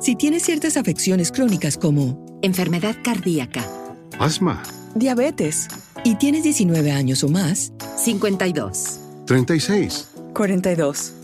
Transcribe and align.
Si 0.00 0.16
tienes 0.16 0.42
ciertas 0.42 0.76
afecciones 0.76 1.32
crónicas 1.32 1.76
como 1.76 2.38
enfermedad 2.42 2.96
cardíaca, 3.02 3.64
asma, 4.18 4.62
diabetes 4.94 5.68
y 6.04 6.16
tienes 6.16 6.42
19 6.42 6.92
años 6.92 7.24
o 7.24 7.28
más, 7.28 7.72
52, 7.96 9.00
36, 9.26 10.08
42. 10.34 11.23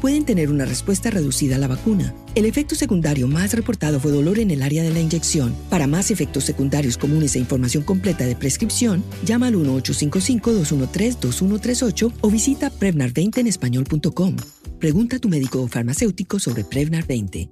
pueden 0.00 0.24
tener 0.24 0.50
una 0.50 0.64
respuesta 0.64 1.10
reducida 1.10 1.56
a 1.56 1.58
la 1.58 1.68
vacuna. 1.68 2.14
El 2.34 2.46
efecto 2.46 2.74
secundario 2.74 3.28
más 3.28 3.52
reportado 3.52 4.00
fue 4.00 4.12
dolor 4.12 4.38
en 4.38 4.50
el 4.50 4.62
área 4.62 4.82
de 4.82 4.88
la 4.90 5.00
inyección. 5.00 5.54
Para 5.68 5.86
más 5.86 6.10
efectos 6.10 6.44
secundarios 6.44 6.96
comunes 6.96 7.36
e 7.36 7.38
información 7.38 7.82
completa 7.82 8.24
de 8.24 8.36
prescripción, 8.36 9.04
llama 9.24 9.48
al 9.48 9.56
1-855-213-2138 9.56 12.12
o 12.20 12.30
visita 12.30 12.70
Prevnar20 12.70 13.36
en 13.38 13.46
español.com. 13.46 14.36
Pregunta 14.78 15.16
a 15.16 15.18
tu 15.18 15.28
médico 15.28 15.60
o 15.62 15.68
farmacéutico 15.68 16.38
sobre 16.38 16.64
Prevnar 16.64 17.06
20. 17.06 17.50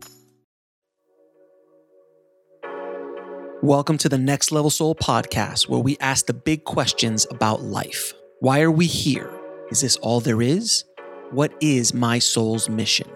Welcome 3.60 3.98
to 3.98 4.08
the 4.08 4.18
Next 4.18 4.52
Level 4.52 4.70
Soul 4.70 4.94
podcast, 4.94 5.68
where 5.68 5.82
we 5.82 5.96
ask 6.00 6.26
the 6.26 6.32
big 6.32 6.62
questions 6.62 7.26
about 7.28 7.60
life. 7.60 8.14
Why 8.40 8.60
are 8.60 8.70
we 8.70 8.86
here? 8.86 9.28
Is 9.72 9.80
this 9.80 9.96
all 9.96 10.20
there 10.20 10.40
is? 10.40 10.84
What 11.30 11.52
is 11.60 11.92
my 11.92 12.18
soul's 12.18 12.70
mission? 12.70 13.06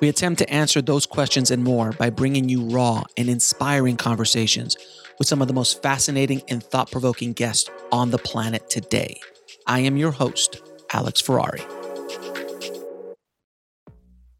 We 0.00 0.08
attempt 0.08 0.38
to 0.38 0.50
answer 0.50 0.80
those 0.80 1.04
questions 1.04 1.50
and 1.50 1.62
more 1.62 1.92
by 1.92 2.08
bringing 2.08 2.48
you 2.48 2.62
raw 2.62 3.02
and 3.18 3.28
inspiring 3.28 3.98
conversations 3.98 4.78
with 5.18 5.28
some 5.28 5.42
of 5.42 5.48
the 5.48 5.52
most 5.52 5.82
fascinating 5.82 6.40
and 6.48 6.62
thought 6.62 6.90
provoking 6.90 7.34
guests 7.34 7.68
on 7.92 8.10
the 8.12 8.18
planet 8.18 8.70
today. 8.70 9.20
I 9.66 9.80
am 9.80 9.98
your 9.98 10.10
host, 10.10 10.62
Alex 10.90 11.20
Ferrari. 11.20 11.60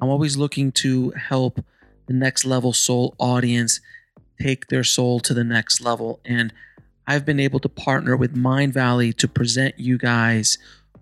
I'm 0.00 0.08
always 0.08 0.38
looking 0.38 0.72
to 0.72 1.10
help 1.10 1.60
the 2.06 2.14
next 2.14 2.46
level 2.46 2.72
soul 2.72 3.14
audience 3.18 3.82
take 4.40 4.68
their 4.68 4.84
soul 4.84 5.20
to 5.20 5.34
the 5.34 5.44
next 5.44 5.82
level. 5.82 6.20
And 6.24 6.54
I've 7.06 7.26
been 7.26 7.40
able 7.40 7.60
to 7.60 7.68
partner 7.68 8.16
with 8.16 8.34
Mindvalley 8.34 9.14
to 9.18 9.28
present 9.28 9.78
you 9.78 9.98
guys 9.98 10.56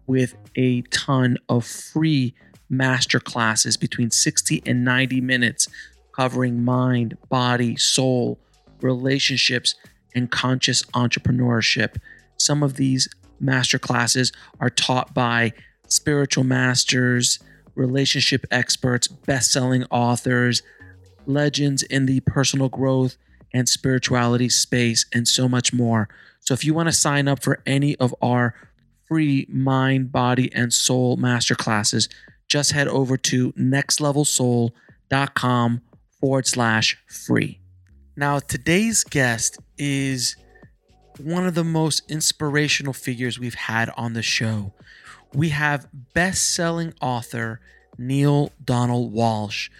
with 0.08 0.34
a 0.56 0.82
ton 0.82 1.38
of 1.48 1.64
free 1.64 2.34
master 2.68 3.20
classes 3.20 3.76
between 3.76 4.10
60 4.10 4.62
and 4.66 4.84
90 4.84 5.20
minutes 5.20 5.68
covering 6.12 6.64
mind, 6.64 7.16
body, 7.28 7.76
soul, 7.76 8.38
relationships, 8.80 9.74
and 10.14 10.30
conscious 10.30 10.82
entrepreneurship. 10.94 11.96
Some 12.38 12.62
of 12.62 12.74
these 12.74 13.08
master 13.38 13.78
classes 13.78 14.32
are 14.58 14.70
taught 14.70 15.12
by 15.12 15.52
spiritual 15.88 16.44
masters, 16.44 17.38
relationship 17.74 18.46
experts, 18.50 19.08
best 19.08 19.52
selling 19.52 19.84
authors, 19.84 20.62
legends 21.26 21.82
in 21.82 22.06
the 22.06 22.20
personal 22.20 22.68
growth 22.68 23.16
and 23.52 23.68
spirituality 23.68 24.48
space, 24.48 25.04
and 25.12 25.28
so 25.28 25.48
much 25.48 25.72
more. 25.72 26.08
So, 26.40 26.54
if 26.54 26.64
you 26.64 26.74
want 26.74 26.88
to 26.88 26.92
sign 26.92 27.28
up 27.28 27.42
for 27.42 27.60
any 27.66 27.96
of 27.96 28.14
our 28.22 28.54
free 29.08 29.46
mind, 29.48 30.12
body, 30.12 30.52
and 30.54 30.72
soul 30.72 31.16
masterclasses, 31.16 32.08
just 32.48 32.70
head 32.72 32.88
over 32.88 33.16
to 33.16 33.52
nextlevelsoul.com 33.52 35.80
forward 36.20 36.46
slash 36.46 36.98
free. 37.08 37.60
Now, 38.16 38.38
today's 38.38 39.04
guest 39.04 39.58
is 39.78 40.36
one 41.18 41.46
of 41.46 41.54
the 41.54 41.64
most 41.64 42.02
inspirational 42.10 42.92
figures 42.92 43.38
we've 43.38 43.54
had 43.54 43.90
on 43.96 44.12
the 44.14 44.22
show. 44.22 44.72
We 45.34 45.50
have 45.50 45.88
best 46.14 46.54
selling 46.54 46.94
author 47.00 47.60
Neale 47.98 48.52
Donald 48.64 49.14
Walsch, 49.14 49.70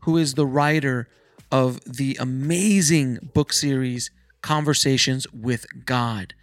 who 0.00 0.16
is 0.16 0.34
the 0.34 0.46
writer 0.46 1.08
of 1.50 1.80
the 1.84 2.16
amazing 2.20 3.30
book 3.34 3.52
series 3.52 4.10
Conversations 4.42 5.26
with 5.32 5.66
God. 5.86 6.34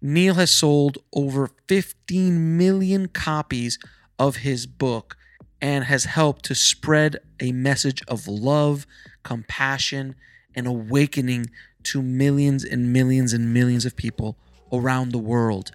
Neale 0.00 0.34
has 0.34 0.50
sold 0.50 0.98
over 1.12 1.50
15 1.68 2.56
million 2.56 3.08
copies 3.08 3.78
of 4.18 4.36
his 4.36 4.66
book 4.66 5.16
and 5.60 5.84
has 5.84 6.04
helped 6.04 6.44
to 6.44 6.54
spread 6.54 7.16
a 7.40 7.52
message 7.52 8.02
of 8.06 8.28
love, 8.28 8.86
compassion, 9.22 10.14
and 10.54 10.66
awakening 10.66 11.50
to 11.84 12.02
millions 12.02 12.64
and 12.64 12.92
millions 12.92 13.32
and 13.32 13.54
millions 13.54 13.84
of 13.84 13.96
people 13.96 14.36
around 14.72 15.12
the 15.12 15.18
world. 15.18 15.72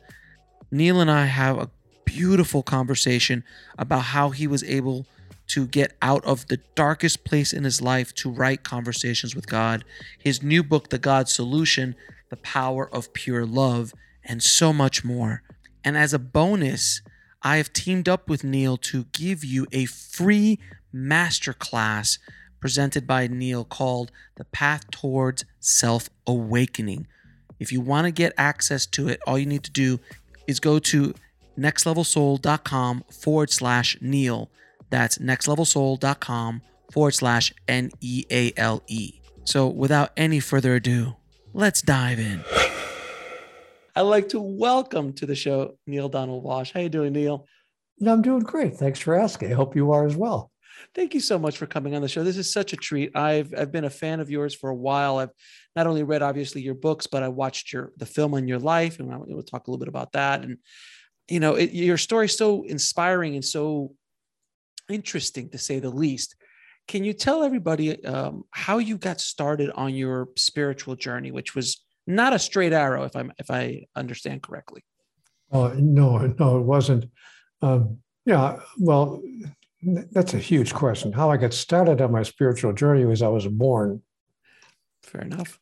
Neale 0.70 1.02
and 1.02 1.12
I 1.12 1.26
have 1.26 1.58
a 1.58 1.70
beautiful 2.06 2.64
conversation 2.64 3.44
about 3.78 4.04
how 4.04 4.30
he 4.30 4.48
was 4.48 4.64
able 4.64 5.06
to 5.48 5.66
get 5.66 5.98
out 6.02 6.24
of 6.26 6.48
the 6.48 6.60
darkest 6.76 7.24
place 7.24 7.52
in 7.52 7.64
his 7.64 7.82
life 7.82 8.14
to 8.16 8.30
write 8.30 8.64
conversations 8.64 9.36
with 9.36 9.48
God. 9.48 9.84
His 10.18 10.42
new 10.42 10.64
book, 10.64 10.90
The 10.90 10.98
God 10.98 11.28
Solution 11.28 11.96
The 12.30 12.38
Power 12.38 12.90
of 12.94 13.12
Pure 13.14 13.48
Love, 13.48 13.94
and 14.32 14.42
so 14.42 14.72
much 14.72 15.04
more. 15.04 15.44
And 15.84 15.98
as 15.98 16.14
a 16.14 16.20
bonus, 16.20 17.02
I 17.42 17.58
have 17.58 17.74
teamed 17.74 18.08
up 18.08 18.30
with 18.30 18.46
Neale 18.46 18.78
to 18.78 19.04
give 19.12 19.44
you 19.44 19.68
a 19.74 19.86
free 19.86 20.58
masterclass 20.96 22.18
presented 22.62 23.06
by 23.06 23.28
Neale 23.28 23.66
called 23.66 24.10
The 24.38 24.46
Path 24.46 24.90
Towards 24.90 25.44
Self 25.60 26.10
Awakening. 26.26 27.08
If 27.60 27.74
you 27.74 27.82
want 27.82 28.06
to 28.06 28.12
get 28.12 28.34
access 28.38 28.86
to 28.88 29.10
it, 29.10 29.20
all 29.28 29.38
you 29.38 29.46
need 29.46 29.66
to 29.66 29.72
do 29.72 30.00
is 30.48 30.62
go 30.62 30.80
to 30.80 31.14
nextlevelsoul.com 31.60 33.04
forward 33.12 33.52
slash 33.52 33.98
Neale. 34.00 34.50
That's 34.90 35.18
nextlevelsoul.com 35.18 36.62
forward 36.90 37.12
slash 37.12 37.54
N 37.68 37.92
E 38.00 38.24
A 38.32 38.54
L 38.56 38.82
E. 38.88 39.20
So 39.44 39.68
without 39.68 40.12
any 40.16 40.40
further 40.40 40.76
ado, 40.76 41.18
let's 41.54 41.82
dive 41.82 42.20
in. 42.20 42.46
I'd 43.96 44.02
like 44.02 44.30
to 44.30 44.40
welcome 44.40 45.14
to 45.14 45.26
the 45.26 45.36
show 45.36 45.78
Neale 45.86 46.10
Donald 46.10 46.46
Walsch. 46.46 46.72
How 46.72 46.80
you 46.80 46.90
doing, 46.90 47.12
Neale? 47.14 47.46
I'm 48.06 48.22
doing 48.22 48.42
great. 48.42 48.76
Thanks 48.76 49.00
for 49.00 49.16
asking. 49.16 49.52
I 49.52 49.56
hope 49.56 49.76
you 49.76 49.92
are 49.92 50.06
as 50.06 50.16
well. 50.16 50.52
Thank 50.96 51.14
you 51.14 51.20
so 51.20 51.38
much 51.38 51.58
for 51.58 51.66
coming 51.66 51.94
on 51.94 52.02
the 52.02 52.08
show. 52.08 52.24
This 52.24 52.38
is 52.38 52.52
such 52.52 52.74
a 52.74 52.78
treat. 52.78 53.16
I've 53.16 53.54
I've 53.56 53.72
been 53.72 53.86
a 53.86 53.90
fan 53.90 54.20
of 54.20 54.30
yours 54.30 54.56
for 54.56 54.70
a 54.70 54.76
while. 54.76 55.18
I've 55.18 55.32
not 55.76 55.88
only 55.88 56.04
read 56.04 56.22
obviously 56.22 56.62
your 56.62 56.74
books, 56.74 57.06
but 57.06 57.22
I 57.22 57.28
watched 57.28 57.74
your 57.74 57.92
the 57.98 58.06
film 58.06 58.34
on 58.34 58.48
your 58.48 58.60
life, 58.60 59.00
and 59.00 59.10
we'll 59.10 59.44
talk 59.44 59.68
a 59.68 59.72
little 59.72 59.80
bit 59.80 59.90
about 59.90 60.14
that. 60.14 60.44
And 60.44 60.58
you 61.30 61.40
know, 61.40 61.56
it, 61.56 61.72
your 61.72 61.98
story 61.98 62.26
is 62.26 62.38
so 62.38 62.64
inspiring 62.64 63.36
and 63.36 63.46
so 63.46 63.94
interesting 64.90 65.50
to 65.50 65.58
say 65.58 65.80
the 65.80 65.90
least. 65.90 66.36
Can 66.88 67.04
you 67.04 67.14
tell 67.14 67.44
everybody 67.44 68.04
um, 68.06 68.44
how 68.52 68.80
you 68.80 68.98
got 68.98 69.22
started 69.22 69.70
on 69.76 69.94
your 69.94 70.30
spiritual 70.36 70.96
journey, 70.96 71.32
which 71.32 71.56
was 71.56 71.84
not 72.08 72.34
a 72.34 72.40
straight 72.40 72.74
arrow, 72.74 73.04
if 73.04 73.16
I'm 73.16 73.32
if 73.38 73.50
I 73.52 73.86
understand 73.96 74.44
correctly. 74.44 74.84
Oh 75.52 75.70
no, 75.78 76.18
no, 76.40 76.58
it 76.58 76.64
wasn't. 76.64 77.06
Um, 77.62 77.98
yeah, 78.26 78.60
well, 78.80 79.22
that's 80.12 80.34
a 80.34 80.40
huge 80.40 80.74
question. 80.74 81.12
How 81.12 81.32
I 81.32 81.38
got 81.38 81.54
started 81.54 82.02
on 82.02 82.12
my 82.12 82.24
spiritual 82.24 82.74
journey 82.74 83.06
was 83.06 83.22
I 83.22 83.28
was 83.28 83.48
born. 83.48 84.02
Fair 85.04 85.22
enough. 85.22 85.60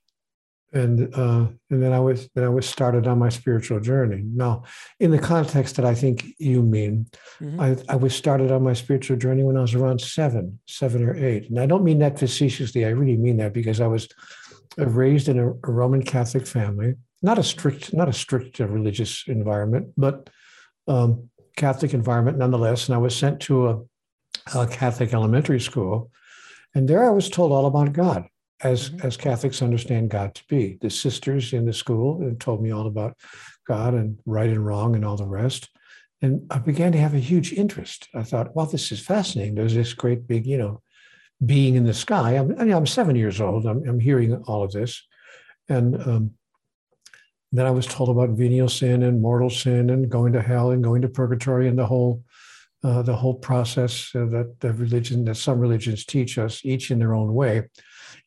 And 0.71 1.15
uh, 1.15 1.47
and 1.71 1.81
then 1.81 1.93
I 1.93 1.99
was 1.99 2.29
then 2.35 2.43
I 2.43 2.49
was 2.49 2.69
started 2.69 3.07
on 3.07 3.17
my 3.17 3.29
spiritual 3.29 3.79
journey. 3.79 4.21
Now, 4.23 4.65
in 4.99 5.09
the 5.09 5.17
context 5.17 5.77
that 5.77 5.85
I 5.85 5.95
think 5.95 6.27
you 6.37 6.61
mean, 6.61 7.07
mm-hmm. 7.41 7.59
I, 7.59 7.75
I 7.89 7.95
was 7.95 8.13
started 8.13 8.51
on 8.51 8.61
my 8.61 8.73
spiritual 8.73 9.17
journey 9.17 9.41
when 9.41 9.57
I 9.57 9.61
was 9.61 9.73
around 9.73 9.99
seven, 9.99 10.59
seven 10.67 11.03
or 11.03 11.15
eight. 11.15 11.49
And 11.49 11.59
I 11.59 11.65
don't 11.65 11.83
mean 11.83 11.97
that 11.99 12.19
facetiously. 12.19 12.85
I 12.85 12.89
really 12.89 13.17
mean 13.17 13.37
that 13.37 13.51
because 13.51 13.81
I 13.81 13.87
was 13.87 14.07
raised 14.87 15.29
in 15.29 15.39
a, 15.39 15.49
a, 15.49 15.71
Roman 15.71 16.03
Catholic 16.03 16.47
family, 16.47 16.95
not 17.21 17.39
a 17.39 17.43
strict, 17.43 17.93
not 17.93 18.09
a 18.09 18.13
strict 18.13 18.59
religious 18.59 19.23
environment, 19.27 19.93
but 19.97 20.29
um, 20.87 21.29
Catholic 21.55 21.93
environment 21.93 22.37
nonetheless. 22.37 22.87
And 22.87 22.95
I 22.95 22.99
was 22.99 23.15
sent 23.15 23.39
to 23.41 23.67
a, 23.67 23.81
a, 24.55 24.67
Catholic 24.67 25.13
elementary 25.13 25.59
school, 25.59 26.11
and 26.73 26.87
there 26.87 27.05
I 27.05 27.11
was 27.11 27.29
told 27.29 27.51
all 27.51 27.65
about 27.65 27.93
God, 27.93 28.25
as 28.61 28.89
mm-hmm. 28.89 29.05
as 29.05 29.17
Catholics 29.17 29.61
understand 29.61 30.09
God 30.09 30.35
to 30.35 30.43
be. 30.47 30.77
The 30.81 30.89
sisters 30.89 31.53
in 31.53 31.65
the 31.65 31.73
school 31.73 32.35
told 32.39 32.61
me 32.61 32.71
all 32.71 32.87
about 32.87 33.17
God 33.67 33.93
and 33.93 34.19
right 34.25 34.49
and 34.49 34.65
wrong 34.65 34.95
and 34.95 35.05
all 35.05 35.17
the 35.17 35.25
rest. 35.25 35.69
And 36.21 36.45
I 36.51 36.57
began 36.57 36.91
to 36.91 36.97
have 36.97 37.13
a 37.13 37.19
huge 37.19 37.53
interest. 37.53 38.09
I 38.13 38.23
thought, 38.23 38.55
well, 38.55 38.65
this 38.65 38.91
is 38.91 38.99
fascinating. 38.99 39.55
There's 39.55 39.75
this 39.75 39.93
great 39.93 40.27
big, 40.27 40.45
you 40.45 40.57
know, 40.57 40.81
being 41.45 41.75
in 41.75 41.85
the 41.85 41.93
sky. 41.93 42.33
I'm, 42.33 42.59
I 42.59 42.65
mean, 42.65 42.73
I'm 42.73 42.85
seven 42.85 43.15
years 43.15 43.39
old. 43.39 43.65
I'm, 43.65 43.87
I'm 43.87 43.99
hearing 43.99 44.35
all 44.47 44.63
of 44.63 44.71
this. 44.71 45.01
And 45.69 45.95
um, 46.01 46.31
then 47.51 47.65
I 47.65 47.71
was 47.71 47.85
told 47.85 48.09
about 48.09 48.37
venial 48.37 48.69
sin 48.69 49.03
and 49.03 49.21
mortal 49.21 49.49
sin 49.49 49.89
and 49.89 50.09
going 50.09 50.33
to 50.33 50.41
hell 50.41 50.71
and 50.71 50.83
going 50.83 51.01
to 51.01 51.09
purgatory 51.09 51.67
and 51.67 51.77
the 51.77 51.85
whole 51.85 52.23
uh, 52.81 53.01
the 53.01 53.15
whole 53.15 53.33
process 53.33 54.09
uh, 54.15 54.25
that 54.25 54.55
the 54.61 54.71
religion 54.71 55.25
that 55.25 55.35
some 55.35 55.59
religions 55.59 56.05
teach 56.05 56.37
us, 56.37 56.61
each 56.63 56.91
in 56.91 56.99
their 56.99 57.13
own 57.13 57.33
way. 57.33 57.63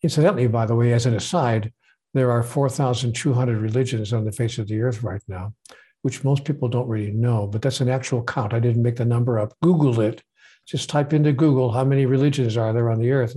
Incidentally, 0.03 0.47
by 0.47 0.67
the 0.67 0.75
way, 0.75 0.93
as 0.93 1.07
an 1.07 1.15
aside, 1.15 1.73
there 2.13 2.31
are 2.31 2.43
4,200 2.43 3.59
religions 3.59 4.13
on 4.13 4.25
the 4.25 4.33
face 4.33 4.59
of 4.59 4.69
the 4.69 4.83
earth 4.83 5.03
right 5.03 5.23
now, 5.27 5.55
which 6.03 6.23
most 6.23 6.45
people 6.45 6.69
don't 6.69 6.89
really 6.89 7.13
know, 7.13 7.47
but 7.47 7.63
that's 7.63 7.81
an 7.81 7.89
actual 7.89 8.23
count. 8.23 8.53
I 8.53 8.61
didn't 8.61 8.83
make 8.83 8.97
the 8.97 9.07
number 9.07 9.39
up. 9.39 9.55
Google 9.63 10.01
it. 10.01 10.23
Just 10.67 10.89
type 10.89 11.13
into 11.13 11.33
Google 11.33 11.73
how 11.73 11.85
many 11.85 12.07
religions 12.07 12.57
are 12.57 12.73
there 12.73 12.91
on 12.91 13.01
the 13.01 13.11
earth, 13.11 13.37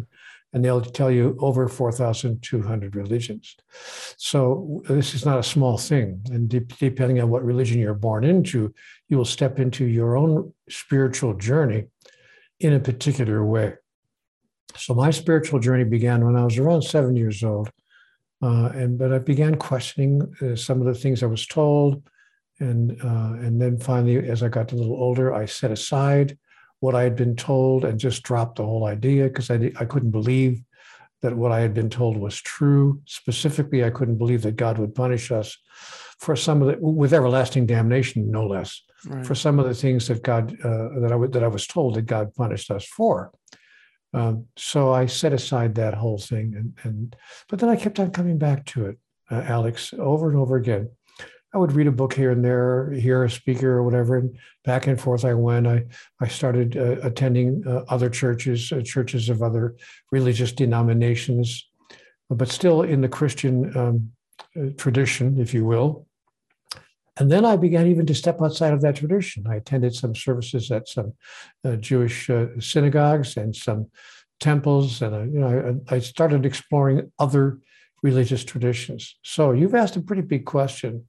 and 0.53 0.63
they'll 0.63 0.81
tell 0.81 1.11
you 1.11 1.35
over 1.39 1.67
4,200 1.67 2.95
religions. 2.95 3.55
So 4.17 4.83
this 4.87 5.13
is 5.13 5.25
not 5.25 5.39
a 5.39 5.43
small 5.43 5.77
thing. 5.77 6.21
And 6.31 6.47
de- 6.47 6.61
depending 6.61 7.19
on 7.19 7.29
what 7.29 7.43
religion 7.43 7.79
you're 7.79 7.93
born 7.93 8.23
into, 8.23 8.73
you 9.09 9.17
will 9.17 9.25
step 9.25 9.59
into 9.59 9.85
your 9.85 10.15
own 10.15 10.53
spiritual 10.69 11.33
journey 11.33 11.85
in 12.59 12.73
a 12.73 12.79
particular 12.79 13.45
way. 13.45 13.73
So 14.77 14.93
my 14.93 15.11
spiritual 15.11 15.59
journey 15.59 15.83
began 15.83 16.25
when 16.25 16.35
I 16.35 16.43
was 16.43 16.57
around 16.57 16.83
seven 16.83 17.15
years 17.15 17.43
old. 17.43 17.69
Uh, 18.41 18.69
and 18.75 18.97
but 18.97 19.13
I 19.13 19.19
began 19.19 19.55
questioning 19.55 20.21
uh, 20.41 20.55
some 20.55 20.79
of 20.79 20.87
the 20.87 20.93
things 20.93 21.23
I 21.23 21.27
was 21.27 21.47
told, 21.47 22.03
and 22.59 22.91
uh, 23.01 23.33
and 23.39 23.61
then 23.61 23.79
finally, 23.79 24.17
as 24.29 24.43
I 24.43 24.49
got 24.49 24.71
a 24.71 24.75
little 24.75 24.95
older, 24.95 25.33
I 25.33 25.45
set 25.45 25.71
aside 25.71 26.37
what 26.79 26.95
I 26.95 27.03
had 27.03 27.15
been 27.15 27.35
told 27.35 27.85
and 27.85 27.99
just 27.99 28.23
dropped 28.23 28.57
the 28.57 28.65
whole 28.65 28.85
idea 28.85 29.25
because 29.25 29.49
I 29.49 29.71
I 29.79 29.85
couldn't 29.85 30.11
believe 30.11 30.61
that 31.21 31.35
what 31.35 31.51
I 31.51 31.61
had 31.61 31.73
been 31.73 31.89
told 31.89 32.17
was 32.17 32.39
true. 32.39 33.01
Specifically, 33.05 33.83
I 33.83 33.89
couldn't 33.89 34.17
believe 34.17 34.43
that 34.43 34.57
God 34.57 34.77
would 34.77 34.93
punish 34.93 35.31
us 35.31 35.57
for 36.19 36.35
some 36.35 36.61
of 36.61 36.67
the 36.67 36.77
with 36.79 37.13
everlasting 37.13 37.65
damnation, 37.65 38.29
no 38.29 38.45
less, 38.45 38.81
right. 39.07 39.25
for 39.25 39.35
some 39.35 39.59
of 39.59 39.65
the 39.65 39.73
things 39.73 40.07
that 40.07 40.23
God 40.23 40.55
uh, 40.63 40.99
that 40.99 41.11
I 41.11 41.27
that 41.27 41.43
I 41.43 41.47
was 41.47 41.67
told 41.67 41.95
that 41.95 42.03
God 42.03 42.33
punished 42.35 42.71
us 42.71 42.85
for. 42.85 43.31
Um, 44.13 44.45
so 44.55 44.93
I 44.93 45.07
set 45.07 45.33
aside 45.33 45.75
that 45.75 45.93
whole 45.93 46.17
thing, 46.17 46.53
and, 46.55 46.77
and 46.83 47.15
but 47.49 47.59
then 47.59 47.69
I 47.69 47.75
kept 47.75 47.99
on 47.99 48.11
coming 48.11 48.37
back 48.37 48.65
to 48.67 48.85
it, 48.85 48.97
uh, 49.29 49.41
Alex, 49.45 49.93
over 49.97 50.29
and 50.29 50.37
over 50.37 50.55
again. 50.55 50.89
I 51.55 51.57
would 51.57 51.71
read 51.71 51.87
a 51.87 51.91
book 51.91 52.13
here 52.13 52.31
and 52.31 52.43
there, 52.43 52.91
hear 52.91 53.23
a 53.23 53.29
speaker 53.29 53.77
or 53.77 53.83
whatever, 53.83 54.17
and 54.17 54.37
back 54.65 54.87
and 54.87 54.99
forth 54.99 55.23
I 55.23 55.33
went. 55.33 55.65
I 55.65 55.85
I 56.19 56.27
started 56.27 56.75
uh, 56.75 56.97
attending 57.01 57.63
uh, 57.65 57.85
other 57.87 58.09
churches, 58.09 58.73
uh, 58.73 58.81
churches 58.81 59.29
of 59.29 59.41
other 59.41 59.77
religious 60.11 60.51
denominations, 60.51 61.65
but 62.29 62.49
still 62.49 62.81
in 62.81 62.99
the 62.99 63.07
Christian 63.07 63.75
um, 63.77 64.11
uh, 64.59 64.71
tradition, 64.77 65.39
if 65.39 65.53
you 65.53 65.63
will. 65.63 66.05
And 67.15 67.31
then 67.31 67.45
I 67.45 67.55
began 67.55 67.87
even 67.87 68.05
to 68.07 68.13
step 68.13 68.41
outside 68.41 68.73
of 68.73 68.81
that 68.81 68.97
tradition. 68.97 69.47
I 69.47 69.55
attended 69.55 69.95
some 69.95 70.13
services 70.13 70.69
at 70.71 70.89
some 70.89 71.13
uh, 71.63 71.77
Jewish 71.77 72.29
uh, 72.29 72.47
synagogues 72.59 73.37
and 73.37 73.55
some 73.55 73.89
temples, 74.41 75.01
and 75.01 75.33
you 75.33 75.39
know, 75.39 75.79
I, 75.89 75.95
I, 75.95 75.99
started 75.99 76.45
exploring 76.45 77.09
other 77.17 77.59
religious 78.03 78.43
traditions. 78.43 79.15
So 79.23 79.53
you've 79.53 79.73
asked 79.73 79.95
a 79.95 80.01
pretty 80.01 80.23
big 80.23 80.45
question 80.45 81.05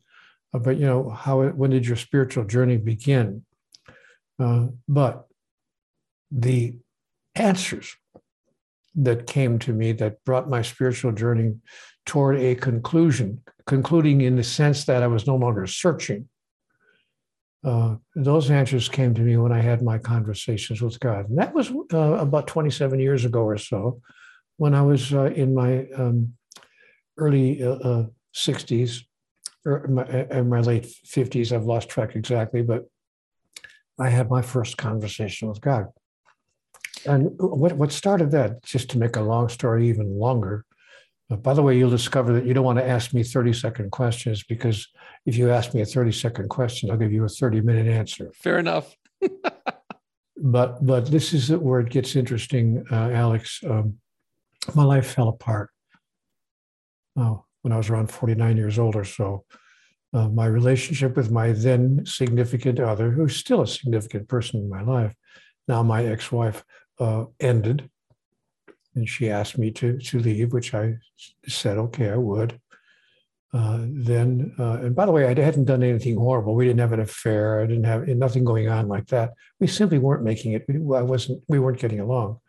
about, 0.56 0.76
you 0.78 0.86
know, 0.86 1.10
how 1.10 1.42
when 1.42 1.70
did 1.70 1.86
your 1.86 1.96
spiritual 1.96 2.44
journey 2.44 2.76
begin? 2.76 3.44
Uh, 4.38 4.66
but 4.88 5.26
the 6.30 6.78
answers 7.34 7.96
that 8.94 9.26
came 9.26 9.58
to 9.60 9.72
me 9.72 9.92
that 9.92 10.24
brought 10.24 10.48
my 10.48 10.62
spiritual 10.62 11.12
journey 11.12 11.54
toward 12.06 12.38
a 12.38 12.54
conclusion, 12.54 13.42
concluding 13.66 14.22
in 14.22 14.36
the 14.36 14.44
sense 14.44 14.84
that 14.84 15.02
I 15.02 15.06
was 15.06 15.26
no 15.26 15.36
longer 15.36 15.66
searching. 15.66 16.28
Uh, 17.64 17.96
those 18.14 18.50
answers 18.50 18.88
came 18.88 19.12
to 19.14 19.22
me 19.22 19.36
when 19.36 19.52
I 19.52 19.60
had 19.60 19.82
my 19.82 19.98
conversations 19.98 20.80
with 20.80 20.98
God. 21.00 21.28
And 21.28 21.38
that 21.38 21.52
was 21.52 21.70
uh, 21.92 21.98
about 21.98 22.46
27 22.46 23.00
years 23.00 23.24
ago 23.24 23.40
or 23.40 23.58
so, 23.58 24.00
when 24.56 24.74
I 24.74 24.82
was 24.82 25.12
uh, 25.12 25.24
in 25.24 25.54
my 25.54 25.86
um, 25.96 26.34
early 27.18 27.56
60s, 27.56 27.62
uh, 27.62 29.02
uh, 29.02 29.15
my, 29.88 30.02
uh, 30.02 30.42
my 30.44 30.60
late 30.60 30.84
50s. 30.84 31.52
I've 31.52 31.64
lost 31.64 31.88
track 31.88 32.14
exactly, 32.14 32.62
but 32.62 32.84
I 33.98 34.08
had 34.08 34.30
my 34.30 34.42
first 34.42 34.76
conversation 34.76 35.48
with 35.48 35.60
God. 35.60 35.86
And 37.06 37.30
what, 37.38 37.72
what 37.72 37.92
started 37.92 38.30
that, 38.32 38.62
just 38.64 38.90
to 38.90 38.98
make 38.98 39.16
a 39.16 39.20
long 39.20 39.48
story 39.48 39.88
even 39.88 40.18
longer, 40.18 40.64
uh, 41.30 41.36
by 41.36 41.54
the 41.54 41.62
way, 41.62 41.76
you'll 41.76 41.90
discover 41.90 42.32
that 42.34 42.46
you 42.46 42.54
don't 42.54 42.64
want 42.64 42.78
to 42.78 42.88
ask 42.88 43.12
me 43.12 43.22
30 43.22 43.52
second 43.52 43.90
questions 43.90 44.42
because 44.44 44.88
if 45.24 45.36
you 45.36 45.50
ask 45.50 45.74
me 45.74 45.80
a 45.82 45.86
30 45.86 46.12
second 46.12 46.48
question, 46.48 46.90
I'll 46.90 46.96
give 46.96 47.12
you 47.12 47.24
a 47.24 47.28
30 47.28 47.60
minute 47.60 47.86
answer. 47.86 48.30
Fair 48.34 48.58
enough. 48.58 48.94
but 50.36 50.84
but 50.84 51.06
this 51.06 51.32
is 51.32 51.50
where 51.50 51.80
it 51.80 51.90
gets 51.90 52.14
interesting, 52.16 52.84
uh, 52.90 53.10
Alex. 53.10 53.60
Um, 53.68 53.98
my 54.74 54.84
life 54.84 55.14
fell 55.14 55.28
apart 55.28 55.70
oh, 57.16 57.44
when 57.66 57.72
I 57.72 57.78
was 57.78 57.90
around 57.90 58.12
49 58.12 58.56
years 58.56 58.78
old 58.78 58.94
or 58.94 59.02
so. 59.04 59.44
Uh, 60.14 60.28
my 60.28 60.46
relationship 60.46 61.16
with 61.16 61.32
my 61.32 61.50
then 61.50 62.06
significant 62.06 62.78
other, 62.78 63.10
who's 63.10 63.34
still 63.34 63.62
a 63.62 63.66
significant 63.66 64.28
person 64.28 64.60
in 64.60 64.68
my 64.68 64.82
life, 64.82 65.12
now 65.66 65.82
my 65.82 66.04
ex 66.06 66.30
wife, 66.30 66.62
uh, 67.00 67.24
ended 67.40 67.90
and 68.94 69.08
she 69.08 69.28
asked 69.28 69.58
me 69.58 69.72
to 69.72 69.98
to 69.98 70.18
leave, 70.20 70.52
which 70.52 70.74
I 70.74 70.94
said 71.46 71.76
okay, 71.76 72.10
I 72.10 72.16
would. 72.16 72.60
Uh, 73.52 73.80
then, 73.88 74.54
uh, 74.58 74.78
and 74.82 74.94
by 74.94 75.06
the 75.06 75.12
way, 75.12 75.24
I 75.26 75.34
hadn't 75.34 75.64
done 75.64 75.82
anything 75.82 76.16
horrible. 76.16 76.54
We 76.54 76.66
didn't 76.66 76.80
have 76.80 76.92
an 76.92 77.00
affair. 77.00 77.60
I 77.60 77.66
didn't 77.66 77.84
have 77.84 78.06
nothing 78.08 78.44
going 78.44 78.68
on 78.68 78.88
like 78.88 79.06
that. 79.08 79.32
We 79.60 79.66
simply 79.66 79.98
weren't 79.98 80.24
making 80.24 80.52
it. 80.52 80.64
I 80.68 81.02
wasn't. 81.02 81.42
We 81.48 81.58
weren't 81.58 81.80
getting 81.80 82.00
along. 82.00 82.40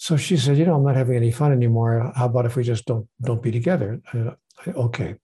So 0.00 0.16
she 0.16 0.38
said, 0.38 0.56
"You 0.56 0.64
know, 0.64 0.76
I'm 0.76 0.82
not 0.82 0.96
having 0.96 1.14
any 1.14 1.30
fun 1.30 1.52
anymore. 1.52 2.10
How 2.16 2.24
about 2.24 2.46
if 2.46 2.56
we 2.56 2.62
just 2.62 2.86
don't 2.86 3.06
don't 3.20 3.42
be 3.42 3.52
together?" 3.52 4.00
I, 4.14 4.70
okay, 4.70 5.16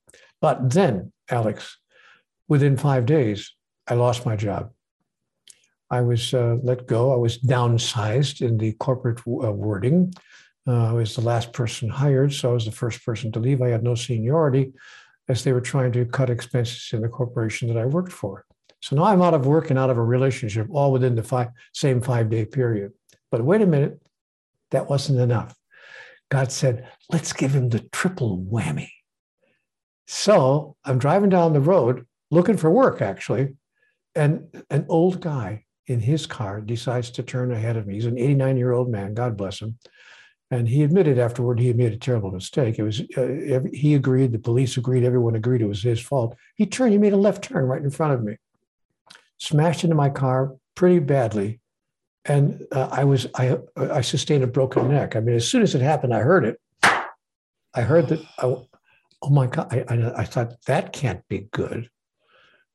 but 0.42 0.68
then, 0.68 1.12
Alex, 1.30 1.78
within 2.46 2.76
five 2.76 3.06
days, 3.06 3.54
I 3.88 3.94
lost 3.94 4.26
my 4.26 4.36
job. 4.36 4.72
I 5.90 6.02
was 6.02 6.34
uh, 6.34 6.56
let 6.62 6.86
go. 6.86 7.10
I 7.10 7.16
was 7.16 7.38
downsized 7.38 8.42
in 8.46 8.58
the 8.58 8.72
corporate 8.72 9.20
uh, 9.26 9.50
wording. 9.50 10.12
Uh, 10.68 10.90
I 10.90 10.92
was 10.92 11.14
the 11.14 11.22
last 11.22 11.54
person 11.54 11.88
hired, 11.88 12.34
so 12.34 12.50
I 12.50 12.52
was 12.52 12.66
the 12.66 12.80
first 12.82 13.02
person 13.02 13.32
to 13.32 13.40
leave. 13.40 13.62
I 13.62 13.70
had 13.70 13.82
no 13.82 13.94
seniority 13.94 14.74
as 15.26 15.42
they 15.42 15.54
were 15.54 15.62
trying 15.62 15.92
to 15.92 16.04
cut 16.04 16.28
expenses 16.28 16.90
in 16.92 17.00
the 17.00 17.08
corporation 17.08 17.66
that 17.68 17.78
I 17.78 17.86
worked 17.86 18.12
for. 18.12 18.44
So 18.82 18.94
now 18.94 19.04
I'm 19.04 19.22
out 19.22 19.32
of 19.32 19.46
work 19.46 19.70
and 19.70 19.78
out 19.78 19.88
of 19.88 19.96
a 19.96 20.04
relationship, 20.04 20.66
all 20.70 20.92
within 20.92 21.14
the 21.14 21.22
five, 21.22 21.48
same 21.72 22.02
five 22.02 22.28
day 22.28 22.44
period. 22.44 22.92
But 23.30 23.42
wait 23.42 23.62
a 23.62 23.66
minute, 23.66 24.00
that 24.70 24.88
wasn't 24.88 25.20
enough. 25.20 25.54
God 26.30 26.50
said, 26.50 26.88
let's 27.10 27.32
give 27.32 27.54
him 27.54 27.68
the 27.68 27.80
triple 27.92 28.44
whammy. 28.50 28.90
So 30.06 30.76
I'm 30.84 30.98
driving 30.98 31.30
down 31.30 31.52
the 31.52 31.60
road 31.60 32.06
looking 32.30 32.56
for 32.56 32.70
work, 32.70 33.02
actually, 33.02 33.54
and 34.14 34.46
an 34.70 34.86
old 34.88 35.20
guy 35.20 35.64
in 35.86 36.00
his 36.00 36.26
car 36.26 36.60
decides 36.60 37.10
to 37.12 37.22
turn 37.22 37.52
ahead 37.52 37.76
of 37.76 37.86
me. 37.86 37.94
He's 37.94 38.06
an 38.06 38.18
89 38.18 38.56
year 38.56 38.72
old 38.72 38.88
man, 38.88 39.14
God 39.14 39.36
bless 39.36 39.60
him. 39.60 39.78
And 40.50 40.68
he 40.68 40.84
admitted 40.84 41.18
afterward 41.18 41.58
he 41.58 41.66
had 41.66 41.76
made 41.76 41.92
a 41.92 41.98
terrible 41.98 42.30
mistake. 42.30 42.78
It 42.78 42.84
was 42.84 43.00
uh, 43.16 43.60
he 43.72 43.94
agreed, 43.94 44.32
the 44.32 44.38
police 44.38 44.76
agreed, 44.76 45.04
everyone 45.04 45.34
agreed 45.34 45.60
it 45.60 45.66
was 45.66 45.82
his 45.82 46.00
fault. 46.00 46.36
He 46.54 46.66
turned, 46.66 46.92
he 46.92 46.98
made 46.98 47.12
a 47.12 47.16
left 47.16 47.44
turn 47.44 47.64
right 47.64 47.82
in 47.82 47.90
front 47.90 48.14
of 48.14 48.22
me, 48.22 48.36
smashed 49.38 49.82
into 49.82 49.96
my 49.96 50.08
car 50.08 50.54
pretty 50.76 51.00
badly, 51.00 51.60
and 52.28 52.66
uh, 52.72 52.88
I 52.90 53.04
was 53.04 53.26
I 53.34 53.58
I 53.76 54.00
sustained 54.00 54.44
a 54.44 54.48
broken 54.48 54.88
neck. 54.88 55.16
I 55.16 55.20
mean, 55.20 55.36
as 55.36 55.48
soon 55.48 55.62
as 55.62 55.74
it 55.74 55.80
happened, 55.80 56.14
I 56.14 56.20
heard 56.20 56.44
it. 56.44 56.60
I 56.82 57.82
heard 57.82 58.08
that. 58.08 58.20
I, 58.38 58.44
oh 58.46 59.30
my 59.30 59.46
God! 59.46 59.72
I, 59.72 59.84
I, 59.88 60.20
I 60.20 60.24
thought 60.24 60.60
that 60.66 60.92
can't 60.92 61.26
be 61.28 61.48
good. 61.52 61.90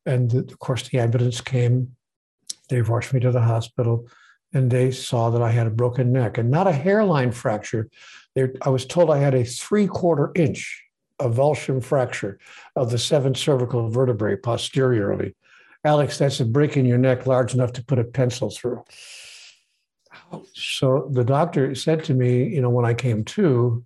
And 0.06 0.34
of 0.34 0.60
course, 0.60 0.88
the 0.88 1.00
ambulance 1.00 1.42
came. 1.42 1.96
They 2.70 2.82
rushed 2.82 3.14
me 3.14 3.20
to 3.20 3.32
the 3.32 3.42
hospital 3.42 4.08
and 4.54 4.70
they 4.70 4.92
saw 4.92 5.30
that 5.30 5.42
I 5.42 5.52
had 5.52 5.68
a 5.68 5.72
broken 5.72 6.12
neck 6.12 6.38
and 6.38 6.52
not 6.52 6.68
a 6.68 6.72
hairline 6.72 7.32
fracture. 7.32 7.90
They, 8.36 8.50
I 8.62 8.70
was 8.70 8.86
told 8.86 9.10
I 9.10 9.18
had 9.18 9.34
a 9.34 9.44
three 9.44 9.88
quarter 9.88 10.32
inch 10.36 10.84
avulsion 11.20 11.84
fracture 11.84 12.40
of 12.76 12.92
the 12.92 12.98
seventh 12.98 13.38
cervical 13.38 13.90
vertebrae 13.90 14.36
posteriorly. 14.36 15.36
Alex, 15.84 16.18
that's 16.18 16.40
a 16.40 16.46
break 16.46 16.78
in 16.78 16.86
your 16.86 16.98
neck 16.98 17.26
large 17.26 17.54
enough 17.54 17.74
to 17.74 17.84
put 17.84 18.00
a 18.00 18.04
pencil 18.04 18.50
through. 18.50 18.84
So 20.54 21.10
the 21.12 21.24
doctor 21.24 21.76
said 21.76 22.04
to 22.06 22.14
me, 22.14 22.48
you 22.48 22.62
know, 22.62 22.70
when 22.70 22.86
I 22.86 22.94
came 22.94 23.24
to, 23.26 23.84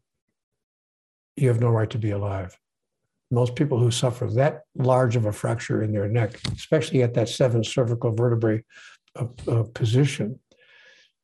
you 1.35 1.47
have 1.47 1.59
no 1.59 1.69
right 1.69 1.89
to 1.89 1.97
be 1.97 2.11
alive. 2.11 2.57
Most 3.31 3.55
people 3.55 3.79
who 3.79 3.91
suffer 3.91 4.27
that 4.31 4.61
large 4.75 5.15
of 5.15 5.25
a 5.25 5.31
fracture 5.31 5.81
in 5.81 5.91
their 5.91 6.07
neck, 6.07 6.39
especially 6.53 7.03
at 7.03 7.13
that 7.15 7.29
seven 7.29 7.63
cervical 7.63 8.11
vertebrae 8.11 8.63
uh, 9.15 9.25
uh, 9.47 9.63
position, 9.73 10.39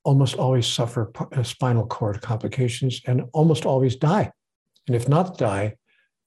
almost 0.03 0.35
always 0.35 0.67
suffer 0.67 1.11
uh, 1.31 1.43
spinal 1.43 1.85
cord 1.85 2.21
complications 2.21 3.01
and 3.05 3.23
almost 3.33 3.65
always 3.65 3.95
die. 3.95 4.31
And 4.87 4.95
if 4.95 5.07
not 5.07 5.37
die, 5.37 5.75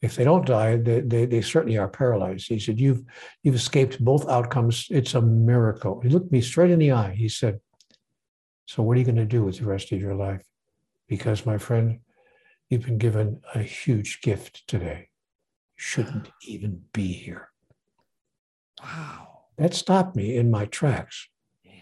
if 0.01 0.17
they 0.17 0.25
don't 0.25 0.47
die, 0.47 0.77
they, 0.77 1.01
they, 1.01 1.27
they 1.27 1.43
certainly 1.43 1.77
are 1.77 1.89
paralyzed. 1.89 2.49
He 2.49 2.59
said, 2.59 2.79
you've, 2.79 3.03
you've 3.43 3.55
escaped 3.55 4.05
both 4.05 4.29
outcomes. 4.29 4.87
It's 4.91 5.15
a 5.15 5.23
miracle. 5.23 6.01
He 6.01 6.09
looked 6.09 6.31
me 6.31 6.41
straight 6.41 6.71
in 6.71 6.79
the 6.79 6.93
eye. 6.93 7.15
He 7.15 7.29
said, 7.29 7.59
so 8.67 8.83
what 8.83 8.97
are 8.97 9.01
you 9.01 9.07
going 9.07 9.17
to 9.17 9.25
do 9.25 9.43
with 9.43 9.59
the 9.59 9.67
rest 9.67 9.93
of 9.93 10.01
your 10.01 10.15
life? 10.15 10.43
Because 11.09 11.47
my 11.47 11.59
friend, 11.59 12.01
you've 12.69 12.87
been 12.87 12.99
given 12.99 13.41
a 13.55 13.61
huge 13.61 14.21
gift 14.23 14.67
today. 14.67 15.09
You 15.77 15.83
shouldn't 15.83 16.31
even 16.43 16.83
be 16.93 17.13
here. 17.13 17.51
Wow. 18.83 19.43
That 19.59 19.75
stopped 19.75 20.17
me 20.17 20.37
in 20.37 20.51
my 20.51 20.67
tracks. 20.67 21.29
Yeah. 21.63 21.73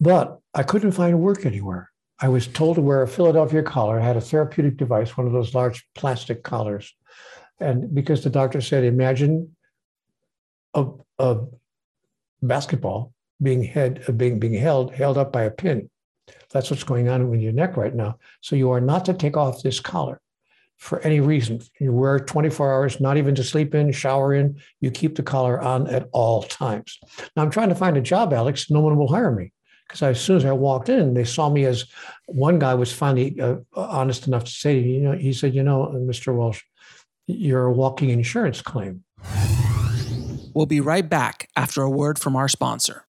But 0.00 0.38
I 0.54 0.62
couldn't 0.62 0.92
find 0.92 1.20
work 1.20 1.46
anywhere. 1.46 1.90
I 2.20 2.28
was 2.28 2.48
told 2.48 2.76
to 2.76 2.82
wear 2.82 3.02
a 3.02 3.08
Philadelphia 3.08 3.62
collar, 3.62 4.00
I 4.00 4.04
had 4.04 4.16
a 4.16 4.20
therapeutic 4.20 4.76
device, 4.76 5.16
one 5.16 5.26
of 5.26 5.32
those 5.32 5.54
large 5.54 5.86
plastic 5.94 6.42
collars. 6.42 6.92
And 7.60 7.94
because 7.94 8.24
the 8.24 8.30
doctor 8.30 8.60
said, 8.60 8.82
imagine 8.82 9.54
a, 10.74 10.86
a 11.20 11.40
basketball 12.42 13.12
being 13.42 13.62
head 13.62 14.04
uh, 14.08 14.12
being 14.12 14.38
being 14.38 14.54
held 14.54 14.94
held 14.94 15.18
up 15.18 15.32
by 15.32 15.42
a 15.42 15.50
pin. 15.50 15.90
That's 16.50 16.70
what's 16.70 16.84
going 16.84 17.08
on 17.08 17.30
with 17.30 17.40
your 17.40 17.52
neck 17.52 17.76
right 17.76 17.94
now. 17.94 18.18
So 18.40 18.56
you 18.56 18.70
are 18.70 18.80
not 18.80 19.04
to 19.06 19.14
take 19.14 19.36
off 19.36 19.62
this 19.62 19.80
collar 19.80 20.20
for 20.76 21.00
any 21.00 21.20
reason. 21.20 21.60
You 21.80 21.92
wear 21.92 22.16
it 22.16 22.26
24 22.26 22.72
hours, 22.72 23.00
not 23.00 23.16
even 23.16 23.34
to 23.34 23.44
sleep 23.44 23.74
in, 23.74 23.92
shower 23.92 24.34
in. 24.34 24.60
You 24.80 24.90
keep 24.90 25.16
the 25.16 25.22
collar 25.22 25.60
on 25.60 25.88
at 25.88 26.08
all 26.12 26.42
times. 26.42 26.98
Now 27.36 27.42
I'm 27.42 27.50
trying 27.50 27.68
to 27.70 27.74
find 27.74 27.96
a 27.96 28.02
job, 28.02 28.32
Alex. 28.32 28.70
No 28.70 28.80
one 28.80 28.96
will 28.96 29.08
hire 29.08 29.32
me 29.32 29.52
because 29.86 30.02
as 30.02 30.20
soon 30.20 30.36
as 30.36 30.44
I 30.44 30.52
walked 30.52 30.88
in, 30.88 31.14
they 31.14 31.24
saw 31.24 31.50
me 31.50 31.64
as 31.64 31.86
one 32.26 32.58
guy 32.58 32.74
was 32.74 32.92
finally 32.92 33.40
uh, 33.40 33.56
uh 33.76 33.80
honest 33.80 34.26
enough 34.26 34.44
to 34.44 34.50
say, 34.50 34.78
you 34.78 35.00
know, 35.00 35.12
he 35.12 35.32
said, 35.32 35.54
you 35.54 35.62
know, 35.62 35.84
uh, 35.84 35.92
Mr. 35.92 36.34
Walsch, 36.34 36.62
you're 37.26 37.66
a 37.66 37.72
walking 37.72 38.10
insurance 38.10 38.62
claim. 38.62 39.04
We'll 40.54 40.66
be 40.66 40.80
right 40.80 41.08
back 41.08 41.48
after 41.56 41.82
a 41.82 41.90
word 41.90 42.18
from 42.18 42.36
our 42.36 42.48
sponsor. 42.48 43.07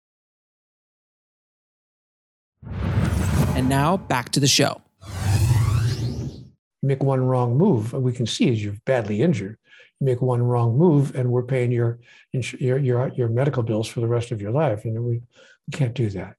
And 3.59 3.69
now 3.69 3.97
back 3.97 4.29
to 4.31 4.39
the 4.39 4.47
show. 4.47 4.81
You 5.05 6.45
make 6.81 7.03
one 7.03 7.21
wrong 7.21 7.59
move, 7.59 7.93
and 7.93 8.05
we 8.05 8.13
can 8.13 8.25
see 8.25 8.51
you're 8.51 8.77
badly 8.87 9.21
injured. 9.21 9.59
You 9.99 10.05
make 10.05 10.23
one 10.23 10.41
wrong 10.41 10.79
move, 10.79 11.17
and 11.17 11.33
we're 11.33 11.43
paying 11.43 11.73
your 11.73 11.99
your 12.33 12.79
your, 12.79 13.09
your 13.17 13.29
medical 13.29 13.65
bills 13.65 13.89
for 13.89 13.99
the 13.99 14.07
rest 14.07 14.31
of 14.31 14.41
your 14.41 14.53
life, 14.53 14.85
and 14.85 15.03
we, 15.03 15.15
we 15.15 15.73
can't 15.73 15.93
do 15.93 16.09
that. 16.11 16.37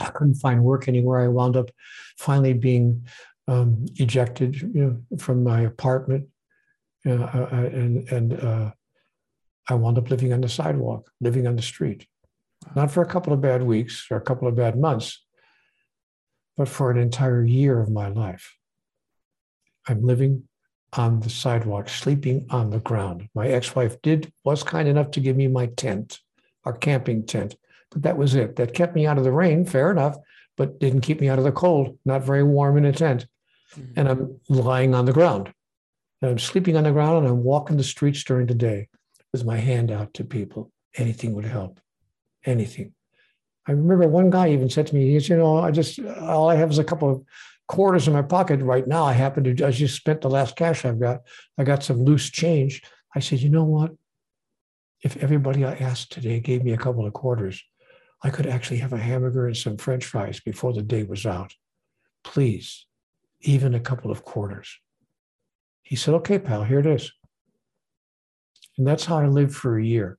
I 0.00 0.06
couldn't 0.06 0.34
find 0.34 0.64
work 0.64 0.88
anywhere. 0.88 1.20
I 1.20 1.28
wound 1.28 1.56
up 1.56 1.70
finally 2.18 2.52
being 2.52 3.06
um, 3.46 3.86
ejected, 3.94 4.60
you 4.60 4.70
know, 4.74 5.18
from 5.18 5.44
my 5.44 5.60
apartment, 5.60 6.26
uh, 7.06 7.12
uh, 7.12 7.48
and 7.52 8.08
and 8.10 8.32
uh, 8.32 8.72
I 9.68 9.74
wound 9.74 9.98
up 9.98 10.10
living 10.10 10.32
on 10.32 10.40
the 10.40 10.48
sidewalk, 10.48 11.12
living 11.20 11.46
on 11.46 11.54
the 11.54 11.62
street, 11.62 12.08
not 12.74 12.90
for 12.90 13.04
a 13.04 13.08
couple 13.08 13.32
of 13.32 13.40
bad 13.40 13.62
weeks 13.62 14.08
or 14.10 14.16
a 14.16 14.20
couple 14.20 14.48
of 14.48 14.56
bad 14.56 14.76
months, 14.76 15.23
but 16.56 16.68
for 16.68 16.90
an 16.90 16.98
entire 16.98 17.44
year 17.44 17.80
of 17.80 17.90
my 17.90 18.08
life. 18.08 18.56
I'm 19.86 20.02
living 20.02 20.48
on 20.92 21.20
the 21.20 21.30
sidewalk, 21.30 21.88
sleeping 21.88 22.46
on 22.50 22.70
the 22.70 22.78
ground. 22.78 23.28
My 23.34 23.48
ex-wife 23.48 24.00
did 24.02 24.32
was 24.44 24.62
kind 24.62 24.88
enough 24.88 25.10
to 25.12 25.20
give 25.20 25.36
me 25.36 25.48
my 25.48 25.66
tent, 25.66 26.20
our 26.64 26.72
camping 26.72 27.26
tent, 27.26 27.56
but 27.90 28.02
that 28.02 28.16
was 28.16 28.34
it. 28.34 28.56
That 28.56 28.74
kept 28.74 28.94
me 28.94 29.06
out 29.06 29.18
of 29.18 29.24
the 29.24 29.32
rain, 29.32 29.64
fair 29.64 29.90
enough, 29.90 30.16
but 30.56 30.78
didn't 30.78 31.00
keep 31.00 31.20
me 31.20 31.28
out 31.28 31.38
of 31.38 31.44
the 31.44 31.52
cold. 31.52 31.98
Not 32.04 32.22
very 32.22 32.44
warm 32.44 32.76
in 32.76 32.84
a 32.84 32.92
tent. 32.92 33.26
Mm-hmm. 33.74 33.92
And 33.96 34.08
I'm 34.08 34.40
lying 34.48 34.94
on 34.94 35.04
the 35.04 35.12
ground. 35.12 35.52
And 36.22 36.30
I'm 36.30 36.38
sleeping 36.38 36.76
on 36.76 36.84
the 36.84 36.92
ground 36.92 37.18
and 37.18 37.26
I'm 37.26 37.42
walking 37.42 37.76
the 37.76 37.84
streets 37.84 38.22
during 38.24 38.46
the 38.46 38.54
day 38.54 38.88
with 39.32 39.44
my 39.44 39.56
hand 39.56 39.90
out 39.90 40.14
to 40.14 40.24
people. 40.24 40.70
Anything 40.96 41.34
would 41.34 41.44
help. 41.44 41.80
Anything. 42.44 42.94
I 43.66 43.72
remember 43.72 44.06
one 44.08 44.30
guy 44.30 44.50
even 44.50 44.68
said 44.68 44.86
to 44.88 44.94
me, 44.94 45.10
he 45.10 45.20
said, 45.20 45.30
you 45.30 45.36
know, 45.38 45.58
I 45.58 45.70
just 45.70 45.98
all 45.98 46.50
I 46.50 46.56
have 46.56 46.70
is 46.70 46.78
a 46.78 46.84
couple 46.84 47.10
of 47.10 47.22
quarters 47.66 48.06
in 48.06 48.12
my 48.12 48.22
pocket 48.22 48.60
right 48.60 48.86
now. 48.86 49.04
I 49.04 49.12
happen 49.12 49.44
to 49.44 49.66
I 49.66 49.70
just 49.70 49.96
spent 49.96 50.20
the 50.20 50.30
last 50.30 50.56
cash 50.56 50.84
I've 50.84 51.00
got. 51.00 51.22
I 51.56 51.64
got 51.64 51.82
some 51.82 52.04
loose 52.04 52.30
change. 52.30 52.82
I 53.14 53.20
said, 53.20 53.40
you 53.40 53.48
know 53.48 53.64
what? 53.64 53.92
If 55.02 55.16
everybody 55.18 55.64
I 55.64 55.74
asked 55.74 56.12
today 56.12 56.40
gave 56.40 56.64
me 56.64 56.72
a 56.72 56.78
couple 56.78 57.06
of 57.06 57.12
quarters, 57.12 57.62
I 58.22 58.30
could 58.30 58.46
actually 58.46 58.78
have 58.78 58.92
a 58.92 58.98
hamburger 58.98 59.46
and 59.46 59.56
some 59.56 59.76
French 59.76 60.04
fries 60.04 60.40
before 60.40 60.72
the 60.72 60.82
day 60.82 61.02
was 61.02 61.26
out. 61.26 61.54
Please, 62.22 62.86
even 63.42 63.74
a 63.74 63.80
couple 63.80 64.10
of 64.10 64.24
quarters. 64.24 64.78
He 65.82 65.96
said, 65.96 66.14
okay, 66.14 66.38
pal, 66.38 66.64
here 66.64 66.78
it 66.78 66.86
is. 66.86 67.12
And 68.78 68.86
that's 68.86 69.04
how 69.04 69.18
I 69.18 69.26
lived 69.26 69.54
for 69.54 69.78
a 69.78 69.84
year, 69.84 70.18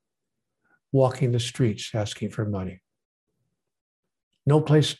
walking 0.92 1.32
the 1.32 1.40
streets 1.40 1.90
asking 1.92 2.30
for 2.30 2.44
money. 2.44 2.80
No 4.46 4.60
place 4.60 4.96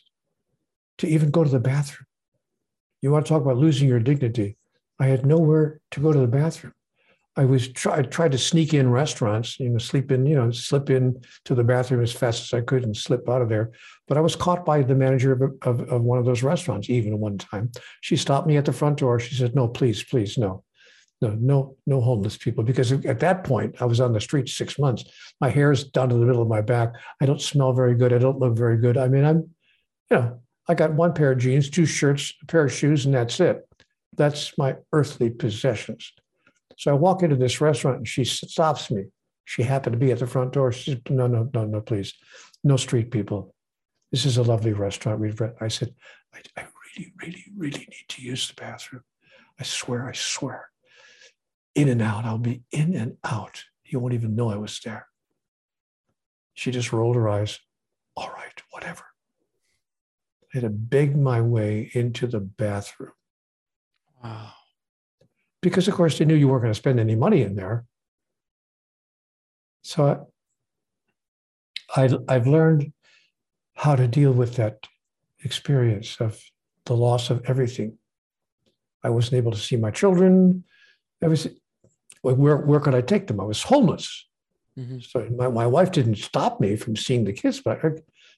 to 0.99 1.07
even 1.07 1.31
go 1.31 1.43
to 1.43 1.49
the 1.49 1.59
bathroom. 1.59 2.05
You 3.01 3.11
want 3.11 3.25
to 3.25 3.29
talk 3.29 3.41
about 3.41 3.57
losing 3.57 3.87
your 3.87 3.99
dignity? 3.99 4.57
I 4.99 5.07
had 5.07 5.25
nowhere 5.25 5.79
to 5.91 5.99
go 5.99 6.11
to 6.11 6.19
the 6.19 6.27
bathroom. 6.27 6.73
I 7.37 7.45
was 7.45 7.67
try, 7.67 7.99
I 7.99 8.01
tried 8.01 8.31
to 8.31 8.37
sneak 8.39 8.73
in 8.73 8.89
restaurants, 8.89 9.59
you 9.59 9.69
know, 9.69 9.77
sleep 9.77 10.11
in, 10.11 10.25
you 10.25 10.35
know, 10.35 10.49
slip 10.49 10.89
in 10.89 11.21
to 11.45 11.53
the 11.53 11.63
bathroom 11.63 12.01
as 12.01 12.11
fast 12.11 12.41
as 12.41 12.57
I 12.57 12.61
could 12.61 12.83
and 12.83 12.97
slip 12.97 13.29
out 13.29 13.43
of 13.43 13.49
there. 13.49 13.71
But 14.07 14.17
I 14.17 14.21
was 14.21 14.35
caught 14.35 14.65
by 14.65 14.81
the 14.81 14.95
manager 14.95 15.33
of, 15.33 15.41
of, 15.61 15.87
of 15.87 16.01
one 16.01 16.17
of 16.17 16.25
those 16.25 16.41
restaurants. 16.41 16.89
Even 16.89 17.19
one 17.19 17.37
time, 17.37 17.71
she 18.01 18.17
stopped 18.17 18.47
me 18.47 18.57
at 18.57 18.65
the 18.65 18.73
front 18.73 18.97
door. 18.97 19.19
She 19.19 19.35
said, 19.35 19.53
"No, 19.53 19.67
please, 19.67 20.03
please, 20.03 20.35
no, 20.35 20.63
no, 21.21 21.29
no, 21.39 21.77
no 21.85 22.01
homeless 22.01 22.37
people." 22.37 22.63
Because 22.63 22.91
at 22.91 23.19
that 23.19 23.43
point, 23.43 23.81
I 23.81 23.85
was 23.85 23.99
on 23.99 24.13
the 24.13 24.21
street 24.21 24.49
six 24.49 24.79
months. 24.79 25.03
My 25.41 25.49
hair 25.49 25.71
is 25.71 25.85
down 25.85 26.09
to 26.09 26.15
the 26.15 26.25
middle 26.25 26.41
of 26.41 26.47
my 26.47 26.61
back. 26.61 26.93
I 27.21 27.25
don't 27.25 27.41
smell 27.41 27.73
very 27.73 27.95
good. 27.95 28.13
I 28.13 28.17
don't 28.17 28.39
look 28.39 28.57
very 28.57 28.77
good. 28.77 28.97
I 28.97 29.07
mean, 29.07 29.25
I'm, 29.25 29.37
you 30.09 30.17
know, 30.17 30.41
I 30.67 30.73
got 30.73 30.93
one 30.93 31.13
pair 31.13 31.31
of 31.31 31.39
jeans, 31.39 31.69
two 31.69 31.85
shirts, 31.85 32.33
a 32.43 32.45
pair 32.45 32.65
of 32.65 32.73
shoes, 32.73 33.05
and 33.05 33.13
that's 33.13 33.39
it. 33.39 33.67
That's 34.15 34.57
my 34.57 34.75
earthly 34.91 35.29
possessions. 35.29 36.11
So 36.77 36.91
I 36.91 36.95
walk 36.95 37.23
into 37.23 37.35
this 37.35 37.61
restaurant 37.61 37.97
and 37.97 38.07
she 38.07 38.23
stops 38.23 38.91
me. 38.91 39.05
She 39.45 39.63
happened 39.63 39.93
to 39.93 39.99
be 39.99 40.11
at 40.11 40.19
the 40.19 40.27
front 40.27 40.53
door. 40.53 40.71
She 40.71 40.91
said, 40.91 41.09
No, 41.09 41.27
no, 41.27 41.49
no, 41.53 41.65
no, 41.65 41.81
please. 41.81 42.13
No 42.63 42.75
street 42.75 43.11
people. 43.11 43.55
This 44.11 44.25
is 44.25 44.37
a 44.37 44.43
lovely 44.43 44.73
restaurant. 44.73 45.19
We've 45.19 45.39
read. 45.39 45.55
I 45.61 45.69
said, 45.69 45.93
I, 46.33 46.39
I 46.57 46.65
really, 46.97 47.13
really, 47.21 47.45
really 47.55 47.79
need 47.79 48.05
to 48.09 48.21
use 48.21 48.47
the 48.47 48.55
bathroom. 48.55 49.03
I 49.59 49.63
swear, 49.63 50.07
I 50.07 50.13
swear. 50.13 50.69
In 51.77 51.89
and 51.89 52.01
out. 52.01 52.25
I'll 52.25 52.37
be 52.37 52.63
in 52.71 52.95
and 52.95 53.17
out. 53.23 53.63
You 53.85 53.99
won't 53.99 54.13
even 54.13 54.35
know 54.35 54.49
I 54.49 54.57
was 54.57 54.79
there. 54.83 55.07
She 56.53 56.71
just 56.71 56.91
rolled 56.91 57.15
her 57.15 57.29
eyes. 57.29 57.59
All 58.15 58.31
right, 58.35 58.61
whatever. 58.71 59.03
I 60.43 60.57
had 60.57 60.63
to 60.63 60.69
beg 60.69 61.15
my 61.15 61.39
way 61.39 61.91
into 61.93 62.27
the 62.27 62.39
bathroom. 62.39 63.11
Wow 64.23 64.53
because 65.61 65.87
of 65.87 65.93
course 65.95 66.17
they 66.17 66.25
knew 66.25 66.35
you 66.35 66.47
weren't 66.47 66.61
going 66.61 66.73
to 66.73 66.77
spend 66.77 66.99
any 66.99 67.15
money 67.15 67.41
in 67.41 67.55
there. 67.55 67.85
So 69.81 70.27
I, 71.95 72.09
I've 72.27 72.47
learned 72.47 72.91
how 73.73 73.95
to 73.95 74.07
deal 74.07 74.31
with 74.31 74.55
that 74.55 74.87
experience 75.43 76.17
of 76.19 76.41
the 76.85 76.95
loss 76.95 77.29
of 77.29 77.43
everything. 77.45 77.97
I 79.03 79.09
wasn't 79.09 79.35
able 79.35 79.51
to 79.51 79.57
see 79.57 79.77
my 79.77 79.91
children. 79.91 80.63
Was, 81.21 81.47
where, 82.35 82.57
where 82.57 82.79
could 82.79 82.95
I 82.95 83.01
take 83.01 83.27
them? 83.27 83.39
I 83.39 83.45
was 83.45 83.63
homeless. 83.63 84.27
Mm-hmm. 84.77 84.99
So 84.99 85.27
my, 85.35 85.47
my 85.47 85.67
wife 85.67 85.91
didn't 85.91 86.17
stop 86.17 86.59
me 86.59 86.75
from 86.75 86.95
seeing 86.95 87.23
the 87.23 87.33
kids, 87.33 87.61
but 87.61 87.83
I, 87.83 87.87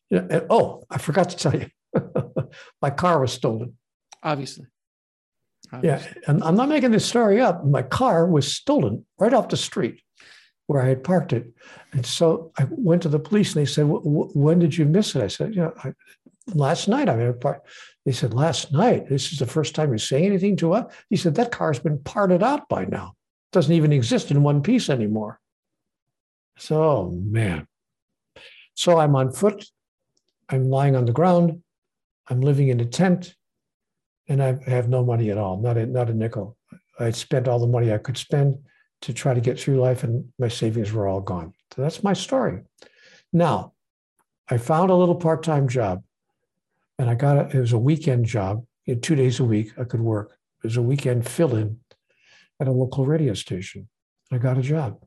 you 0.09 0.21
know, 0.21 0.27
and, 0.29 0.45
oh, 0.49 0.83
I 0.89 0.97
forgot 0.97 1.29
to 1.29 1.37
tell 1.37 1.55
you, 1.55 1.69
my 2.81 2.89
car 2.89 3.19
was 3.19 3.33
stolen. 3.33 3.77
Obviously. 4.23 4.67
Yeah, 5.83 6.01
and 6.27 6.43
I'm 6.43 6.55
not 6.55 6.69
making 6.69 6.91
this 6.91 7.05
story 7.05 7.39
up. 7.39 7.63
My 7.65 7.83
car 7.83 8.25
was 8.25 8.51
stolen 8.51 9.05
right 9.19 9.33
off 9.33 9.49
the 9.49 9.57
street 9.57 10.01
where 10.65 10.81
I 10.81 10.87
had 10.87 11.03
parked 11.03 11.31
it, 11.31 11.51
and 11.91 12.05
so 12.05 12.51
I 12.57 12.65
went 12.71 13.03
to 13.03 13.09
the 13.09 13.19
police 13.19 13.55
and 13.55 13.61
they 13.61 13.69
said, 13.69 13.85
"When 13.87 14.57
did 14.57 14.75
you 14.75 14.85
miss 14.85 15.15
it?" 15.15 15.21
I 15.21 15.27
said, 15.27 15.53
"You 15.53 15.61
know, 15.61 15.73
I, 15.83 15.93
last 16.55 16.87
night." 16.87 17.07
I 17.07 17.15
mean, 17.15 17.35
they 18.03 18.11
said, 18.11 18.33
"Last 18.33 18.71
night. 18.71 19.09
This 19.09 19.31
is 19.31 19.37
the 19.37 19.45
first 19.45 19.75
time 19.75 19.89
you're 19.89 19.99
saying 19.99 20.25
anything 20.25 20.55
to 20.57 20.73
us." 20.73 20.91
He 21.11 21.17
said, 21.17 21.35
"That 21.35 21.51
car's 21.51 21.79
been 21.79 21.99
parted 21.99 22.41
out 22.41 22.67
by 22.67 22.85
now. 22.85 23.13
Doesn't 23.51 23.73
even 23.73 23.91
exist 23.91 24.31
in 24.31 24.43
one 24.43 24.61
piece 24.61 24.89
anymore." 24.89 25.39
So, 26.57 27.11
man. 27.23 27.67
So 28.75 28.99
I'm 28.99 29.15
on 29.15 29.31
foot. 29.31 29.65
I'm 30.49 30.69
lying 30.69 30.95
on 30.95 31.05
the 31.05 31.13
ground. 31.13 31.63
I'm 32.27 32.41
living 32.41 32.69
in 32.69 32.79
a 32.79 32.85
tent 32.85 33.35
and 34.27 34.41
I 34.43 34.57
have 34.67 34.89
no 34.89 35.03
money 35.03 35.31
at 35.31 35.37
all, 35.37 35.59
not 35.59 35.77
a, 35.77 35.85
not 35.85 36.09
a 36.09 36.13
nickel. 36.13 36.57
I 36.99 37.11
spent 37.11 37.47
all 37.47 37.59
the 37.59 37.67
money 37.67 37.91
I 37.91 37.97
could 37.97 38.17
spend 38.17 38.59
to 39.01 39.13
try 39.13 39.33
to 39.33 39.41
get 39.41 39.59
through 39.59 39.79
life, 39.79 40.03
and 40.03 40.31
my 40.37 40.49
savings 40.49 40.91
were 40.91 41.07
all 41.07 41.21
gone. 41.21 41.53
So 41.73 41.81
that's 41.81 42.03
my 42.03 42.13
story. 42.13 42.61
Now, 43.33 43.73
I 44.49 44.57
found 44.57 44.91
a 44.91 44.95
little 44.95 45.15
part 45.15 45.43
time 45.43 45.67
job 45.67 46.03
And 46.97 47.09
I 47.09 47.15
got 47.15 47.37
it, 47.37 47.55
it 47.55 47.59
was 47.59 47.73
a 47.73 47.79
weekend 47.79 48.25
job. 48.25 48.65
In 48.85 49.01
two 49.01 49.15
days 49.15 49.39
a 49.39 49.43
week, 49.45 49.71
I 49.79 49.85
could 49.85 50.01
work. 50.01 50.37
It 50.63 50.67
was 50.67 50.77
a 50.77 50.81
weekend 50.81 51.27
fill 51.27 51.55
in 51.55 51.79
at 52.59 52.67
a 52.67 52.71
local 52.71 53.05
radio 53.05 53.33
station. 53.33 53.87
I 54.31 54.37
got 54.37 54.57
a 54.57 54.61
job. 54.61 55.03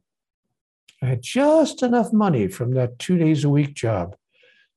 I 1.03 1.07
had 1.07 1.23
just 1.23 1.83
enough 1.83 2.13
money 2.13 2.49
from 2.49 2.75
that 2.75 2.99
two 2.99 3.19
days 3.19 3.45
a 3.45 3.49
week 3.49 3.75
job 3.75 4.17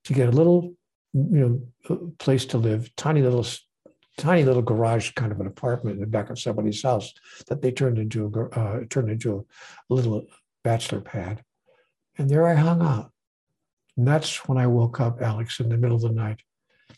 to 0.06 0.14
get 0.14 0.30
a 0.30 0.32
little, 0.32 0.76
you 1.14 1.70
know, 1.88 2.12
place 2.18 2.46
to 2.48 2.58
live, 2.58 2.96
tiny 2.96 3.22
little, 3.22 3.46
tiny 4.18 4.44
little 4.44 4.62
garage 4.62 5.12
kind 5.12 5.32
of 5.32 5.40
an 5.40 5.48
apartment 5.48 5.96
in 5.96 6.02
the 6.02 6.08
back 6.08 6.30
of 6.30 6.40
somebody's 6.40 6.82
house 6.82 7.14
that 7.48 7.62
they 7.62 7.72
turned 7.72 8.00
into 8.00 8.26
a 8.26 8.60
uh, 8.60 8.80
turned 8.90 9.10
into 9.10 9.46
a 9.90 9.94
little 9.94 10.26
bachelor 10.64 11.02
pad, 11.02 11.44
and 12.18 12.30
there 12.30 12.48
I 12.48 12.56
hung 12.56 12.82
out. 12.82 13.12
And 13.98 14.08
that's 14.08 14.48
when 14.48 14.58
I 14.58 14.68
woke 14.68 15.00
up, 15.00 15.22
Alex, 15.22 15.60
in 15.60 15.70
the 15.70 15.78
middle 15.78 15.96
of 15.96 16.02
the 16.02 16.10
night. 16.10 16.42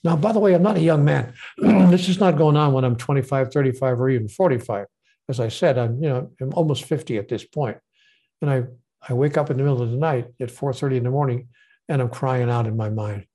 Now, 0.03 0.15
by 0.15 0.31
the 0.31 0.39
way, 0.39 0.53
I'm 0.53 0.63
not 0.63 0.77
a 0.77 0.81
young 0.81 1.03
man. 1.03 1.33
this 1.57 2.07
is 2.07 2.19
not 2.19 2.37
going 2.37 2.55
on 2.55 2.73
when 2.73 2.83
I'm 2.83 2.95
25, 2.95 3.51
35, 3.51 3.99
or 3.99 4.09
even 4.09 4.27
45. 4.27 4.87
As 5.29 5.39
I 5.39 5.49
said, 5.49 5.77
I'm, 5.77 6.01
you 6.01 6.09
know, 6.09 6.31
I'm 6.39 6.53
almost 6.53 6.85
50 6.85 7.17
at 7.17 7.27
this. 7.27 7.45
And 7.55 8.49
I, 8.49 8.63
I 9.07 9.13
wake 9.13 9.37
up 9.37 9.49
in 9.49 9.57
the 9.57 9.63
middle 9.63 9.81
of 9.81 9.91
the 9.91 9.97
night 9.97 10.27
at 10.39 10.49
4:30 10.49 10.97
in 10.97 11.03
the 11.03 11.09
morning 11.09 11.49
and 11.89 12.01
I'm 12.01 12.09
crying 12.09 12.49
out 12.49 12.67
in 12.67 12.75
my 12.75 12.89
mind, 12.89 13.25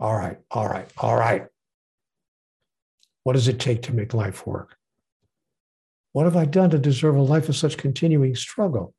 all 0.00 0.14
right, 0.14 0.38
all 0.50 0.68
right, 0.68 0.88
all 0.98 1.16
right. 1.16 1.46
What 3.24 3.34
does 3.34 3.48
it 3.48 3.60
take 3.60 3.82
to 3.82 3.94
make 3.94 4.14
life 4.14 4.46
work? 4.46 4.76
What 6.12 6.24
have 6.24 6.36
I 6.36 6.46
done 6.46 6.70
to 6.70 6.78
deserve 6.78 7.16
a 7.16 7.22
life 7.22 7.48
of 7.48 7.56
such 7.56 7.76
continuing 7.76 8.34
struggle? 8.34 8.94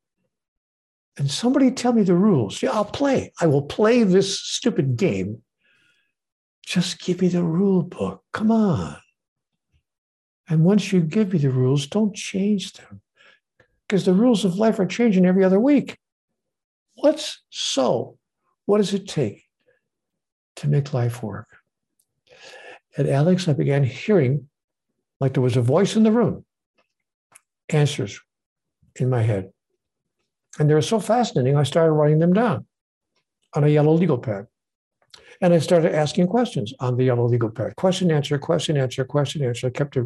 And 1.18 1.30
somebody 1.30 1.70
tell 1.72 1.92
me 1.92 2.02
the 2.02 2.14
rules. 2.14 2.62
Yeah, 2.62 2.70
I'll 2.70 2.84
play. 2.84 3.32
I 3.40 3.46
will 3.46 3.62
play 3.62 4.04
this 4.04 4.40
stupid 4.40 4.96
game. 4.96 5.42
Just 6.64 7.00
give 7.00 7.20
me 7.20 7.28
the 7.28 7.42
rule 7.42 7.82
book. 7.82 8.22
Come 8.32 8.52
on. 8.52 8.96
And 10.50 10.64
once 10.64 10.92
you 10.92 11.00
give 11.00 11.32
me 11.32 11.38
the 11.38 11.50
rules, 11.50 11.86
don't 11.86 12.14
change 12.14 12.72
them 12.72 13.00
because 13.86 14.04
the 14.04 14.12
rules 14.12 14.44
of 14.44 14.56
life 14.56 14.80
are 14.80 14.86
changing 14.86 15.24
every 15.24 15.44
other 15.44 15.60
week. 15.60 15.96
What's 16.96 17.40
so? 17.50 18.18
What 18.66 18.78
does 18.78 18.92
it 18.92 19.08
take 19.08 19.44
to 20.56 20.68
make 20.68 20.92
life 20.92 21.22
work? 21.22 21.46
And 22.96 23.08
Alex, 23.08 23.48
I 23.48 23.52
began 23.52 23.84
hearing, 23.84 24.48
like 25.20 25.34
there 25.34 25.42
was 25.42 25.56
a 25.56 25.62
voice 25.62 25.94
in 25.94 26.02
the 26.02 26.10
room, 26.12 26.44
answers 27.68 28.20
in 28.96 29.08
my 29.08 29.22
head. 29.22 29.52
And 30.58 30.68
they 30.68 30.74
were 30.74 30.82
so 30.82 30.98
fascinating, 30.98 31.56
I 31.56 31.62
started 31.62 31.92
writing 31.92 32.18
them 32.18 32.32
down 32.32 32.66
on 33.54 33.62
a 33.62 33.68
yellow 33.68 33.92
legal 33.92 34.18
pad. 34.18 34.46
And 35.40 35.54
I 35.54 35.58
started 35.58 35.94
asking 35.94 36.26
questions 36.26 36.74
on 36.80 36.96
the 36.96 37.04
yellow 37.04 37.26
legal 37.26 37.50
pad. 37.50 37.76
Question, 37.76 38.10
answer, 38.10 38.36
question, 38.36 38.76
answer, 38.76 39.04
question, 39.04 39.44
answer. 39.44 39.68
I 39.68 39.70
kept 39.70 39.96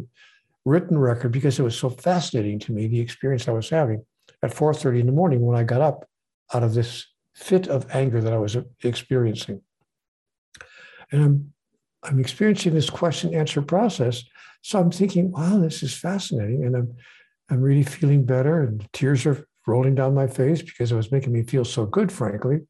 written 0.65 0.97
record 0.97 1.31
because 1.31 1.59
it 1.59 1.63
was 1.63 1.77
so 1.77 1.89
fascinating 1.89 2.59
to 2.59 2.73
me, 2.73 2.87
the 2.87 2.99
experience 2.99 3.47
I 3.47 3.51
was 3.51 3.69
having 3.69 4.03
at 4.41 4.53
4:30 4.53 5.01
in 5.01 5.05
the 5.05 5.11
morning 5.11 5.41
when 5.41 5.57
I 5.57 5.63
got 5.63 5.81
up 5.81 6.07
out 6.53 6.63
of 6.63 6.73
this 6.73 7.05
fit 7.33 7.67
of 7.67 7.89
anger 7.93 8.21
that 8.21 8.33
I 8.33 8.37
was 8.37 8.55
uh, 8.55 8.63
experiencing. 8.83 9.61
And 11.11 11.23
I'm 11.23 11.53
I'm 12.03 12.19
experiencing 12.19 12.73
this 12.73 12.89
question 12.89 13.33
answer 13.33 13.61
process. 13.61 14.23
So 14.61 14.79
I'm 14.79 14.91
thinking, 14.91 15.31
wow, 15.31 15.57
this 15.59 15.83
is 15.83 15.93
fascinating. 15.93 16.65
And 16.65 16.75
I'm 16.75 16.95
I'm 17.49 17.61
really 17.61 17.83
feeling 17.83 18.25
better 18.25 18.61
and 18.63 18.87
tears 18.91 19.25
are 19.25 19.47
rolling 19.67 19.95
down 19.95 20.13
my 20.13 20.27
face 20.27 20.61
because 20.61 20.91
it 20.91 20.95
was 20.95 21.11
making 21.11 21.33
me 21.33 21.43
feel 21.43 21.65
so 21.65 21.85
good, 21.85 22.11
frankly. 22.11 22.61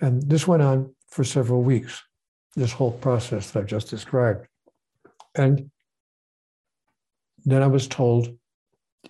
And 0.00 0.22
this 0.22 0.46
went 0.46 0.62
on 0.62 0.94
for 1.08 1.24
several 1.24 1.62
weeks, 1.62 2.02
this 2.56 2.72
whole 2.72 2.92
process 2.92 3.50
that 3.50 3.60
I've 3.60 3.66
just 3.66 3.90
described. 3.90 4.46
And 5.34 5.70
then 7.44 7.62
I 7.62 7.66
was 7.66 7.86
told 7.86 8.36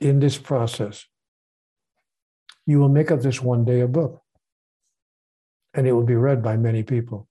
in 0.01 0.21
this 0.21 0.39
process, 0.39 1.07
you 2.67 2.79
will 2.79 2.89
make 2.89 3.11
of 3.11 3.23
this 3.23 3.43
one 3.43 3.65
day 3.65 3.81
a 3.81 3.89
book, 3.89 4.23
and 5.75 5.87
it 5.87 5.93
will 5.93 6.05
be 6.05 6.15
read 6.15 6.43
by 6.43 6.57
many 6.57 6.83
people. 6.83 7.29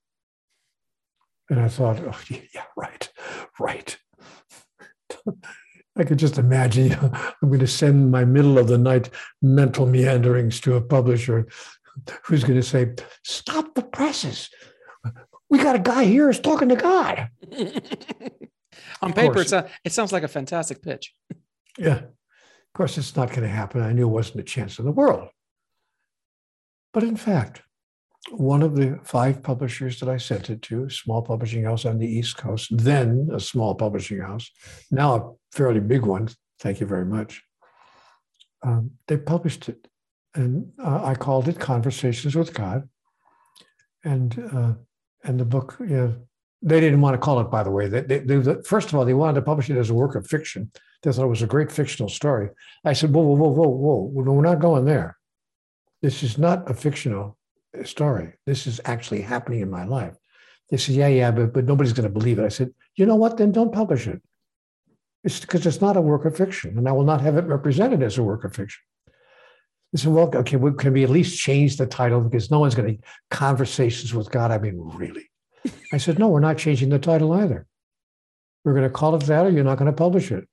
And 1.49 1.59
I 1.59 1.67
thought, 1.67 1.99
oh, 1.99 2.19
yeah, 2.53 2.65
right, 2.75 3.09
right. 3.59 3.97
I 5.95 6.03
could 6.03 6.17
just 6.19 6.37
imagine, 6.37 6.83
you 6.89 6.89
know, 6.89 7.11
I'm 7.13 7.49
going 7.49 7.59
to 7.59 7.67
send 7.67 8.11
my 8.11 8.25
middle 8.25 8.57
of 8.57 8.67
the 8.67 8.77
night 8.77 9.09
mental 9.41 9.85
meanderings 9.85 10.59
to 10.61 10.75
a 10.75 10.81
publisher 10.81 11.47
who's 12.23 12.43
going 12.43 12.59
to 12.59 12.67
say, 12.67 12.93
stop 13.23 13.75
the 13.75 13.83
presses. 13.83 14.49
We 15.49 15.59
got 15.59 15.75
a 15.75 15.79
guy 15.79 16.05
here 16.05 16.25
who's 16.27 16.39
talking 16.39 16.69
to 16.69 16.75
God. 16.75 17.29
On 19.01 19.13
paper, 19.13 19.41
it, 19.41 19.51
it 19.83 19.91
sounds 19.91 20.11
like 20.11 20.23
a 20.23 20.27
fantastic 20.27 20.81
pitch. 20.81 21.13
Yeah. 21.77 21.99
Of 21.99 22.73
course, 22.73 22.97
it's 22.97 23.15
not 23.15 23.29
going 23.29 23.41
to 23.41 23.47
happen. 23.47 23.81
I 23.81 23.93
knew 23.93 24.07
it 24.07 24.11
wasn't 24.11 24.39
a 24.39 24.43
chance 24.43 24.79
in 24.79 24.85
the 24.85 24.91
world. 24.91 25.29
But 26.91 27.03
in 27.03 27.15
fact, 27.15 27.61
one 28.31 28.61
of 28.61 28.75
the 28.75 28.99
five 29.03 29.43
publishers 29.43 29.99
that 29.99 30.09
I 30.09 30.17
sent 30.17 30.49
it 30.49 30.61
to, 30.63 30.85
a 30.85 30.89
small 30.89 31.21
publishing 31.21 31.63
house 31.63 31.85
on 31.85 31.99
the 31.99 32.07
East 32.07 32.37
Coast, 32.37 32.75
then 32.75 33.29
a 33.33 33.39
small 33.39 33.75
publishing 33.75 34.19
house, 34.19 34.49
now 34.91 35.15
a 35.15 35.55
fairly 35.55 35.79
big 35.79 36.05
one, 36.05 36.29
thank 36.59 36.79
you 36.79 36.87
very 36.87 37.05
much. 37.05 37.43
Um, 38.63 38.91
they 39.07 39.17
published 39.17 39.67
it, 39.69 39.87
and 40.35 40.71
uh, 40.81 41.03
I 41.03 41.15
called 41.15 41.47
it 41.47 41.59
Conversations 41.59 42.35
with 42.35 42.53
God. 42.53 42.87
And 44.05 44.37
uh, 44.53 44.73
and 45.23 45.39
the 45.39 45.45
book, 45.45 45.77
you 45.79 45.85
know, 45.85 46.15
they 46.65 46.79
didn't 46.79 47.01
want 47.01 47.13
to 47.13 47.17
call 47.17 47.41
it, 47.41 47.51
by 47.51 47.61
the 47.61 47.71
way. 47.71 47.87
They, 47.87 48.01
they, 48.01 48.19
they, 48.19 48.55
first 48.63 48.87
of 48.87 48.95
all, 48.95 49.03
they 49.03 49.13
wanted 49.13 49.35
to 49.35 49.41
publish 49.41 49.69
it 49.69 49.77
as 49.77 49.89
a 49.89 49.93
work 49.93 50.15
of 50.15 50.25
fiction. 50.25 50.71
They 51.01 51.11
thought 51.11 51.25
it 51.25 51.27
was 51.27 51.41
a 51.41 51.47
great 51.47 51.71
fictional 51.71 52.07
story. 52.07 52.49
I 52.85 52.93
said, 52.93 53.13
whoa, 53.13 53.21
whoa, 53.21 53.35
whoa, 53.35 53.67
whoa, 53.67 53.67
whoa, 53.67 54.31
we're 54.31 54.41
not 54.41 54.61
going 54.61 54.85
there. 54.85 55.17
This 56.01 56.23
is 56.23 56.37
not 56.37 56.71
a 56.71 56.73
fictional 56.73 57.37
uh, 57.77 57.83
story. 57.83 58.33
This 58.45 58.65
is 58.65 58.79
actually 58.85 59.21
happening 59.21 59.59
in 59.59 59.69
my 59.69 59.83
life. 59.83 60.15
They 60.69 60.77
said, 60.77 60.95
yeah, 60.95 61.09
yeah, 61.09 61.31
but, 61.31 61.53
but 61.53 61.65
nobody's 61.65 61.93
going 61.93 62.07
to 62.07 62.19
believe 62.19 62.39
it. 62.39 62.45
I 62.45 62.49
said, 62.49 62.73
you 62.95 63.05
know 63.05 63.17
what? 63.17 63.37
Then 63.37 63.51
don't 63.51 63.73
publish 63.73 64.07
it. 64.07 64.21
It's 65.25 65.41
because 65.41 65.65
it's 65.65 65.81
not 65.81 65.97
a 65.97 66.01
work 66.01 66.23
of 66.25 66.37
fiction, 66.37 66.77
and 66.77 66.87
I 66.87 66.93
will 66.93 67.03
not 67.03 67.21
have 67.21 67.37
it 67.37 67.45
represented 67.45 68.01
as 68.01 68.17
a 68.17 68.23
work 68.23 68.45
of 68.45 68.55
fiction. 68.55 68.81
They 69.91 69.99
said, 69.99 70.13
well, 70.13 70.31
okay, 70.33 70.55
well, 70.55 70.73
can 70.73 70.93
we 70.93 71.03
at 71.03 71.09
least 71.09 71.39
change 71.39 71.77
the 71.77 71.85
title 71.85 72.21
because 72.21 72.49
no 72.49 72.59
one's 72.59 72.75
going 72.75 72.97
to 72.97 73.03
conversations 73.29 74.13
with 74.13 74.31
God? 74.31 74.51
I 74.51 74.57
mean, 74.57 74.79
really? 74.95 75.29
I 75.91 75.97
said, 75.97 76.19
no, 76.19 76.27
we're 76.27 76.39
not 76.39 76.57
changing 76.57 76.89
the 76.89 76.99
title 76.99 77.33
either. 77.33 77.67
We're 78.65 78.73
going 78.73 78.83
to 78.83 78.89
call 78.89 79.15
it 79.15 79.23
that, 79.23 79.45
or 79.45 79.49
you're 79.49 79.63
not 79.63 79.77
going 79.77 79.91
to 79.91 79.95
publish 79.95 80.31
it. 80.31 80.47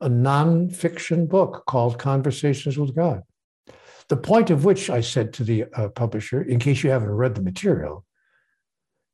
A 0.00 0.08
nonfiction 0.08 1.28
book 1.28 1.64
called 1.66 1.98
Conversations 1.98 2.78
with 2.78 2.94
God. 2.94 3.22
The 4.08 4.16
point 4.16 4.50
of 4.50 4.64
which 4.64 4.90
I 4.90 5.00
said 5.00 5.32
to 5.34 5.44
the 5.44 5.64
uh, 5.74 5.88
publisher, 5.88 6.42
in 6.42 6.58
case 6.58 6.82
you 6.82 6.90
haven't 6.90 7.10
read 7.10 7.34
the 7.34 7.42
material, 7.42 8.04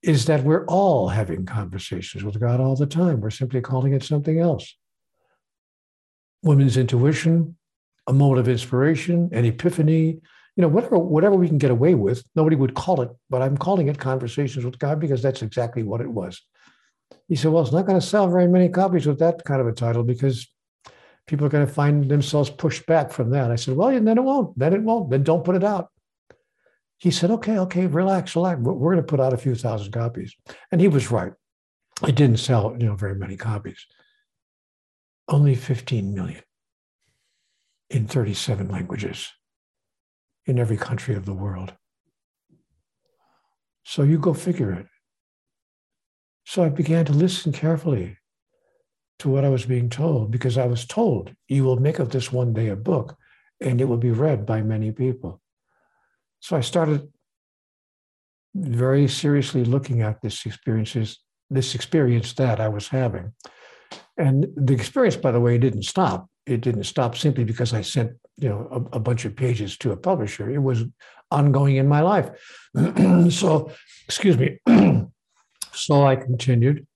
is 0.02 0.26
that 0.26 0.44
we're 0.44 0.64
all 0.66 1.08
having 1.08 1.44
conversations 1.44 2.24
with 2.24 2.40
God 2.40 2.60
all 2.60 2.76
the 2.76 2.86
time. 2.86 3.20
We're 3.20 3.30
simply 3.30 3.60
calling 3.60 3.92
it 3.92 4.02
something 4.02 4.38
else. 4.38 4.76
Women's 6.42 6.76
intuition, 6.76 7.56
a 8.06 8.12
mode 8.12 8.38
of 8.38 8.48
inspiration, 8.48 9.28
an 9.32 9.44
epiphany, 9.44 10.20
you 10.58 10.62
know, 10.62 10.68
whatever, 10.68 10.98
whatever 10.98 11.36
we 11.36 11.46
can 11.46 11.56
get 11.56 11.70
away 11.70 11.94
with, 11.94 12.24
nobody 12.34 12.56
would 12.56 12.74
call 12.74 13.00
it, 13.00 13.10
but 13.30 13.42
I'm 13.42 13.56
calling 13.56 13.86
it 13.86 13.96
Conversations 13.96 14.64
with 14.64 14.76
God 14.80 14.98
because 14.98 15.22
that's 15.22 15.42
exactly 15.42 15.84
what 15.84 16.00
it 16.00 16.10
was. 16.10 16.42
He 17.28 17.36
said, 17.36 17.52
Well, 17.52 17.62
it's 17.62 17.70
not 17.70 17.86
going 17.86 18.00
to 18.00 18.04
sell 18.04 18.28
very 18.28 18.48
many 18.48 18.68
copies 18.68 19.06
with 19.06 19.20
that 19.20 19.44
kind 19.44 19.60
of 19.60 19.68
a 19.68 19.72
title 19.72 20.02
because 20.02 20.48
people 21.28 21.46
are 21.46 21.50
going 21.50 21.64
to 21.64 21.72
find 21.72 22.10
themselves 22.10 22.50
pushed 22.50 22.86
back 22.86 23.12
from 23.12 23.30
that. 23.30 23.52
I 23.52 23.54
said, 23.54 23.76
Well, 23.76 23.92
then 23.92 24.18
it 24.18 24.24
won't. 24.24 24.58
Then 24.58 24.74
it 24.74 24.82
won't. 24.82 25.10
Then 25.10 25.22
don't 25.22 25.44
put 25.44 25.54
it 25.54 25.62
out. 25.62 25.92
He 26.96 27.12
said, 27.12 27.30
Okay, 27.30 27.56
okay, 27.60 27.86
relax, 27.86 28.34
relax. 28.34 28.60
We're 28.60 28.94
going 28.94 28.96
to 28.96 29.02
put 29.04 29.20
out 29.20 29.32
a 29.32 29.38
few 29.38 29.54
thousand 29.54 29.92
copies. 29.92 30.34
And 30.72 30.80
he 30.80 30.88
was 30.88 31.12
right. 31.12 31.34
It 32.04 32.16
didn't 32.16 32.38
sell, 32.40 32.76
you 32.76 32.86
know, 32.86 32.96
very 32.96 33.14
many 33.14 33.36
copies. 33.36 33.86
Only 35.28 35.54
15 35.54 36.14
million 36.14 36.42
in 37.90 38.08
37 38.08 38.68
languages 38.68 39.30
in 40.48 40.58
every 40.58 40.76
country 40.76 41.14
of 41.14 41.26
the 41.26 41.34
world. 41.34 41.72
So 43.84 44.02
you 44.02 44.18
go 44.18 44.34
figure 44.34 44.72
it. 44.72 44.86
So 46.44 46.64
I 46.64 46.70
began 46.70 47.04
to 47.04 47.12
listen 47.12 47.52
carefully 47.52 48.16
to 49.18 49.28
what 49.28 49.44
I 49.44 49.50
was 49.50 49.66
being 49.66 49.90
told 49.90 50.30
because 50.30 50.56
I 50.56 50.66
was 50.66 50.86
told, 50.86 51.34
you 51.48 51.64
will 51.64 51.78
make 51.78 51.98
of 51.98 52.10
this 52.10 52.32
one 52.32 52.54
day 52.54 52.68
a 52.68 52.76
book 52.76 53.16
and 53.60 53.80
it 53.80 53.84
will 53.84 53.98
be 53.98 54.10
read 54.10 54.46
by 54.46 54.62
many 54.62 54.90
people. 54.92 55.40
So 56.40 56.56
I 56.56 56.60
started 56.60 57.06
very 58.54 59.08
seriously 59.08 59.64
looking 59.64 60.02
at 60.02 60.22
this 60.22 60.46
experiences, 60.46 61.18
this 61.50 61.74
experience 61.74 62.32
that 62.34 62.60
I 62.60 62.68
was 62.68 62.88
having. 62.88 63.34
And 64.16 64.46
the 64.56 64.74
experience, 64.74 65.16
by 65.16 65.32
the 65.32 65.40
way, 65.40 65.58
didn't 65.58 65.82
stop. 65.82 66.28
It 66.48 66.60
didn't 66.60 66.84
stop 66.84 67.16
simply 67.16 67.44
because 67.44 67.74
I 67.74 67.82
sent 67.82 68.12
you 68.36 68.48
know 68.48 68.68
a, 68.70 68.96
a, 68.96 69.00
bunch 69.00 69.24
of 69.24 69.34
pages 69.34 69.76
to 69.78 69.90
a 69.90 69.96
publisher 69.96 70.48
it 70.48 70.62
was 70.62 70.84
ongoing 71.30 71.76
in 71.76 71.88
my 71.88 72.00
life 72.02 72.30
so 73.30 73.72
excuse 74.04 74.38
me 74.38 74.60
so 75.72 76.06
i 76.06 76.14
continued 76.14 76.86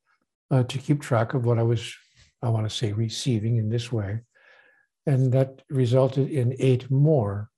uh, 0.52 0.62
to 0.64 0.78
keep 0.78 1.00
track 1.00 1.34
of 1.34 1.46
what 1.46 1.58
I 1.58 1.62
was, 1.62 1.94
I 2.42 2.50
want 2.50 2.68
to 2.68 2.76
say, 2.76 2.92
receiving 2.92 3.56
in 3.56 3.70
this 3.70 3.90
way. 3.90 4.20
And 5.06 5.32
that 5.32 5.62
resulted 5.70 6.30
in 6.30 6.54
eight 6.58 6.90
more 6.90 7.48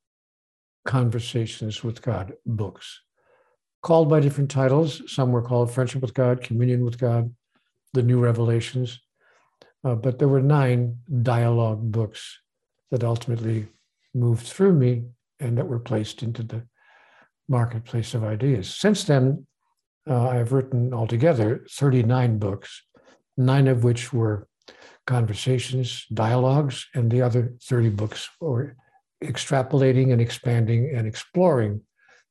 conversations 0.86 1.82
with 1.82 2.00
God 2.00 2.34
books, 2.46 3.00
called 3.82 4.08
by 4.08 4.20
different 4.20 4.50
titles. 4.50 5.02
Some 5.12 5.32
were 5.32 5.42
called 5.42 5.72
Friendship 5.72 6.00
with 6.00 6.14
God, 6.14 6.42
Communion 6.42 6.84
with 6.84 6.98
God, 6.98 7.34
The 7.92 8.02
New 8.02 8.20
Revelations. 8.20 9.00
Uh, 9.84 9.94
but 9.94 10.18
there 10.18 10.28
were 10.28 10.42
nine 10.42 10.98
dialogue 11.22 11.92
books 11.92 12.40
that 12.90 13.04
ultimately 13.04 13.66
moved 14.14 14.46
through 14.46 14.72
me 14.72 15.04
and 15.40 15.58
that 15.58 15.66
were 15.66 15.78
placed 15.78 16.22
into 16.22 16.42
the 16.42 16.62
marketplace 17.48 18.14
of 18.14 18.24
ideas. 18.24 18.74
Since 18.74 19.04
then, 19.04 19.46
uh, 20.08 20.28
I've 20.28 20.52
written 20.52 20.94
altogether 20.94 21.66
39 21.70 22.38
books, 22.38 22.82
nine 23.36 23.68
of 23.68 23.84
which 23.84 24.12
were 24.12 24.48
conversations, 25.06 26.06
dialogues, 26.12 26.86
and 26.94 27.10
the 27.10 27.22
other 27.22 27.54
30 27.62 27.90
books 27.90 28.28
were 28.40 28.76
extrapolating 29.22 30.12
and 30.12 30.20
expanding 30.20 30.92
and 30.94 31.06
exploring 31.06 31.82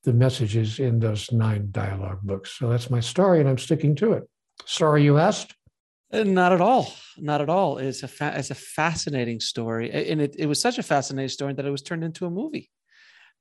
the 0.04 0.14
messages 0.14 0.80
in 0.80 1.00
those 1.00 1.32
nine 1.32 1.70
dialogue 1.72 2.20
books. 2.24 2.52
So 2.58 2.70
that's 2.70 2.90
my 2.90 3.00
story, 3.00 3.40
and 3.40 3.50
I'm 3.50 3.58
sticking 3.58 3.96
to 3.98 4.14
it. 4.14 4.24
Sorry 4.66 5.04
you 5.04 5.18
asked. 5.18 5.56
Uh, 6.14 6.24
not 6.24 6.54
at 6.54 6.62
all. 6.62 6.94
Not 7.18 7.42
at 7.42 7.50
all. 7.50 7.80
It's 7.80 8.04
a 8.04 8.08
fa- 8.08 8.34
it's 8.36 8.52
a 8.52 8.56
fascinating 8.56 9.40
story, 9.40 9.92
and 9.92 10.22
it, 10.22 10.36
it 10.38 10.46
was 10.46 10.62
such 10.62 10.78
a 10.78 10.84
fascinating 10.84 11.30
story 11.30 11.54
that 11.54 11.66
it 11.66 11.72
was 11.72 11.82
turned 11.82 12.04
into 12.04 12.26
a 12.26 12.30
movie 12.30 12.70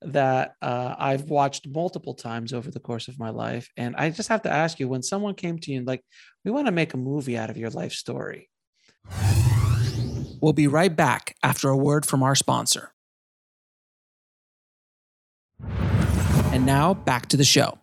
that 0.04 0.54
uh, 0.62 0.94
I've 0.98 1.24
watched 1.30 1.68
multiple 1.68 2.14
times 2.14 2.52
over 2.52 2.70
the 2.70 2.80
course 2.80 3.08
of 3.08 3.18
my 3.18 3.30
life. 3.30 3.68
And 3.76 3.94
I 3.96 4.10
just 4.10 4.28
have 4.30 4.42
to 4.42 4.50
ask 4.50 4.80
you, 4.80 4.88
when 4.88 5.02
someone 5.02 5.34
came 5.34 5.58
to 5.58 5.70
you 5.70 5.78
and 5.78 5.86
like, 5.86 6.02
we 6.44 6.50
want 6.50 6.66
to 6.66 6.72
make 6.72 6.94
a 6.94 6.96
movie 6.96 7.38
out 7.38 7.50
of 7.50 7.56
your 7.56 7.70
life 7.70 7.92
story. 7.92 8.48
We'll 10.40 10.52
be 10.54 10.66
right 10.66 10.94
back 10.94 11.36
after 11.42 11.68
a 11.68 11.76
word 11.76 12.04
from 12.04 12.22
our 12.22 12.34
sponsor. 12.34 12.92
And 15.60 16.66
now 16.66 16.94
back 16.94 17.26
to 17.28 17.36
the 17.36 17.44
show. 17.44 17.78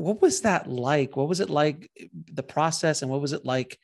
What 0.00 0.22
was 0.22 0.40
that 0.42 0.66
like? 0.66 1.16
What 1.16 1.28
was 1.28 1.40
it 1.40 1.50
like, 1.50 1.90
the 2.32 2.42
process, 2.42 3.02
and 3.02 3.10
what 3.10 3.20
was 3.20 3.32
it 3.32 3.44
like 3.44 3.78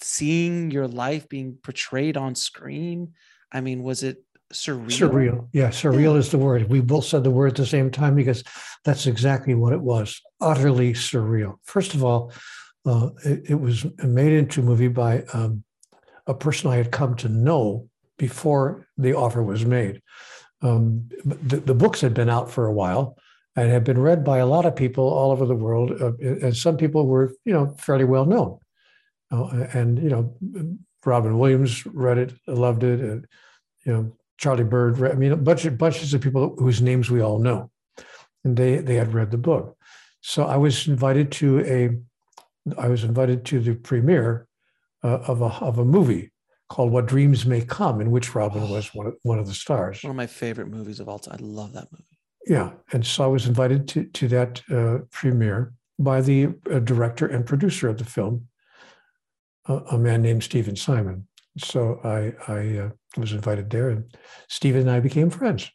seeing 0.00 0.70
your 0.70 0.88
life 0.88 1.28
being 1.28 1.58
portrayed 1.62 2.16
on 2.16 2.34
screen? 2.34 3.12
I 3.52 3.60
mean, 3.60 3.82
was 3.82 4.02
it 4.02 4.24
surreal? 4.52 4.86
Surreal. 4.86 5.48
Yeah, 5.52 5.68
surreal 5.68 6.14
yeah. 6.14 6.18
is 6.18 6.30
the 6.30 6.38
word. 6.38 6.70
We 6.70 6.80
both 6.80 7.04
said 7.04 7.24
the 7.24 7.30
word 7.30 7.48
at 7.48 7.56
the 7.56 7.66
same 7.66 7.90
time 7.90 8.14
because 8.14 8.42
that's 8.84 9.06
exactly 9.06 9.54
what 9.54 9.72
it 9.72 9.80
was 9.80 10.20
utterly 10.40 10.94
surreal. 10.94 11.56
First 11.64 11.94
of 11.94 12.02
all, 12.02 12.32
uh, 12.86 13.10
it, 13.24 13.50
it, 13.50 13.60
was 13.60 13.86
made 14.02 14.32
into 14.32 14.60
a 14.60 14.64
movie 14.64 14.88
by 14.88 15.24
um, 15.32 15.64
a 16.26 16.34
person 16.34 16.70
I 16.70 16.76
had 16.76 16.90
come 16.90 17.16
to 17.16 17.28
know 17.28 17.88
before 18.18 18.86
the 18.98 19.14
offer 19.14 19.42
was 19.42 19.64
made. 19.64 20.02
Um, 20.62 21.08
the, 21.24 21.58
the, 21.58 21.74
books 21.74 22.00
had 22.00 22.14
been 22.14 22.30
out 22.30 22.50
for 22.50 22.66
a 22.66 22.72
while 22.72 23.18
and 23.56 23.70
had 23.70 23.84
been 23.84 24.00
read 24.00 24.24
by 24.24 24.38
a 24.38 24.46
lot 24.46 24.66
of 24.66 24.74
people 24.74 25.04
all 25.04 25.30
over 25.30 25.46
the 25.46 25.54
world, 25.54 25.92
uh, 26.00 26.12
and 26.18 26.56
some 26.56 26.76
people 26.76 27.06
were, 27.06 27.32
you 27.44 27.52
know, 27.52 27.74
fairly 27.78 28.04
well 28.04 28.26
known. 28.26 28.58
Uh, 29.30 29.66
and 29.72 30.02
you 30.02 30.08
know, 30.08 30.78
Robin 31.04 31.38
Williams 31.38 31.86
read 31.86 32.18
it, 32.18 32.34
loved 32.46 32.82
it, 32.82 33.00
and 33.00 33.26
you 33.84 33.92
know, 33.92 34.12
Charlie 34.38 34.64
Bird. 34.64 34.98
Read, 34.98 35.12
I 35.12 35.14
mean, 35.14 35.32
a 35.32 35.36
bunch 35.36 35.64
of 35.64 35.78
bunches 35.78 36.14
of 36.14 36.20
people 36.20 36.56
whose 36.58 36.82
names 36.82 37.10
we 37.10 37.20
all 37.20 37.38
know, 37.38 37.70
and 38.44 38.56
they 38.56 38.78
they 38.78 38.94
had 38.94 39.14
read 39.14 39.30
the 39.30 39.38
book. 39.38 39.76
So 40.20 40.44
I 40.44 40.56
was 40.56 40.88
invited 40.88 41.30
to 41.32 41.60
a 41.60 41.90
I 42.78 42.88
was 42.88 43.04
invited 43.04 43.44
to 43.46 43.60
the 43.60 43.74
premiere 43.74 44.46
uh, 45.02 45.18
of 45.26 45.42
a 45.42 45.46
of 45.64 45.78
a 45.78 45.84
movie 45.84 46.32
called 46.68 46.90
What 46.90 47.06
Dreams 47.06 47.44
May 47.46 47.60
Come, 47.60 48.00
in 48.00 48.10
which 48.10 48.34
Robin 48.34 48.68
was 48.68 48.94
one 48.94 49.06
of, 49.06 49.14
one 49.22 49.38
of 49.38 49.46
the 49.46 49.54
stars. 49.54 50.02
One 50.02 50.10
of 50.10 50.16
my 50.16 50.26
favorite 50.26 50.68
movies 50.68 50.98
of 50.98 51.08
all 51.08 51.18
time. 51.18 51.36
I 51.40 51.42
love 51.42 51.72
that 51.74 51.88
movie. 51.92 52.13
Yeah, 52.46 52.72
and 52.92 53.06
so 53.06 53.24
I 53.24 53.26
was 53.26 53.46
invited 53.46 53.88
to 53.88 54.04
to 54.04 54.28
that 54.28 54.62
uh, 54.70 54.98
premiere 55.10 55.72
by 55.98 56.20
the 56.20 56.48
uh, 56.70 56.80
director 56.80 57.26
and 57.26 57.46
producer 57.46 57.88
of 57.88 57.98
the 57.98 58.04
film, 58.04 58.48
a 59.66 59.96
man 59.96 60.22
named 60.22 60.42
Stephen 60.42 60.76
Simon. 60.76 61.26
So 61.58 62.00
I 62.04 62.34
I 62.52 62.78
uh, 62.78 62.90
was 63.16 63.32
invited 63.32 63.70
there, 63.70 63.90
and 63.90 64.04
Stephen 64.48 64.82
and 64.82 64.90
I 64.90 65.00
became 65.00 65.30
friends. 65.30 65.70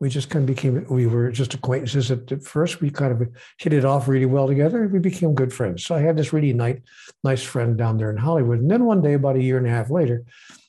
We 0.00 0.08
just 0.08 0.30
kind 0.30 0.42
of 0.42 0.54
became 0.54 0.86
we 0.90 1.06
were 1.06 1.30
just 1.30 1.54
acquaintances 1.54 2.10
at, 2.10 2.42
first. 2.42 2.80
We 2.80 2.90
kind 2.90 3.12
of 3.12 3.28
hit 3.58 3.72
it 3.72 3.84
off 3.84 4.08
really 4.08 4.26
well 4.26 4.46
together 4.46 4.88
we 4.88 4.98
became 4.98 5.34
good 5.34 5.52
friends. 5.52 5.84
So 5.84 5.94
i 5.94 6.00
had 6.00 6.16
this 6.16 6.32
really 6.32 6.52
nice 6.52 6.80
nice 7.24 7.42
friend 7.42 7.76
down 7.76 7.96
there 7.96 8.10
in 8.10 8.16
hollywood 8.16 8.60
and 8.60 8.70
then 8.70 8.84
one 8.84 9.02
day 9.02 9.14
about 9.14 9.36
a 9.36 9.42
year 9.42 9.58
and 9.58 9.66
a 9.66 9.70
half 9.70 9.90
later 9.90 10.24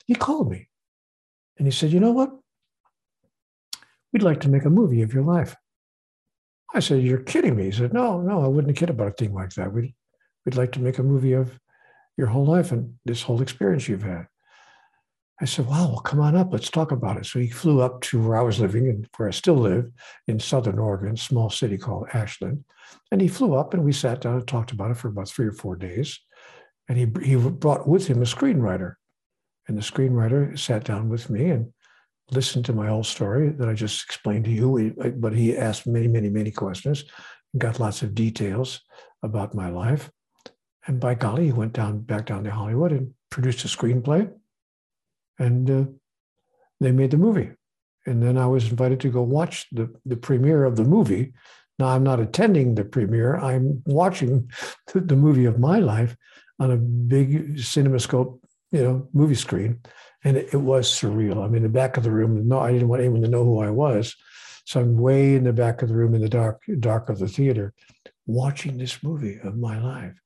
he 0.05 0.15
called 0.15 0.49
me 0.51 0.67
and 1.57 1.67
he 1.67 1.71
said 1.71 1.91
you 1.91 1.99
know 1.99 2.11
what 2.11 2.31
we'd 4.13 4.23
like 4.23 4.41
to 4.41 4.49
make 4.49 4.65
a 4.65 4.69
movie 4.69 5.01
of 5.01 5.13
your 5.13 5.23
life 5.23 5.55
i 6.73 6.79
said 6.79 7.01
you're 7.01 7.17
kidding 7.19 7.55
me 7.55 7.65
he 7.65 7.71
said 7.71 7.93
no 7.93 8.21
no 8.21 8.43
i 8.43 8.47
wouldn't 8.47 8.77
kid 8.77 8.89
about 8.89 9.07
a 9.07 9.11
thing 9.11 9.33
like 9.33 9.51
that 9.53 9.71
we'd, 9.71 9.93
we'd 10.45 10.55
like 10.55 10.71
to 10.71 10.81
make 10.81 10.97
a 10.97 11.03
movie 11.03 11.33
of 11.33 11.59
your 12.17 12.27
whole 12.27 12.45
life 12.45 12.71
and 12.71 12.95
this 13.05 13.21
whole 13.21 13.41
experience 13.41 13.87
you've 13.87 14.03
had 14.03 14.27
I 15.41 15.45
said, 15.45 15.65
wow, 15.65 15.87
well, 15.87 15.99
come 16.01 16.19
on 16.19 16.35
up. 16.35 16.53
Let's 16.53 16.69
talk 16.69 16.91
about 16.91 17.17
it. 17.17 17.25
So 17.25 17.39
he 17.39 17.47
flew 17.47 17.81
up 17.81 18.01
to 18.01 18.21
where 18.21 18.37
I 18.37 18.43
was 18.43 18.59
living 18.59 18.87
and 18.87 19.07
where 19.17 19.27
I 19.27 19.31
still 19.31 19.55
live 19.55 19.89
in 20.27 20.39
Southern 20.39 20.77
Oregon, 20.77 21.17
small 21.17 21.49
city 21.49 21.79
called 21.79 22.09
Ashland. 22.13 22.63
And 23.11 23.19
he 23.19 23.27
flew 23.27 23.55
up 23.55 23.73
and 23.73 23.83
we 23.83 23.91
sat 23.91 24.21
down 24.21 24.35
and 24.35 24.47
talked 24.47 24.71
about 24.71 24.91
it 24.91 24.97
for 24.97 25.07
about 25.07 25.29
three 25.29 25.47
or 25.47 25.51
four 25.51 25.75
days. 25.75 26.19
And 26.87 26.97
he, 26.97 27.07
he 27.23 27.35
brought 27.35 27.87
with 27.87 28.05
him 28.05 28.21
a 28.21 28.25
screenwriter. 28.25 28.95
And 29.67 29.75
the 29.75 29.81
screenwriter 29.81 30.59
sat 30.59 30.83
down 30.83 31.09
with 31.09 31.27
me 31.31 31.49
and 31.49 31.73
listened 32.31 32.65
to 32.65 32.73
my 32.73 32.87
whole 32.87 33.03
story 33.03 33.49
that 33.49 33.67
I 33.67 33.73
just 33.73 34.03
explained 34.03 34.45
to 34.45 34.51
you. 34.51 34.95
But 35.17 35.33
he 35.33 35.57
asked 35.57 35.87
many, 35.87 36.07
many, 36.07 36.29
many 36.29 36.51
questions 36.51 37.05
got 37.57 37.79
lots 37.79 38.01
of 38.01 38.15
details 38.15 38.81
about 39.23 39.53
my 39.53 39.69
life. 39.69 40.09
And 40.87 40.99
by 40.99 41.15
golly, 41.15 41.45
he 41.45 41.51
went 41.51 41.73
down 41.73 41.99
back 41.99 42.25
down 42.25 42.43
to 42.45 42.51
Hollywood 42.51 42.91
and 42.91 43.13
produced 43.29 43.65
a 43.65 43.67
screenplay 43.67 44.31
and 45.41 45.69
uh, 45.69 45.85
they 46.79 46.91
made 46.91 47.11
the 47.11 47.17
movie. 47.17 47.51
And 48.05 48.21
then 48.21 48.37
I 48.37 48.47
was 48.47 48.69
invited 48.69 48.99
to 49.01 49.09
go 49.09 49.21
watch 49.21 49.67
the, 49.71 49.93
the 50.05 50.17
premiere 50.17 50.65
of 50.65 50.75
the 50.75 50.83
movie. 50.83 51.33
Now 51.77 51.87
I'm 51.87 52.03
not 52.03 52.19
attending 52.19 52.75
the 52.75 52.85
premiere. 52.85 53.37
I'm 53.37 53.83
watching 53.85 54.51
the, 54.93 55.01
the 55.01 55.15
movie 55.15 55.45
of 55.45 55.59
my 55.59 55.79
life 55.79 56.15
on 56.59 56.71
a 56.71 56.77
big 56.77 57.57
CinemaScope, 57.57 58.39
you 58.71 58.83
know, 58.83 59.07
movie 59.13 59.35
screen, 59.35 59.79
and 60.23 60.37
it, 60.37 60.53
it, 60.53 60.57
was 60.57 60.87
surreal. 60.87 61.43
I 61.43 61.47
mean, 61.47 61.63
the 61.63 61.69
back 61.69 61.97
of 61.97 62.03
the 62.03 62.11
room. 62.11 62.47
No, 62.47 62.59
I 62.59 62.71
didn't 62.71 62.87
want 62.87 63.01
anyone 63.01 63.21
to 63.21 63.27
know 63.27 63.43
who 63.43 63.59
I 63.59 63.69
was, 63.69 64.15
so 64.65 64.79
I'm 64.79 64.97
way 64.97 65.35
in 65.35 65.43
the 65.43 65.53
back 65.53 65.81
of 65.81 65.89
the 65.89 65.95
room 65.95 66.13
in 66.13 66.21
the 66.21 66.29
dark, 66.29 66.61
dark 66.79 67.09
of 67.09 67.19
the 67.19 67.27
theater, 67.27 67.73
watching 68.25 68.77
this 68.77 69.01
movie 69.03 69.39
of 69.43 69.57
my 69.57 69.79
life, 69.79 70.19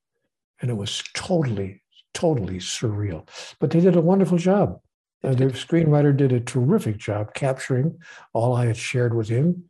and 0.61 0.69
it 0.69 0.75
was 0.75 1.03
totally, 1.13 1.81
totally 2.13 2.57
surreal. 2.57 3.27
But 3.59 3.71
they 3.71 3.79
did 3.79 3.95
a 3.95 4.01
wonderful 4.01 4.37
job. 4.37 4.79
Uh, 5.23 5.33
the 5.33 5.45
screenwriter 5.45 6.15
did 6.15 6.31
a 6.31 6.39
terrific 6.39 6.97
job 6.97 7.33
capturing 7.33 7.97
all 8.33 8.55
I 8.55 8.65
had 8.67 8.77
shared 8.77 9.15
with 9.15 9.27
him. 9.27 9.63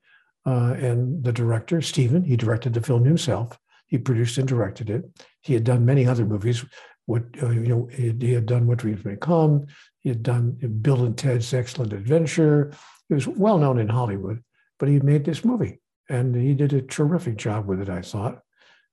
Uh, 0.45 0.75
and 0.77 1.23
the 1.23 1.31
director, 1.31 1.81
Stephen, 1.81 2.23
he 2.23 2.35
directed 2.35 2.73
the 2.73 2.81
film 2.81 3.05
himself. 3.05 3.57
He 3.87 3.97
produced 3.97 4.37
and 4.37 4.47
directed 4.47 4.89
it. 4.89 5.05
He 5.41 5.53
had 5.53 5.63
done 5.63 5.85
many 5.85 6.05
other 6.05 6.25
movies. 6.25 6.65
What 7.05 7.23
uh, 7.41 7.49
you 7.49 7.67
know, 7.67 7.89
he, 7.91 8.33
had 8.33 8.45
done 8.45 8.67
What 8.67 8.79
Dreams 8.79 9.05
May 9.05 9.15
Come. 9.15 9.67
He 10.05 10.09
had 10.09 10.21
done 10.21 10.51
Bill 10.83 11.03
and 11.03 11.17
Ted's 11.17 11.51
Excellent 11.51 11.91
Adventure. 11.91 12.71
He 13.09 13.15
was 13.15 13.27
well 13.27 13.57
known 13.57 13.79
in 13.79 13.89
Hollywood, 13.89 14.43
but 14.77 14.87
he 14.87 14.99
made 14.99 15.25
this 15.25 15.43
movie, 15.43 15.81
and 16.07 16.35
he 16.35 16.53
did 16.53 16.73
a 16.73 16.83
terrific 16.83 17.37
job 17.37 17.65
with 17.65 17.81
it. 17.81 17.89
I 17.89 18.03
thought, 18.03 18.41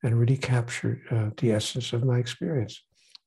and 0.03 0.19
really 0.19 0.39
captured 0.39 1.03
uh, 1.11 1.29
the 1.37 1.53
essence 1.53 1.93
of 1.93 2.03
my 2.03 2.17
experience. 2.17 2.83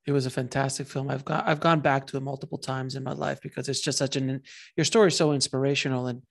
It 0.07 0.13
was 0.13 0.25
a 0.25 0.31
fantastic 0.31 0.87
film. 0.87 1.11
I've 1.11 1.25
gone 1.25 1.43
I've 1.45 1.59
gone 1.59 1.79
back 1.79 2.07
to 2.07 2.17
it 2.17 2.21
multiple 2.21 2.57
times 2.57 2.95
in 2.95 3.03
my 3.03 3.13
life 3.13 3.39
because 3.39 3.69
it's 3.69 3.81
just 3.81 3.99
such 3.99 4.15
an 4.15 4.41
your 4.75 4.85
story 4.85 5.09
is 5.09 5.15
so 5.15 5.31
inspirational 5.31 6.07
and 6.07 6.23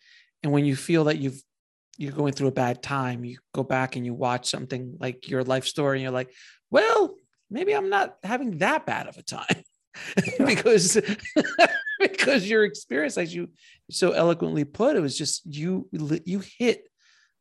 and 0.43 0.53
when 0.53 0.65
you 0.65 0.75
feel 0.75 1.05
that 1.05 1.19
you've 1.19 1.41
you're 1.99 2.11
going 2.11 2.33
through 2.33 2.49
a 2.49 2.63
bad 2.67 2.83
time, 2.83 3.25
you 3.25 3.39
go 3.53 3.63
back 3.63 3.95
and 3.95 4.05
you 4.05 4.13
watch 4.13 4.51
something 4.51 4.97
like 4.99 5.29
your 5.29 5.45
life 5.45 5.67
story 5.67 5.99
and 5.99 6.03
you're 6.03 6.11
like, 6.11 6.33
well, 6.69 7.15
maybe 7.49 7.73
I'm 7.77 7.91
not 7.91 8.17
having 8.25 8.59
that 8.59 8.87
bad 8.87 9.07
of 9.07 9.17
a 9.17 9.23
time. 9.23 9.63
because 10.45 11.01
because 12.01 12.49
your 12.49 12.65
experience 12.65 13.17
as 13.19 13.35
you 13.35 13.49
so 13.91 14.13
eloquently 14.13 14.65
put 14.65 14.97
it 14.97 15.01
was 15.01 15.17
just 15.17 15.43
you 15.47 15.89
you 15.93 16.43
hit 16.59 16.89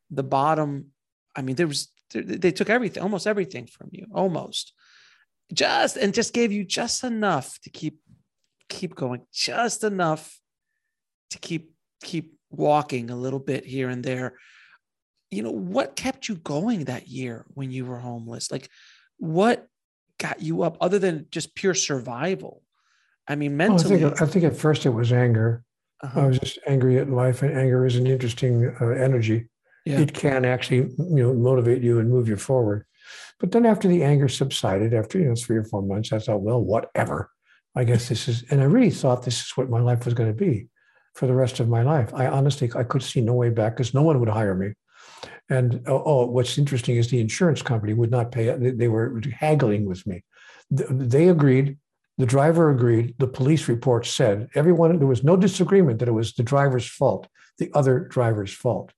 the 0.10 0.24
bottom. 0.24 0.88
I 1.36 1.42
mean 1.42 1.56
there 1.56 1.68
was 1.68 1.92
they 2.14 2.52
took 2.52 2.70
everything 2.70 3.02
almost 3.02 3.28
everything 3.28 3.66
from 3.66 3.90
you 3.92 4.06
almost. 4.14 4.74
Just 5.52 5.98
and 5.98 6.14
just 6.14 6.34
gave 6.34 6.52
you 6.52 6.64
just 6.64 7.04
enough 7.04 7.60
to 7.64 7.70
keep 7.70 8.00
keep 8.70 8.96
going 8.96 9.22
just 9.32 9.84
enough 9.84 10.40
to 11.32 11.40
keep 11.40 11.74
keep 12.04 12.38
walking 12.50 13.10
a 13.10 13.16
little 13.16 13.40
bit 13.40 13.66
here 13.66 13.90
and 13.90 14.04
there. 14.04 14.36
You 15.32 15.42
know 15.42 15.52
what 15.52 15.96
kept 15.96 16.30
you 16.30 16.36
going 16.36 16.86
that 16.86 17.08
year 17.08 17.46
when 17.50 17.72
you 17.72 17.86
were 17.86 18.00
homeless? 18.00 18.52
Like 18.52 18.70
what 19.18 19.68
got 20.24 20.42
you 20.42 20.64
up 20.64 20.78
other 20.80 21.00
than 21.00 21.28
just 21.32 21.54
pure 21.54 21.74
survival? 21.74 22.64
I 23.28 23.36
mean, 23.36 23.58
Well, 23.58 23.68
I 23.68 23.70
mentally. 23.70 24.00
think 24.00 24.22
I 24.22 24.26
think 24.26 24.46
at 24.46 24.56
first 24.56 24.86
it 24.86 24.90
was 24.90 25.12
anger. 25.12 25.64
I 26.02 26.08
uh-huh. 26.08 26.28
was 26.28 26.40
just 26.40 26.60
angry 26.68 26.98
at 26.98 27.10
life, 27.10 27.44
and 27.44 27.58
anger 27.58 27.86
is 27.86 27.96
an 27.96 28.08
interesting 28.08 28.76
uh, 28.82 28.88
energy. 28.88 29.48
Yeah. 29.86 30.00
It 30.00 30.14
can 30.14 30.46
actually, 30.46 30.90
you 30.98 31.24
know, 31.24 31.34
motivate 31.34 31.82
you 31.82 32.00
and 32.00 32.10
move 32.10 32.28
you 32.28 32.38
forward. 32.38 32.86
But 33.40 33.52
then 33.52 33.66
after 33.66 33.88
the 33.88 34.04
anger 34.04 34.30
subsided, 34.30 34.94
after 34.94 35.20
you 35.20 35.26
know 35.26 35.36
three 35.36 35.58
or 35.58 35.66
four 35.66 35.82
months, 35.82 36.12
I 36.14 36.20
thought, 36.20 36.42
well, 36.42 36.62
whatever. 36.62 37.30
I 37.76 37.84
guess 37.84 38.08
this 38.08 38.28
is, 38.28 38.44
and 38.52 38.62
I 38.62 38.66
really 38.66 38.92
thought 38.92 39.24
this 39.24 39.42
is 39.42 39.52
what 39.56 39.70
my 39.70 39.80
life 39.80 40.06
was 40.06 40.14
going 40.14 40.30
to 40.30 40.46
be 40.48 40.68
for 41.16 41.26
the 41.28 41.34
rest 41.34 41.60
of 41.60 41.68
my 41.68 41.82
life. 41.82 42.14
I 42.14 42.28
honestly, 42.28 42.70
I 42.76 42.84
could 42.84 43.04
see 43.04 43.22
no 43.22 43.34
way 43.34 43.50
back 43.50 43.76
because 43.76 43.94
no 43.94 44.04
one 44.04 44.20
would 44.20 44.30
hire 44.30 44.56
me. 44.56 44.74
And 45.50 45.84
oh, 45.88 46.04
oh, 46.06 46.26
what's 46.26 46.58
interesting 46.58 46.96
is 46.98 47.10
the 47.10 47.22
insurance 47.22 47.62
company 47.62 47.94
would 47.94 48.12
not 48.12 48.32
pay. 48.32 48.56
They, 48.56 48.72
they 48.72 48.88
were 48.88 49.22
haggling 49.32 49.86
with 49.86 50.06
me. 50.08 50.24
They 50.70 51.30
agreed. 51.30 51.78
The 52.18 52.26
driver 52.26 52.70
agreed. 52.70 53.16
The 53.18 53.28
police 53.28 53.68
report 53.68 54.06
said 54.06 54.50
everyone. 54.56 54.98
There 54.98 55.08
was 55.08 55.24
no 55.24 55.36
disagreement 55.36 56.00
that 56.00 56.08
it 56.08 56.14
was 56.14 56.34
the 56.34 56.44
driver's 56.44 56.88
fault, 56.88 57.28
the 57.58 57.72
other 57.74 58.00
driver's 58.00 58.54
fault. 58.54 58.92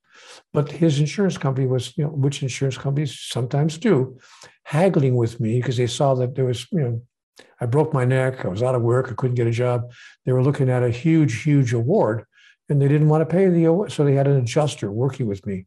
But 0.53 0.71
his 0.71 0.99
insurance 0.99 1.38
company 1.38 1.67
was, 1.67 1.97
you 1.97 2.05
know, 2.05 2.09
which 2.09 2.41
insurance 2.41 2.77
companies 2.77 3.19
sometimes 3.19 3.77
do, 3.77 4.17
haggling 4.63 5.15
with 5.15 5.39
me 5.39 5.59
because 5.59 5.77
they 5.77 5.88
saw 5.88 6.15
that 6.15 6.35
there 6.35 6.45
was, 6.45 6.67
you 6.71 6.79
know, 6.79 7.01
I 7.59 7.65
broke 7.65 7.93
my 7.93 8.05
neck. 8.05 8.45
I 8.45 8.47
was 8.47 8.63
out 8.63 8.75
of 8.75 8.81
work. 8.81 9.09
I 9.09 9.13
couldn't 9.13 9.35
get 9.35 9.47
a 9.47 9.51
job. 9.51 9.91
They 10.25 10.31
were 10.31 10.43
looking 10.43 10.69
at 10.69 10.83
a 10.83 10.89
huge, 10.89 11.43
huge 11.43 11.73
award, 11.73 12.25
and 12.69 12.81
they 12.81 12.88
didn't 12.88 13.09
want 13.09 13.21
to 13.21 13.33
pay 13.33 13.47
the 13.47 13.65
award. 13.65 13.91
So 13.91 14.03
they 14.03 14.13
had 14.13 14.27
an 14.27 14.38
adjuster 14.38 14.91
working 14.91 15.27
with 15.27 15.45
me, 15.45 15.65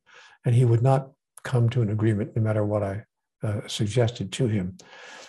and 0.48 0.56
he 0.56 0.64
would 0.64 0.80
not 0.80 1.10
come 1.44 1.68
to 1.68 1.82
an 1.82 1.90
agreement 1.90 2.34
no 2.34 2.40
matter 2.40 2.64
what 2.64 2.82
I 2.82 3.04
uh, 3.42 3.60
suggested 3.66 4.32
to 4.32 4.46
him. 4.46 4.78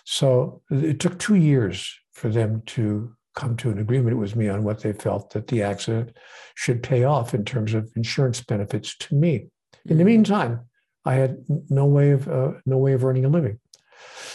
So 0.06 0.62
it 0.72 1.02
took 1.02 1.20
two 1.20 1.36
years 1.36 1.94
for 2.14 2.30
them 2.30 2.64
to 2.68 3.14
come 3.36 3.58
to 3.58 3.70
an 3.70 3.80
agreement 3.80 4.18
with 4.18 4.38
me 4.38 4.48
on 4.48 4.64
what 4.64 4.82
they 4.82 4.94
felt 4.94 5.32
that 5.32 5.48
the 5.48 5.62
accident 5.62 6.16
should 6.56 6.82
pay 6.82 7.04
off 7.04 7.34
in 7.34 7.44
terms 7.44 7.74
of 7.74 7.92
insurance 7.98 8.40
benefits 8.42 8.96
to 9.00 9.14
me. 9.14 9.50
In 9.90 9.98
the 9.98 10.04
Mhm. 10.04 10.14
meantime, 10.14 10.62
I 11.04 11.16
had 11.16 11.44
no 11.70 11.86
way 11.86 12.12
of 12.12 12.30
uh, 12.30 12.54
no 12.66 12.78
way 12.78 12.94
of 12.94 13.04
earning 13.04 13.26
a 13.26 13.30
living. 13.30 13.60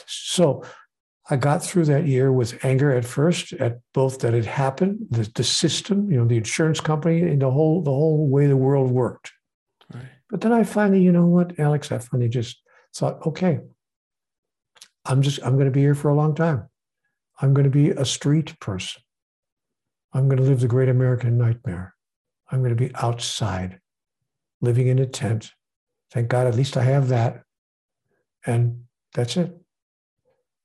So 0.06 0.64
I 1.30 1.36
got 1.36 1.64
through 1.64 1.86
that 1.86 2.06
year 2.06 2.30
with 2.30 2.62
anger 2.62 2.90
at 2.92 3.06
first 3.06 3.54
at 3.54 3.78
both 3.94 4.18
that 4.18 4.34
it 4.34 4.44
happened, 4.44 5.06
the, 5.10 5.30
the 5.34 5.44
system, 5.44 6.10
you 6.10 6.18
know, 6.18 6.26
the 6.26 6.36
insurance 6.36 6.80
company, 6.80 7.22
and 7.22 7.40
the 7.40 7.50
whole 7.50 7.82
the 7.82 7.96
whole 8.00 8.28
way 8.28 8.46
the 8.46 8.64
world 8.68 8.90
worked. 8.90 9.32
But 10.34 10.40
then 10.40 10.52
I 10.52 10.64
finally, 10.64 11.00
you 11.00 11.12
know 11.12 11.26
what, 11.26 11.60
Alex, 11.60 11.92
I 11.92 11.98
finally 11.98 12.28
just 12.28 12.60
thought, 12.92 13.24
okay, 13.24 13.60
I'm 15.04 15.22
just 15.22 15.38
I'm 15.44 15.52
going 15.52 15.66
to 15.66 15.70
be 15.70 15.82
here 15.82 15.94
for 15.94 16.08
a 16.08 16.14
long 16.16 16.34
time. 16.34 16.68
I'm 17.40 17.54
going 17.54 17.70
to 17.70 17.70
be 17.70 17.90
a 17.90 18.04
street 18.04 18.58
person. 18.58 19.00
I'm 20.12 20.26
going 20.26 20.38
to 20.38 20.42
live 20.42 20.58
the 20.58 20.66
great 20.66 20.88
American 20.88 21.38
nightmare. 21.38 21.94
I'm 22.50 22.62
going 22.62 22.76
to 22.76 22.88
be 22.88 22.92
outside, 22.96 23.78
living 24.60 24.88
in 24.88 24.98
a 24.98 25.06
tent. 25.06 25.52
Thank 26.10 26.30
God, 26.30 26.48
at 26.48 26.56
least 26.56 26.76
I 26.76 26.82
have 26.82 27.06
that. 27.10 27.44
And 28.44 28.86
that's 29.14 29.36
it. 29.36 29.56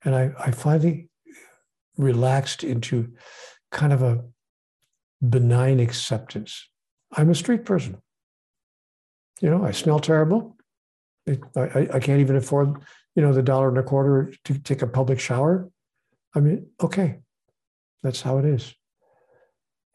And 0.03 0.15
I, 0.15 0.31
I 0.39 0.49
finally 0.49 1.09
relaxed 1.95 2.63
into 2.63 3.13
kind 3.71 3.93
of 3.93 4.01
a 4.01 4.23
benign 5.21 5.79
acceptance. 5.79 6.67
I'm 7.11 7.29
a 7.29 7.35
street 7.35 7.65
person. 7.65 8.01
You 9.41 9.49
know, 9.49 9.63
I 9.63 9.71
smell 9.71 9.99
terrible. 9.99 10.57
It- 11.25 11.41
I, 11.55 11.87
I- 11.93 11.99
can't 11.99 12.21
even 12.21 12.35
afford, 12.35 12.81
you 13.15 13.21
know, 13.21 13.33
the 13.33 13.43
dollar 13.43 13.69
and 13.69 13.77
a 13.77 13.83
quarter 13.83 14.33
to 14.45 14.59
take 14.59 14.81
a 14.81 14.87
public 14.87 15.19
shower. 15.19 15.69
I 16.35 16.39
mean, 16.39 16.67
okay, 16.81 17.19
that's 18.03 18.21
how 18.21 18.37
it 18.37 18.45
is. 18.45 18.73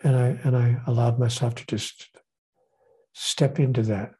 And 0.02 0.16
I 0.16 0.38
and 0.44 0.56
I 0.56 0.80
allowed 0.86 1.18
myself 1.18 1.54
to 1.56 1.66
just 1.66 2.08
step 3.12 3.58
into 3.58 3.82
that 3.82 4.12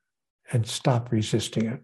and 0.52 0.66
stop 0.66 1.10
resisting 1.12 1.66
it. 1.66 1.80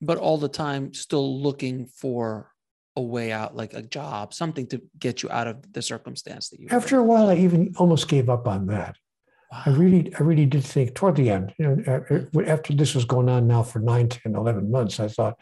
but 0.00 0.18
all 0.18 0.38
the 0.38 0.48
time 0.48 0.92
still 0.94 1.40
looking 1.42 1.86
for 1.86 2.50
a 2.96 3.02
way 3.02 3.32
out, 3.32 3.54
like 3.56 3.72
a 3.74 3.82
job, 3.82 4.34
something 4.34 4.66
to 4.68 4.80
get 4.98 5.22
you 5.22 5.30
out 5.30 5.46
of 5.46 5.72
the 5.72 5.80
circumstance 5.82 6.48
that 6.50 6.60
you. 6.60 6.68
After 6.70 6.98
a 6.98 7.02
while, 7.02 7.28
I 7.30 7.36
even 7.36 7.72
almost 7.78 8.08
gave 8.08 8.28
up 8.28 8.46
on 8.48 8.66
that. 8.66 8.96
I 9.52 9.70
really, 9.70 10.14
I 10.18 10.22
really 10.22 10.46
did 10.46 10.64
think 10.64 10.94
toward 10.94 11.16
the 11.16 11.30
end, 11.30 11.54
you 11.58 11.66
know, 11.66 12.42
after 12.46 12.72
this 12.72 12.94
was 12.94 13.04
going 13.04 13.28
on 13.28 13.46
now 13.46 13.62
for 13.62 13.80
9, 13.80 14.08
10, 14.08 14.34
11 14.34 14.70
months, 14.70 14.98
I 14.98 15.08
thought, 15.08 15.38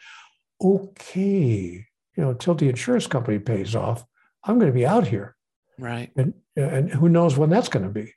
okay, 0.63 1.87
you 2.17 2.23
know, 2.23 2.31
until 2.31 2.55
the 2.55 2.69
insurance 2.69 3.07
company 3.07 3.39
pays 3.39 3.77
off, 3.77 4.05
I'm 4.45 4.59
going 4.59 4.71
to 4.71 4.77
be 4.77 4.87
out 4.87 5.07
here. 5.07 5.37
right. 5.79 6.11
and 6.17 6.35
and 6.57 6.91
who 6.91 7.09
knows 7.09 7.39
when 7.39 7.51
that's 7.51 7.69
going 7.69 7.85
to 7.85 7.91
be 7.91 8.13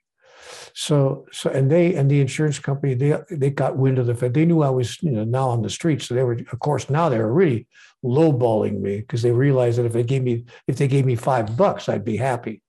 so 0.74 1.26
so 1.32 1.50
and 1.52 1.70
they 1.70 1.94
and 1.96 2.10
the 2.10 2.20
insurance 2.20 2.60
company 2.60 2.94
they 2.94 3.18
they 3.30 3.50
got 3.50 3.78
wind 3.78 4.00
of 4.00 4.08
the 4.08 4.16
fact 4.16 4.34
they 4.34 4.46
knew 4.46 4.62
i 4.64 4.70
was 4.70 5.02
you 5.04 5.12
know 5.12 5.24
now 5.24 5.48
on 5.48 5.62
the 5.62 5.70
street 5.70 6.02
so 6.02 6.14
they 6.14 6.24
were 6.24 6.38
of 6.52 6.60
course 6.60 6.90
now 6.90 7.10
they 7.10 7.20
were 7.20 7.32
really 7.32 7.68
lowballing 8.04 8.80
me 8.82 9.00
because 9.00 9.22
they 9.22 9.32
realized 9.32 9.78
that 9.78 9.86
if 9.86 9.94
they 9.94 10.04
gave 10.04 10.24
me 10.24 10.44
if 10.68 10.78
they 10.78 10.88
gave 10.88 11.06
me 11.06 11.16
five 11.16 11.56
bucks 11.56 11.88
i'd 11.90 12.04
be 12.04 12.18
happy 12.18 12.62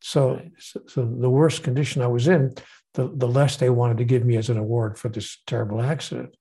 so 0.00 0.34
Right. 0.34 0.52
so, 0.58 0.80
so 0.86 1.04
the 1.04 1.30
worse 1.30 1.58
condition 1.58 2.02
i 2.02 2.06
was 2.06 2.28
in 2.28 2.54
the, 2.94 3.10
the 3.14 3.28
less 3.28 3.56
they 3.56 3.70
wanted 3.70 3.98
to 3.98 4.04
give 4.04 4.24
me 4.24 4.36
as 4.36 4.50
an 4.50 4.58
award 4.58 4.98
for 4.98 5.08
this 5.08 5.38
terrible 5.46 5.80
accident 5.80 6.36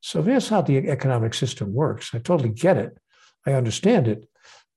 so 0.00 0.20
that's 0.20 0.48
how 0.48 0.62
the 0.62 0.78
economic 0.88 1.34
system 1.34 1.72
works 1.72 2.10
i 2.14 2.18
totally 2.18 2.50
get 2.50 2.76
it 2.76 2.98
i 3.46 3.52
understand 3.52 4.08
it 4.08 4.28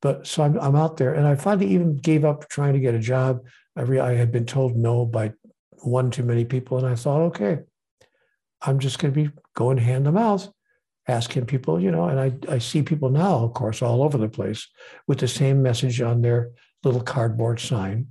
but 0.06 0.28
so 0.28 0.44
I'm, 0.44 0.60
I'm 0.60 0.76
out 0.76 0.98
there 0.98 1.16
and 1.16 1.26
I 1.26 1.34
finally 1.34 1.66
even 1.74 1.98
gave 1.98 2.26
up 2.26 2.48
trying 2.48 2.74
to 2.74 2.80
get 2.80 2.94
a 2.94 3.00
job. 3.00 3.44
I, 3.76 3.82
re, 3.82 4.00
I 4.00 4.14
had 4.14 4.32
been 4.32 4.46
told 4.46 4.76
no 4.76 5.04
by 5.04 5.34
one 5.80 6.12
too 6.12 6.22
many 6.22 6.46
people. 6.46 6.78
And 6.78 6.86
I 6.86 6.94
thought, 6.94 7.22
okay, 7.22 7.60
I'm 8.62 8.78
just 8.78 9.00
going 9.00 9.14
to 9.14 9.24
be 9.24 9.32
going 9.56 9.78
hand 9.78 10.06
to 10.06 10.12
mouth, 10.12 10.48
asking 11.08 11.48
people, 11.48 11.80
you 11.80 11.90
know, 11.90 12.08
and 12.08 12.20
I, 12.20 12.54
I 12.54 12.60
see 12.60 12.84
people 12.84 13.10
now, 13.10 13.40
of 13.40 13.54
course, 13.54 13.82
all 13.82 14.04
over 14.04 14.20
the 14.20 14.30
place 14.30 14.68
with 15.08 15.18
the 15.18 15.28
same 15.28 15.64
message 15.64 16.02
on 16.02 16.22
their 16.22 16.52
little 16.84 17.02
cardboard 17.02 17.60
sign. 17.60 18.08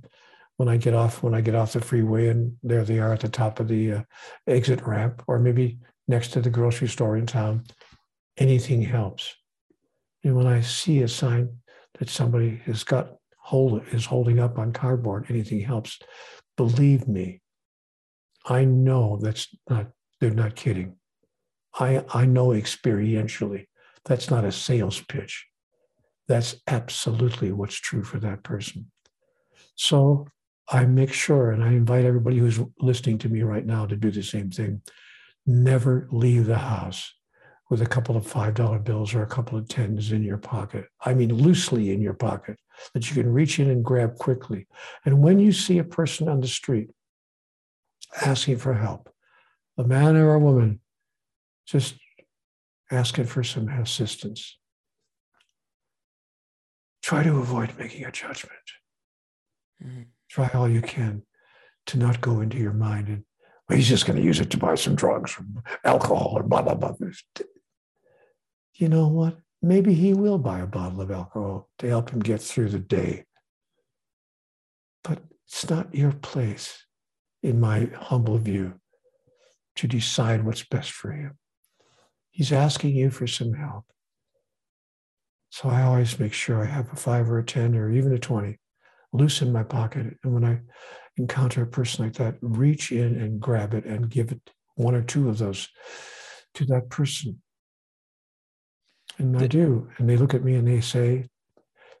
When 0.57 0.69
I 0.69 0.77
get 0.77 0.93
off, 0.93 1.21
when 1.21 1.33
I 1.33 1.41
get 1.41 1.55
off 1.55 1.73
the 1.73 1.81
freeway 1.81 2.29
and 2.29 2.55
there 2.63 2.83
they 2.83 2.99
are 2.99 3.13
at 3.13 3.19
the 3.19 3.29
top 3.29 3.59
of 3.59 3.67
the 3.67 3.91
uh, 3.91 4.03
exit 4.47 4.85
ramp 4.85 5.21
or 5.27 5.37
maybe 5.37 5.79
next 6.07 6.29
to 6.29 6.41
the 6.41 6.49
grocery 6.49 6.87
store 6.87 7.17
in 7.17 7.25
town, 7.25 7.63
anything 8.37 8.81
helps. 8.81 9.35
And 10.23 10.35
when 10.35 10.47
I 10.47 10.61
see 10.61 11.01
a 11.01 11.07
sign 11.07 11.57
that 11.99 12.09
somebody 12.09 12.61
has 12.65 12.83
got 12.83 13.15
hold 13.37 13.83
is 13.91 14.05
holding 14.05 14.39
up 14.39 14.57
on 14.57 14.73
cardboard, 14.73 15.25
anything 15.29 15.59
helps. 15.59 15.99
Believe 16.57 17.07
me, 17.07 17.41
I 18.45 18.65
know 18.65 19.19
that's 19.21 19.53
not, 19.69 19.87
they're 20.19 20.31
not 20.31 20.55
kidding. 20.55 20.95
I, 21.77 22.05
I 22.13 22.25
know 22.25 22.47
experientially 22.49 23.67
that's 24.05 24.29
not 24.29 24.45
a 24.45 24.51
sales 24.51 25.01
pitch. 25.01 25.47
That's 26.27 26.55
absolutely 26.67 27.51
what's 27.51 27.75
true 27.75 28.03
for 28.03 28.19
that 28.19 28.43
person. 28.43 28.91
So 29.75 30.27
I 30.69 30.85
make 30.85 31.13
sure, 31.13 31.51
and 31.51 31.63
I 31.63 31.69
invite 31.69 32.05
everybody 32.05 32.37
who's 32.37 32.59
listening 32.79 33.19
to 33.19 33.29
me 33.29 33.43
right 33.43 33.65
now 33.65 33.85
to 33.85 33.95
do 33.95 34.09
the 34.09 34.23
same 34.23 34.49
thing. 34.49 34.81
Never 35.45 36.07
leave 36.11 36.45
the 36.47 36.57
house 36.57 37.13
with 37.69 37.81
a 37.81 37.85
couple 37.85 38.15
of 38.17 38.25
$5 38.25 38.83
bills 38.83 39.13
or 39.13 39.21
a 39.21 39.27
couple 39.27 39.57
of 39.57 39.67
tens 39.67 40.11
in 40.11 40.23
your 40.23 40.37
pocket. 40.37 40.85
I 41.01 41.13
mean, 41.13 41.33
loosely 41.33 41.91
in 41.91 42.01
your 42.01 42.13
pocket 42.13 42.57
that 42.93 43.09
you 43.09 43.15
can 43.15 43.31
reach 43.31 43.59
in 43.59 43.69
and 43.69 43.83
grab 43.83 44.15
quickly. 44.17 44.67
And 45.05 45.21
when 45.21 45.39
you 45.39 45.51
see 45.51 45.77
a 45.77 45.83
person 45.83 46.27
on 46.27 46.41
the 46.41 46.47
street 46.47 46.89
asking 48.23 48.57
for 48.57 48.73
help, 48.73 49.09
a 49.77 49.83
man 49.83 50.15
or 50.15 50.33
a 50.33 50.39
woman, 50.39 50.79
just 51.65 51.95
asking 52.91 53.25
for 53.25 53.43
some 53.43 53.67
assistance, 53.67 54.57
try 57.01 57.23
to 57.23 57.37
avoid 57.37 57.77
making 57.77 58.05
a 58.05 58.11
judgment. 58.11 58.53
Mhm. 59.83 60.05
Try 60.35 60.49
all 60.53 60.67
you 60.67 60.81
can 60.81 61.23
to 61.85 61.97
not 61.97 62.19
go 62.19 62.41
into 62.41 62.57
your 62.57 62.73
mind 62.73 63.07
and 63.07 63.23
well, 63.69 63.77
he's 63.77 63.87
just 63.87 64.05
going 64.05 64.19
to 64.19 64.25
use 64.25 64.41
it 64.41 64.49
to 64.49 64.57
buy 64.57 64.75
some 64.75 64.93
drugs 64.93 65.33
or 65.39 65.45
alcohol 65.85 66.33
or 66.35 66.43
blah, 66.43 66.61
blah, 66.61 66.73
blah. 66.73 66.91
You 68.73 68.89
know 68.89 69.07
what? 69.07 69.37
Maybe 69.61 69.93
he 69.93 70.13
will 70.13 70.37
buy 70.37 70.59
a 70.59 70.67
bottle 70.67 70.99
of 70.99 71.09
alcohol 71.09 71.69
to 71.79 71.87
help 71.87 72.09
him 72.09 72.19
get 72.19 72.41
through 72.41 72.67
the 72.67 72.79
day. 72.79 73.23
But 75.05 75.19
it's 75.47 75.69
not 75.69 75.95
your 75.95 76.11
place, 76.11 76.85
in 77.41 77.61
my 77.61 77.89
humble 77.95 78.37
view, 78.37 78.73
to 79.77 79.87
decide 79.87 80.43
what's 80.43 80.65
best 80.65 80.91
for 80.91 81.13
him. 81.13 81.37
He's 82.29 82.51
asking 82.51 82.93
you 82.93 83.09
for 83.09 83.25
some 83.25 83.53
help. 83.53 83.85
So 85.49 85.69
I 85.69 85.83
always 85.83 86.19
make 86.19 86.33
sure 86.33 86.61
I 86.61 86.65
have 86.65 86.91
a 86.91 86.97
five 86.97 87.31
or 87.31 87.39
a 87.39 87.45
10 87.45 87.77
or 87.77 87.89
even 87.89 88.11
a 88.11 88.19
20 88.19 88.59
loose 89.15 89.41
in 89.41 89.51
my 89.51 89.63
pocket. 89.63 90.17
And 90.23 90.33
when 90.33 90.43
I 90.45 90.59
encounter 91.17 91.63
a 91.63 91.67
person 91.67 92.05
like 92.05 92.13
that, 92.15 92.35
reach 92.41 92.91
in 92.91 93.19
and 93.19 93.39
grab 93.39 93.73
it 93.73 93.85
and 93.85 94.09
give 94.09 94.31
it 94.31 94.51
one 94.75 94.95
or 94.95 95.01
two 95.01 95.29
of 95.29 95.37
those 95.37 95.69
to 96.55 96.65
that 96.65 96.89
person. 96.89 97.41
And 99.17 99.37
I 99.37 99.47
do. 99.47 99.89
And 99.97 100.09
they 100.09 100.17
look 100.17 100.33
at 100.33 100.43
me 100.43 100.55
and 100.55 100.67
they 100.67 100.81
say, 100.81 101.27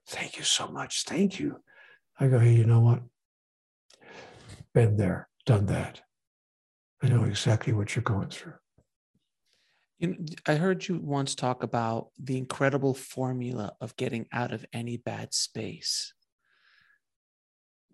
Thank 0.07 0.37
you 0.37 0.43
so 0.43 0.67
much. 0.67 1.03
Thank 1.03 1.39
you. 1.39 1.57
I 2.19 2.27
go, 2.27 2.39
Hey, 2.39 2.53
you 2.53 2.65
know 2.65 2.81
what? 2.81 3.01
Been 4.73 4.97
there, 4.97 5.29
done 5.45 5.65
that. 5.67 6.01
I 7.01 7.07
know 7.07 7.23
exactly 7.23 7.73
what 7.73 7.95
you're 7.95 8.03
going 8.03 8.29
through. 8.29 8.53
You 9.99 10.09
know, 10.09 10.15
I 10.45 10.55
heard 10.55 10.87
you 10.87 10.99
once 10.99 11.35
talk 11.35 11.63
about 11.63 12.09
the 12.19 12.37
incredible 12.37 12.93
formula 12.93 13.73
of 13.79 13.95
getting 13.95 14.27
out 14.33 14.51
of 14.51 14.65
any 14.73 14.97
bad 14.97 15.33
space, 15.33 16.13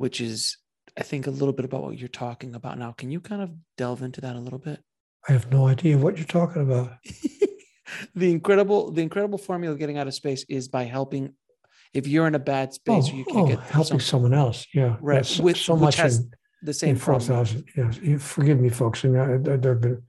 which 0.02 0.20
is, 0.20 0.58
I 0.98 1.04
think, 1.04 1.28
a 1.28 1.32
little 1.32 1.54
bit 1.54 1.64
about 1.64 1.84
what 1.84 1.98
you're 2.00 2.10
talking 2.10 2.56
about 2.56 2.80
now. 2.80 2.92
Can 2.92 3.12
you 3.12 3.22
kind 3.22 3.44
of 3.44 3.52
delve 3.78 4.02
into 4.02 4.20
that 4.22 4.36
a 4.36 4.40
little 4.40 4.58
bit? 4.58 4.82
I 5.30 5.34
have 5.34 5.52
no 5.52 5.68
idea 5.68 5.96
what 5.96 6.18
you're 6.18 6.26
talking 6.26 6.64
about. 6.64 6.94
the 8.16 8.32
incredible, 8.32 8.92
the 8.92 9.04
incredible 9.04 9.38
formula 9.38 9.74
of 9.74 9.80
getting 9.80 10.00
out 10.00 10.08
of 10.08 10.16
space 10.16 10.44
is 10.50 10.68
by 10.68 10.86
helping. 10.86 11.36
If 11.94 12.08
you're 12.08 12.26
in 12.26 12.34
a 12.34 12.40
bad 12.40 12.74
space, 12.74 13.10
oh, 13.12 13.16
you 13.16 13.26
can't 13.26 13.38
oh, 13.38 13.48
get 13.48 13.60
helping 13.60 14.00
someone 14.00 14.34
else. 14.34 14.66
Yeah, 14.74 14.98
right. 15.02 15.18
That's 15.18 15.40
With, 15.40 15.58
so 15.58 15.76
much 15.76 15.98
has 15.98 16.20
in, 16.20 16.32
the 16.64 16.74
same 16.74 16.92
in 16.92 16.96
formula. 16.96 17.46
Yes, 17.76 18.00
forgive 18.24 18.60
me, 18.60 18.70
folks. 18.70 19.04
And 19.04 19.18
uh, 19.18 19.38
there 19.40 19.58
there 19.58 19.74
have 19.74 19.82
been, 19.82 20.02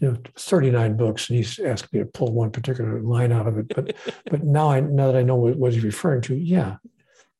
you 0.00 0.10
know, 0.10 0.16
thirty 0.36 0.70
nine 0.70 0.96
books, 0.96 1.30
and 1.30 1.38
he's 1.38 1.58
asked 1.60 1.90
me 1.92 2.00
to 2.00 2.06
pull 2.06 2.32
one 2.32 2.50
particular 2.50 3.00
line 3.00 3.32
out 3.32 3.46
of 3.46 3.56
it. 3.56 3.72
But 3.74 3.94
but 4.30 4.42
now 4.42 4.70
I 4.70 4.80
now 4.80 5.06
that 5.06 5.16
I 5.16 5.22
know 5.22 5.36
what, 5.36 5.56
what 5.56 5.72
he's 5.72 5.84
referring 5.84 6.22
to, 6.22 6.34
yeah, 6.34 6.76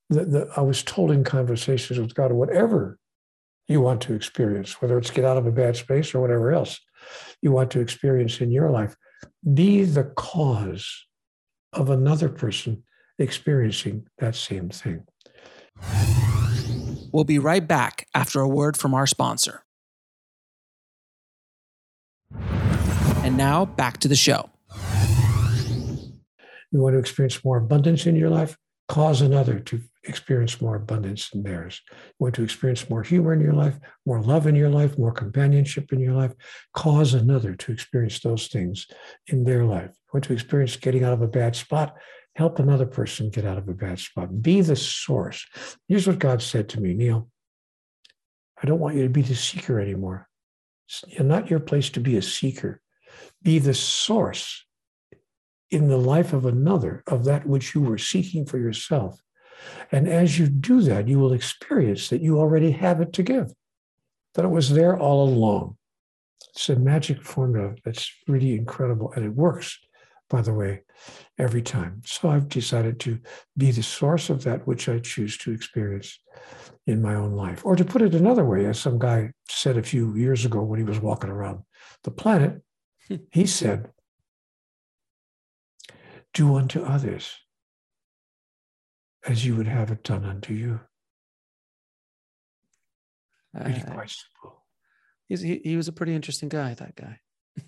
the, 0.09 0.25
the, 0.25 0.51
I 0.57 0.61
was 0.61 0.83
told 0.83 1.11
in 1.11 1.25
conversations 1.25 1.99
with 1.99 2.15
God, 2.15 2.33
whatever 2.33 2.99
you 3.67 3.81
want 3.81 4.01
to 4.03 4.15
experience, 4.15 4.81
whether 4.81 4.97
it's 4.97 5.11
get 5.11 5.25
out 5.25 5.37
of 5.37 5.47
a 5.47 5.53
bad 5.53 5.77
space 5.77 6.15
or 6.15 6.21
whatever 6.21 6.53
else 6.53 6.81
you 7.43 7.53
want 7.53 7.71
to 7.73 7.81
experience 7.81 8.41
in 8.41 8.51
your 8.51 8.71
life, 8.71 8.97
be 9.55 9.85
the 9.85 10.05
cause 10.05 11.05
of 11.73 11.91
another 11.91 12.29
person 12.29 12.83
experiencing 13.19 14.07
that 14.19 14.35
same 14.35 14.71
thing. 14.71 15.05
We'll 17.13 17.25
be 17.25 17.39
right 17.39 17.67
back 17.67 18.07
after 18.15 18.41
a 18.41 18.49
word 18.49 18.77
from 18.77 18.95
our 18.95 19.07
sponsor. 19.07 19.65
And 23.23 23.37
now 23.37 23.67
back 23.67 23.99
to 23.99 24.09
the 24.09 24.17
show. 24.17 24.51
You 26.71 26.81
want 26.81 26.95
to 26.95 26.99
experience 26.99 27.45
more 27.45 27.59
abundance 27.59 28.07
in 28.07 28.17
your 28.17 28.31
life? 28.31 28.57
Cause 28.89 29.21
another 29.21 29.59
to 29.61 29.81
experience 30.09 30.61
more 30.61 30.77
abundance 30.77 31.31
in 31.33 31.43
theirs. 31.43 31.81
You 31.89 32.15
want 32.19 32.35
to 32.37 32.43
experience 32.43 32.89
more 32.89 33.03
humor 33.03 33.33
in 33.33 33.41
your 33.41 33.53
life, 33.53 33.79
more 34.07 34.21
love 34.21 34.47
in 34.47 34.57
your 34.57 34.71
life, 34.71 34.99
more 34.99 35.13
companionship 35.13 35.93
in 35.93 36.01
your 36.01 36.15
life? 36.15 36.33
Cause 36.75 37.15
another 37.15 37.55
to 37.55 37.73
experience 37.73 38.21
those 38.21 38.49
things 38.49 38.87
in 39.27 39.45
their 39.45 39.65
life. 39.65 39.91
You 39.91 40.11
want 40.15 40.25
to 40.25 40.33
experience 40.33 40.77
getting 40.77 41.05
out 41.05 41.13
of 41.13 41.23
a 41.23 41.29
bad 41.29 41.55
spot? 41.55 41.97
Help 42.35 42.59
another 42.59 42.87
person 42.87 43.31
get 43.31 43.45
out 43.45 43.59
of 43.59 43.69
a 43.69 43.75
bad 43.75 43.99
spot. 43.99 44.43
Be 44.43 44.61
the 44.61 44.77
source. 44.77 45.47
Here's 45.89 46.07
what 46.07 46.19
God 46.19 46.41
said 46.41 46.69
to 46.71 46.81
me 46.81 46.95
Neale, 46.95 47.29
I 48.63 48.67
don't 48.67 48.81
want 48.81 48.97
you 48.97 49.03
to 49.03 49.09
be 49.09 49.23
the 49.23 49.35
seeker 49.35 49.79
anymore. 49.81 50.29
It's 50.89 51.05
not 51.21 51.51
your 51.51 51.61
place 51.61 51.91
to 51.91 52.01
be 52.01 52.17
a 52.17 52.23
seeker. 52.23 52.81
Be 53.43 53.59
the 53.59 53.75
source 53.75 54.65
in 55.71 55.89
the 55.89 55.99
life 55.99 56.33
of 56.33 56.47
another 56.47 57.03
of 57.07 57.25
that 57.25 57.47
which 57.47 57.75
you 57.75 57.83
were 57.83 57.99
seeking 57.99 58.47
for 58.47 58.59
yourself. 58.59 59.21
And 59.91 60.09
as 60.09 60.39
you 60.39 60.47
do 60.47 60.81
that, 60.83 61.09
you 61.09 61.19
will 61.19 61.33
experience 61.33 62.09
that 62.09 62.23
you 62.23 62.39
already 62.39 62.71
have 62.73 63.01
it 63.01 63.13
to 63.15 63.23
give, 63.23 63.53
that 64.35 64.45
it 64.45 64.49
was 64.49 64.71
there 64.71 64.99
all 64.99 65.29
along. 65.29 65.77
It's 66.51 66.69
a 66.69 66.77
magic 66.77 67.23
formula 67.23 67.75
that's 67.85 68.11
really 68.27 68.55
incredible, 68.55 69.13
and 69.15 69.25
it 69.25 69.35
works, 69.35 69.79
by 70.29 70.43
the 70.43 70.53
way, 70.53 70.83
every 71.39 71.63
time. 71.63 72.03
So 72.05 72.29
I've 72.29 72.49
decided 72.49 73.01
to 73.01 73.19
be 73.57 73.71
the 73.71 73.83
source 73.83 74.31
of 74.31 74.45
that 74.45 74.67
which 74.67 74.89
I 74.89 74.99
choose 74.99 75.39
to 75.39 75.53
experience 75.53 76.19
in 76.87 77.03
my 77.03 77.15
own 77.15 77.33
life. 77.33 77.65
Or 77.65 77.77
to 77.77 77.85
put 77.85 78.03
it 78.03 78.15
another 78.15 78.45
way, 78.45 78.67
as 78.67 78.79
some 78.79 78.99
guy 78.99 79.33
said 79.49 79.77
a 79.77 79.83
few 79.83 80.15
years 80.17 80.45
ago 80.45 80.63
when 80.63 80.79
he 80.79 80.85
was 80.85 81.01
walking 81.01 81.31
around 81.31 81.63
the 82.03 82.11
planet, 82.11 82.63
he 83.31 83.47
said, 83.47 83.91
Do 86.35 86.57
unto 86.57 86.83
others 86.83 87.35
as 89.29 89.45
you 89.45 89.55
would 89.55 89.69
have 89.69 89.91
it 89.91 90.03
done 90.03 90.25
unto 90.25 90.55
you. 90.55 90.81
Really 93.55 93.75
Uh, 93.83 93.93
quite 93.93 94.11
simple. 94.11 94.65
he, 95.29 95.61
he 95.63 95.77
was 95.77 95.87
a 95.89 95.93
pretty 95.93 96.15
interesting 96.15 96.49
guy, 96.49 96.75
that 96.75 96.97
guy. 96.97 97.21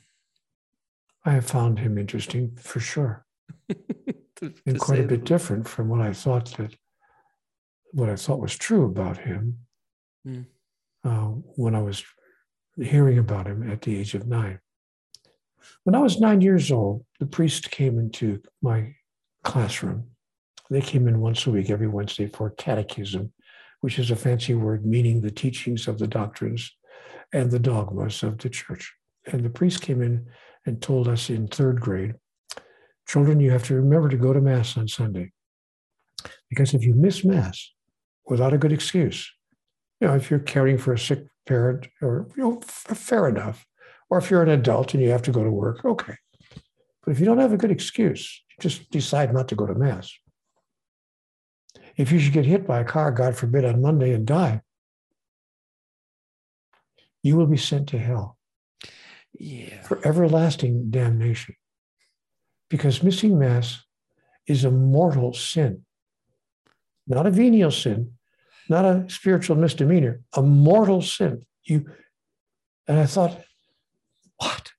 I 1.25 1.33
have 1.33 1.47
found 1.47 1.79
him 1.79 1.99
interesting 1.99 2.57
for 2.57 2.81
sure, 2.81 3.27
To- 3.69 4.55
and 4.67 4.75
to 4.77 4.79
quite 4.79 5.01
a 5.01 5.07
bit 5.07 5.25
different 5.25 5.69
from 5.69 5.89
what 5.89 6.01
I 6.01 6.13
thought 6.15 6.47
that 6.57 6.75
what 7.93 8.09
I 8.09 8.17
thought 8.17 8.41
was 8.41 8.57
true 8.57 8.85
about 8.87 9.19
him 9.19 9.59
Hmm. 10.25 10.43
uh, 11.05 11.29
when 11.57 11.75
I 11.75 11.81
was 11.83 12.05
hearing 12.77 13.19
about 13.19 13.47
him 13.47 13.69
at 13.71 13.83
the 13.83 13.97
age 13.99 14.15
of 14.15 14.27
nine. 14.27 14.61
When 15.85 15.95
I 15.95 15.99
was 16.01 16.21
nine 16.21 16.41
years 16.41 16.71
old, 16.71 17.05
the 17.19 17.27
priest 17.27 17.71
came 17.71 17.99
into 17.99 18.43
my 18.63 18.95
classroom. 19.45 20.11
They 20.71 20.81
came 20.81 21.09
in 21.09 21.21
once 21.21 21.47
a 21.47 21.51
week, 21.51 21.69
every 21.69 21.89
Wednesday, 21.89 22.29
for 22.29 22.51
catechism, 22.51 23.33
which 23.81 23.99
is 23.99 24.11
a 24.11 24.17
fancy 24.17 24.55
word 24.55 24.87
meaning 24.87 25.21
the 25.21 25.31
teachings 25.31 25.89
of 25.89 25.99
the 25.99 26.07
doctrines 26.07 26.73
and 27.33 27.51
the 27.51 27.59
dogmas 27.59 28.23
of 28.23 28.39
the 28.39 28.49
church. 28.49 28.95
And 29.27 29.45
the 29.45 29.51
priest 29.51 29.83
came 29.83 30.01
in 30.01 30.27
and 30.65 30.81
told 30.81 31.09
us 31.09 31.29
in 31.29 31.49
third 31.49 31.81
grade 31.81 32.15
children, 33.11 33.41
you 33.41 33.51
have 33.51 33.65
to 33.65 33.75
remember 33.75 34.09
to 34.09 34.17
go 34.17 34.33
to 34.33 34.41
Mass 34.41 34.77
on 34.77 34.87
Sunday. 34.87 35.33
Because 36.49 36.75
if 36.75 36.85
you 36.85 36.95
miss 36.95 37.25
Mass 37.25 37.73
without 38.27 38.53
a 38.53 38.59
good 38.59 38.71
excuse, 38.71 39.29
you 40.01 40.07
know, 40.07 40.15
if 40.15 40.31
you're 40.31 40.39
caring 40.39 40.79
for 40.79 40.93
a 40.93 40.99
sick 40.99 41.25
parent 41.47 41.89
or, 42.01 42.29
you 42.37 42.43
know, 42.43 42.61
fair 42.61 43.29
enough. 43.29 43.67
Or 44.09 44.19
if 44.19 44.31
you're 44.31 44.43
an 44.43 44.49
adult 44.49 44.95
and 44.95 45.03
you 45.03 45.11
have 45.11 45.23
to 45.23 45.33
go 45.33 45.43
to 45.43 45.51
work, 45.51 45.85
okay. 45.85 46.15
But 47.05 47.13
if 47.13 47.19
you 47.19 47.27
don't 47.27 47.39
have 47.39 47.53
a 47.53 47.57
good 47.57 47.71
excuse, 47.71 48.43
you 48.51 48.63
just 48.63 48.91
decide 48.91 49.33
not 49.33 49.49
to 49.49 49.57
go 49.57 49.67
to 49.67 49.75
Mass. 49.75 50.13
If 52.01 52.13
you 52.13 52.19
should 52.19 52.33
get 52.33 52.47
hit 52.47 52.67
by 52.67 52.81
a 52.81 52.85
car, 52.85 53.13
God 53.13 53.37
forbid, 53.37 53.63
on 53.63 53.83
Monday 53.83 54.15
and 54.15 54.27
die, 54.27 54.63
you 57.23 57.37
will 57.37 57.47
be 57.47 57.59
sent 57.59 57.91
to 57.91 57.99
hell 57.99 58.39
Yeah. 59.39 59.83
for 59.83 60.01
everlasting 60.07 60.91
damnation. 60.91 61.57
Because 62.71 63.03
missing 63.03 63.39
Mass 63.39 63.85
is 64.47 64.65
a 64.65 64.71
mortal 64.71 65.35
sin, 65.35 65.85
not 67.07 67.27
a 67.27 67.31
venial 67.31 67.71
sin, 67.71 68.15
not 68.71 68.87
a 68.87 69.05
spiritual 69.11 69.57
misdemeanor, 69.57 70.23
a 70.33 70.41
mortal 70.41 71.03
sin. 71.03 71.45
You 71.65 71.85
and 72.89 72.99
I 72.99 73.05
thought, 73.05 73.45
what? 74.39 74.73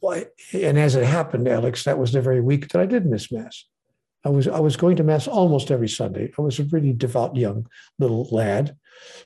Why? 0.00 0.26
And 0.52 0.76
as 0.76 0.96
it 0.96 1.04
happened, 1.04 1.46
Alex, 1.46 1.84
that 1.84 1.98
was 2.00 2.12
the 2.12 2.20
very 2.20 2.40
week 2.40 2.70
that 2.70 2.82
I 2.82 2.86
did 2.86 3.06
miss 3.06 3.30
Mass. 3.30 3.64
I 4.28 4.30
was 4.30 4.46
I 4.46 4.60
was 4.60 4.76
going 4.76 4.96
to 4.96 5.02
Mass 5.02 5.26
almost 5.26 5.70
every 5.70 5.88
Sunday. 5.88 6.30
I 6.38 6.42
was 6.42 6.58
a 6.58 6.64
really 6.64 6.92
devout 6.92 7.34
young 7.34 7.66
little 7.98 8.28
lad. 8.30 8.76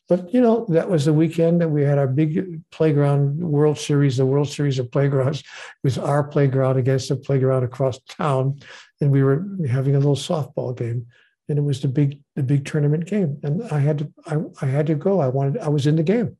But 0.08 0.32
you 0.32 0.40
know, 0.40 0.64
that 0.68 0.88
was 0.88 1.04
the 1.04 1.12
weekend 1.12 1.60
that 1.60 1.70
we 1.70 1.82
had 1.82 1.98
our 1.98 2.06
big 2.06 2.60
playground 2.70 3.40
World 3.40 3.78
Series, 3.78 4.16
the 4.16 4.26
World 4.26 4.48
Series 4.48 4.78
of 4.78 4.92
Playgrounds. 4.92 5.40
It 5.40 5.46
was 5.82 5.98
our 5.98 6.22
playground 6.22 6.76
against 6.76 7.08
the 7.08 7.16
playground 7.16 7.64
across 7.64 7.98
town. 8.08 8.60
And 9.00 9.10
we 9.10 9.24
were 9.24 9.44
having 9.68 9.96
a 9.96 9.98
little 9.98 10.14
softball 10.14 10.76
game. 10.76 11.06
And 11.48 11.58
it 11.58 11.62
was 11.62 11.80
the 11.80 11.88
big, 11.88 12.20
the 12.36 12.44
big 12.44 12.64
tournament 12.64 13.06
game. 13.06 13.40
And 13.42 13.64
I 13.72 13.80
had 13.80 13.98
to, 13.98 14.12
I, 14.26 14.36
I 14.64 14.66
had 14.66 14.86
to 14.86 14.94
go. 14.94 15.20
I 15.20 15.26
wanted, 15.26 15.58
I 15.58 15.68
was 15.68 15.88
in 15.88 15.96
the 15.96 16.04
game 16.04 16.36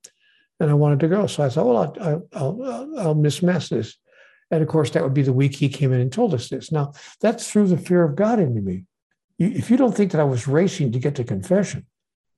and 0.60 0.70
I 0.70 0.74
wanted 0.74 1.00
to 1.00 1.08
go. 1.08 1.26
So 1.26 1.42
I 1.42 1.48
thought, 1.48 1.66
well, 1.66 1.78
I'll, 1.78 2.28
I'll, 2.32 2.62
I'll, 2.62 3.00
I'll 3.00 3.14
miss 3.16 3.42
Mass 3.42 3.70
this. 3.70 3.96
And 4.52 4.62
of 4.62 4.68
course, 4.68 4.90
that 4.90 5.02
would 5.02 5.14
be 5.14 5.22
the 5.22 5.32
week 5.32 5.56
he 5.56 5.68
came 5.68 5.92
in 5.92 6.00
and 6.00 6.12
told 6.12 6.34
us 6.34 6.50
this. 6.50 6.70
Now, 6.70 6.92
that's 7.20 7.50
through 7.50 7.68
the 7.68 7.78
fear 7.78 8.04
of 8.04 8.14
God 8.14 8.38
into 8.38 8.60
me. 8.60 8.84
If 9.38 9.70
you 9.70 9.76
don't 9.76 9.96
think 9.96 10.12
that 10.12 10.20
I 10.20 10.24
was 10.24 10.46
racing 10.46 10.92
to 10.92 11.00
get 11.00 11.16
to 11.16 11.24
confession, 11.24 11.86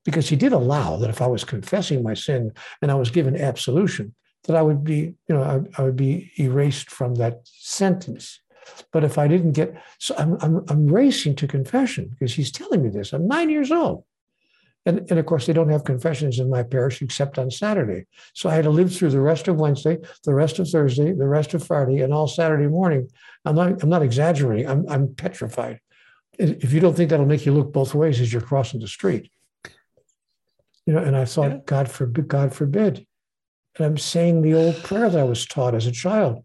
because 0.05 0.29
he 0.29 0.35
did 0.35 0.53
allow 0.53 0.95
that 0.97 1.09
if 1.09 1.21
I 1.21 1.27
was 1.27 1.43
confessing 1.43 2.01
my 2.01 2.13
sin 2.13 2.53
and 2.81 2.89
I 2.89 2.95
was 2.95 3.11
given 3.11 3.35
absolution, 3.35 4.15
that 4.45 4.55
I 4.55 4.61
would 4.61 4.83
be, 4.83 5.15
you 5.27 5.35
know, 5.35 5.43
I, 5.43 5.81
I 5.81 5.83
would 5.83 5.95
be 5.95 6.31
erased 6.39 6.89
from 6.89 7.15
that 7.15 7.41
sentence. 7.43 8.39
But 8.93 9.03
if 9.03 9.17
I 9.17 9.27
didn't 9.27 9.51
get, 9.51 9.75
so 9.99 10.15
I'm, 10.17 10.37
I'm, 10.41 10.63
I'm 10.69 10.87
racing 10.87 11.35
to 11.37 11.47
confession 11.47 12.07
because 12.09 12.33
he's 12.33 12.51
telling 12.51 12.81
me 12.81 12.89
this. 12.89 13.11
I'm 13.11 13.27
nine 13.27 13.49
years 13.49 13.71
old. 13.71 14.03
And, 14.85 14.99
and 15.09 15.17
of 15.19 15.25
course, 15.25 15.47
they 15.47 15.53
don't 15.53 15.69
have 15.69 15.83
confessions 15.83 16.39
in 16.39 16.49
my 16.49 16.61
parish 16.61 17.01
except 17.01 17.39
on 17.39 17.49
Saturday. 17.49 18.05
So 18.33 18.49
I 18.49 18.55
had 18.55 18.65
to 18.65 18.69
live 18.69 18.93
through 18.95 19.09
the 19.09 19.19
rest 19.19 19.47
of 19.47 19.59
Wednesday, 19.59 19.97
the 20.23 20.33
rest 20.33 20.59
of 20.59 20.69
Thursday, 20.69 21.11
the 21.11 21.27
rest 21.27 21.53
of 21.55 21.65
Friday, 21.65 22.01
and 22.01 22.13
all 22.13 22.27
Saturday 22.27 22.67
morning. 22.67 23.09
I'm 23.45 23.55
not, 23.55 23.81
I'm 23.81 23.89
not 23.89 24.03
exaggerating. 24.03 24.67
I'm, 24.67 24.87
I'm 24.87 25.15
petrified. 25.15 25.79
If 26.37 26.71
you 26.71 26.79
don't 26.79 26.95
think 26.95 27.09
that'll 27.09 27.25
make 27.25 27.45
you 27.45 27.53
look 27.53 27.73
both 27.73 27.95
ways 27.95 28.19
as 28.21 28.31
you're 28.31 28.41
crossing 28.41 28.79
the 28.79 28.87
street, 28.87 29.31
you 30.85 30.93
know, 30.93 30.99
and 30.99 31.15
I 31.15 31.25
thought, 31.25 31.51
Yeah. 31.51 31.57
God 31.65 31.89
forbid, 31.89 32.27
God 32.27 32.53
forbid. 32.53 33.07
And 33.77 33.85
I'm 33.85 33.97
saying 33.97 34.41
the 34.41 34.53
old 34.53 34.83
prayer 34.83 35.09
that 35.09 35.19
I 35.19 35.23
was 35.23 35.45
taught 35.45 35.75
as 35.75 35.87
a 35.87 35.91
child. 35.91 36.43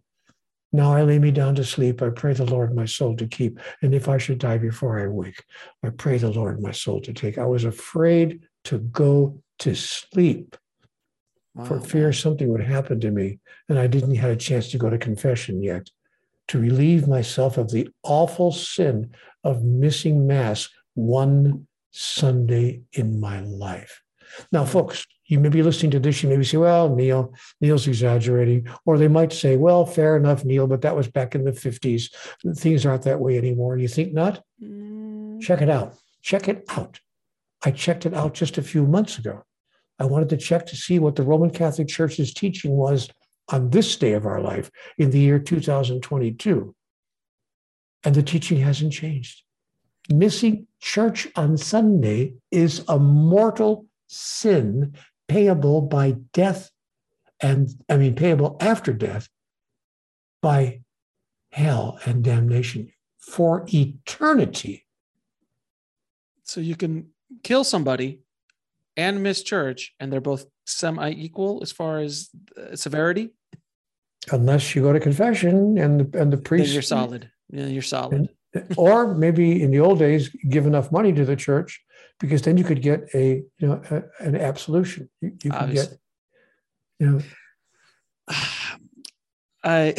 Now 0.72 0.92
I 0.92 1.02
lay 1.02 1.18
me 1.18 1.30
down 1.30 1.54
to 1.56 1.64
sleep. 1.64 2.00
I 2.00 2.10
pray 2.10 2.32
the 2.32 2.44
Lord 2.44 2.74
my 2.74 2.84
soul 2.84 3.16
to 3.16 3.26
keep. 3.26 3.58
And 3.82 3.94
if 3.94 4.08
I 4.08 4.18
should 4.18 4.38
die 4.38 4.58
before 4.58 5.00
I 5.00 5.08
wake, 5.08 5.42
I 5.82 5.90
pray 5.90 6.18
the 6.18 6.30
Lord 6.30 6.60
my 6.60 6.70
soul 6.70 7.00
to 7.02 7.12
take. 7.12 7.38
I 7.38 7.46
was 7.46 7.64
afraid 7.64 8.40
to 8.64 8.78
go 8.78 9.42
to 9.60 9.74
sleep 9.74 10.56
for 11.64 11.80
fear 11.80 12.12
something 12.12 12.48
would 12.48 12.62
happen 12.62 13.00
to 13.00 13.10
me. 13.10 13.38
And 13.68 13.78
I 13.78 13.86
didn't 13.86 14.14
have 14.14 14.30
a 14.30 14.36
chance 14.36 14.70
to 14.70 14.78
go 14.78 14.88
to 14.88 14.98
confession 14.98 15.62
yet 15.62 15.90
to 16.48 16.58
relieve 16.58 17.06
myself 17.06 17.58
of 17.58 17.70
the 17.70 17.88
awful 18.02 18.50
sin 18.50 19.12
of 19.44 19.62
missing 19.62 20.26
Mass 20.26 20.68
one 20.94 21.66
Sunday 21.90 22.82
in 22.92 23.20
my 23.20 23.40
life. 23.40 24.02
Now, 24.52 24.64
folks, 24.64 25.06
you 25.30 25.38
may 25.38 25.48
be 25.48 25.62
listening 25.62 25.92
to 25.92 26.00
this, 26.00 26.24
you 26.24 26.28
may 26.28 26.42
say, 26.42 26.56
well, 26.56 26.92
Neale, 26.92 27.32
Neale's 27.60 27.86
exaggerating. 27.86 28.66
Or 28.84 28.98
they 28.98 29.06
might 29.06 29.32
say, 29.32 29.56
well, 29.56 29.86
fair 29.86 30.16
enough, 30.16 30.44
Neale, 30.44 30.66
but 30.66 30.80
that 30.82 30.96
was 30.96 31.06
back 31.06 31.36
in 31.36 31.44
the 31.44 31.52
50s. 31.52 32.12
Things 32.56 32.84
aren't 32.84 33.04
that 33.04 33.20
way 33.20 33.38
anymore. 33.38 33.78
You 33.78 33.86
think 33.86 34.12
not? 34.12 34.42
Mm, 34.60 35.40
Check 35.40 35.62
it 35.62 35.70
out. 35.70 35.94
Check 36.20 36.48
it 36.48 36.64
out. 36.70 36.98
I 37.64 37.70
checked 37.70 38.06
it 38.06 38.14
out 38.14 38.34
just 38.34 38.58
a 38.58 38.62
few 38.62 38.84
months 38.88 39.18
ago. 39.18 39.44
I 40.00 40.04
wanted 40.06 40.30
to 40.30 40.36
check 40.36 40.66
to 40.66 40.76
see 40.76 40.98
what 40.98 41.14
the 41.14 41.22
Roman 41.22 41.50
Catholic 41.50 41.86
Church's 41.86 42.34
teaching 42.34 42.72
was 42.72 43.08
on 43.50 43.70
this 43.70 43.94
day 43.94 44.14
of 44.14 44.26
our 44.26 44.40
life 44.40 44.68
in 44.98 45.12
the 45.12 45.20
year 45.20 45.38
2022. 45.38 46.74
And 48.02 48.14
the 48.16 48.22
teaching 48.24 48.58
hasn't 48.58 48.92
changed. 48.92 49.42
Missing 50.12 50.66
church 50.80 51.28
on 51.36 51.56
Sunday 51.56 52.34
is 52.50 52.84
a 52.88 52.98
mortal 52.98 53.86
sin 54.08 54.94
payable 55.30 55.80
by 55.80 56.16
death, 56.32 56.70
and 57.40 57.68
I 57.88 57.96
mean, 57.96 58.14
payable 58.16 58.56
after 58.60 58.92
death 58.92 59.28
by 60.42 60.80
hell 61.52 61.98
and 62.04 62.24
damnation 62.24 62.92
for 63.18 63.64
eternity. 63.72 64.86
So 66.42 66.60
you 66.60 66.74
can 66.74 67.10
kill 67.44 67.62
somebody 67.62 68.22
and 68.96 69.22
miss 69.22 69.42
church, 69.44 69.94
and 70.00 70.12
they're 70.12 70.20
both 70.20 70.46
semi 70.66 71.10
equal 71.12 71.60
as 71.62 71.70
far 71.70 72.00
as 72.00 72.30
severity. 72.74 73.30
unless 74.32 74.74
you 74.74 74.82
go 74.82 74.92
to 74.92 75.00
confession 75.00 75.78
and 75.78 76.00
the, 76.00 76.20
and 76.20 76.32
the 76.32 76.36
Then 76.36 76.44
priest 76.44 76.72
you're 76.72 76.82
solid. 76.82 77.30
Yeah, 77.50 77.66
you're 77.66 77.82
solid. 77.82 78.28
or 78.76 79.14
maybe 79.14 79.62
in 79.62 79.70
the 79.70 79.78
old 79.80 79.98
days 80.00 80.28
give 80.50 80.66
enough 80.66 80.90
money 80.92 81.12
to 81.12 81.24
the 81.24 81.36
church 81.36 81.80
because 82.20 82.42
then 82.42 82.56
you 82.56 82.64
could 82.64 82.82
get 82.82 83.08
a 83.14 83.42
you 83.58 83.66
know 83.68 83.80
a, 83.90 84.02
an 84.24 84.36
absolution 84.36 85.08
you, 85.20 85.32
you 85.42 85.50
could 85.50 85.72
get 85.72 85.98
you 86.98 87.06
know 87.10 87.20
I 89.64 89.94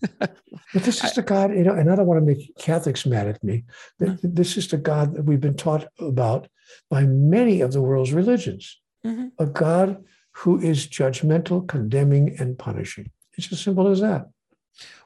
but 0.20 0.82
this 0.82 1.02
is 1.02 1.12
the 1.14 1.22
god 1.22 1.50
you 1.50 1.64
know 1.64 1.72
and 1.74 1.90
i 1.90 1.96
don't 1.96 2.06
want 2.06 2.20
to 2.20 2.24
make 2.26 2.54
catholics 2.58 3.06
mad 3.06 3.26
at 3.26 3.42
me 3.42 3.64
this 3.98 4.56
is 4.56 4.68
the 4.68 4.76
god 4.76 5.14
that 5.14 5.24
we've 5.24 5.40
been 5.40 5.56
taught 5.56 5.86
about 5.98 6.48
by 6.90 7.04
many 7.04 7.60
of 7.62 7.72
the 7.72 7.82
world's 7.82 8.12
religions 8.12 8.78
Mhm. 9.04 9.30
a 9.38 9.46
god 9.46 10.04
who 10.32 10.58
is 10.60 10.86
judgmental 10.86 11.66
condemning 11.66 12.36
and 12.40 12.58
punishing 12.58 13.10
it's 13.36 13.52
as 13.52 13.60
simple 13.60 13.88
as 13.88 14.00
that 14.00 14.28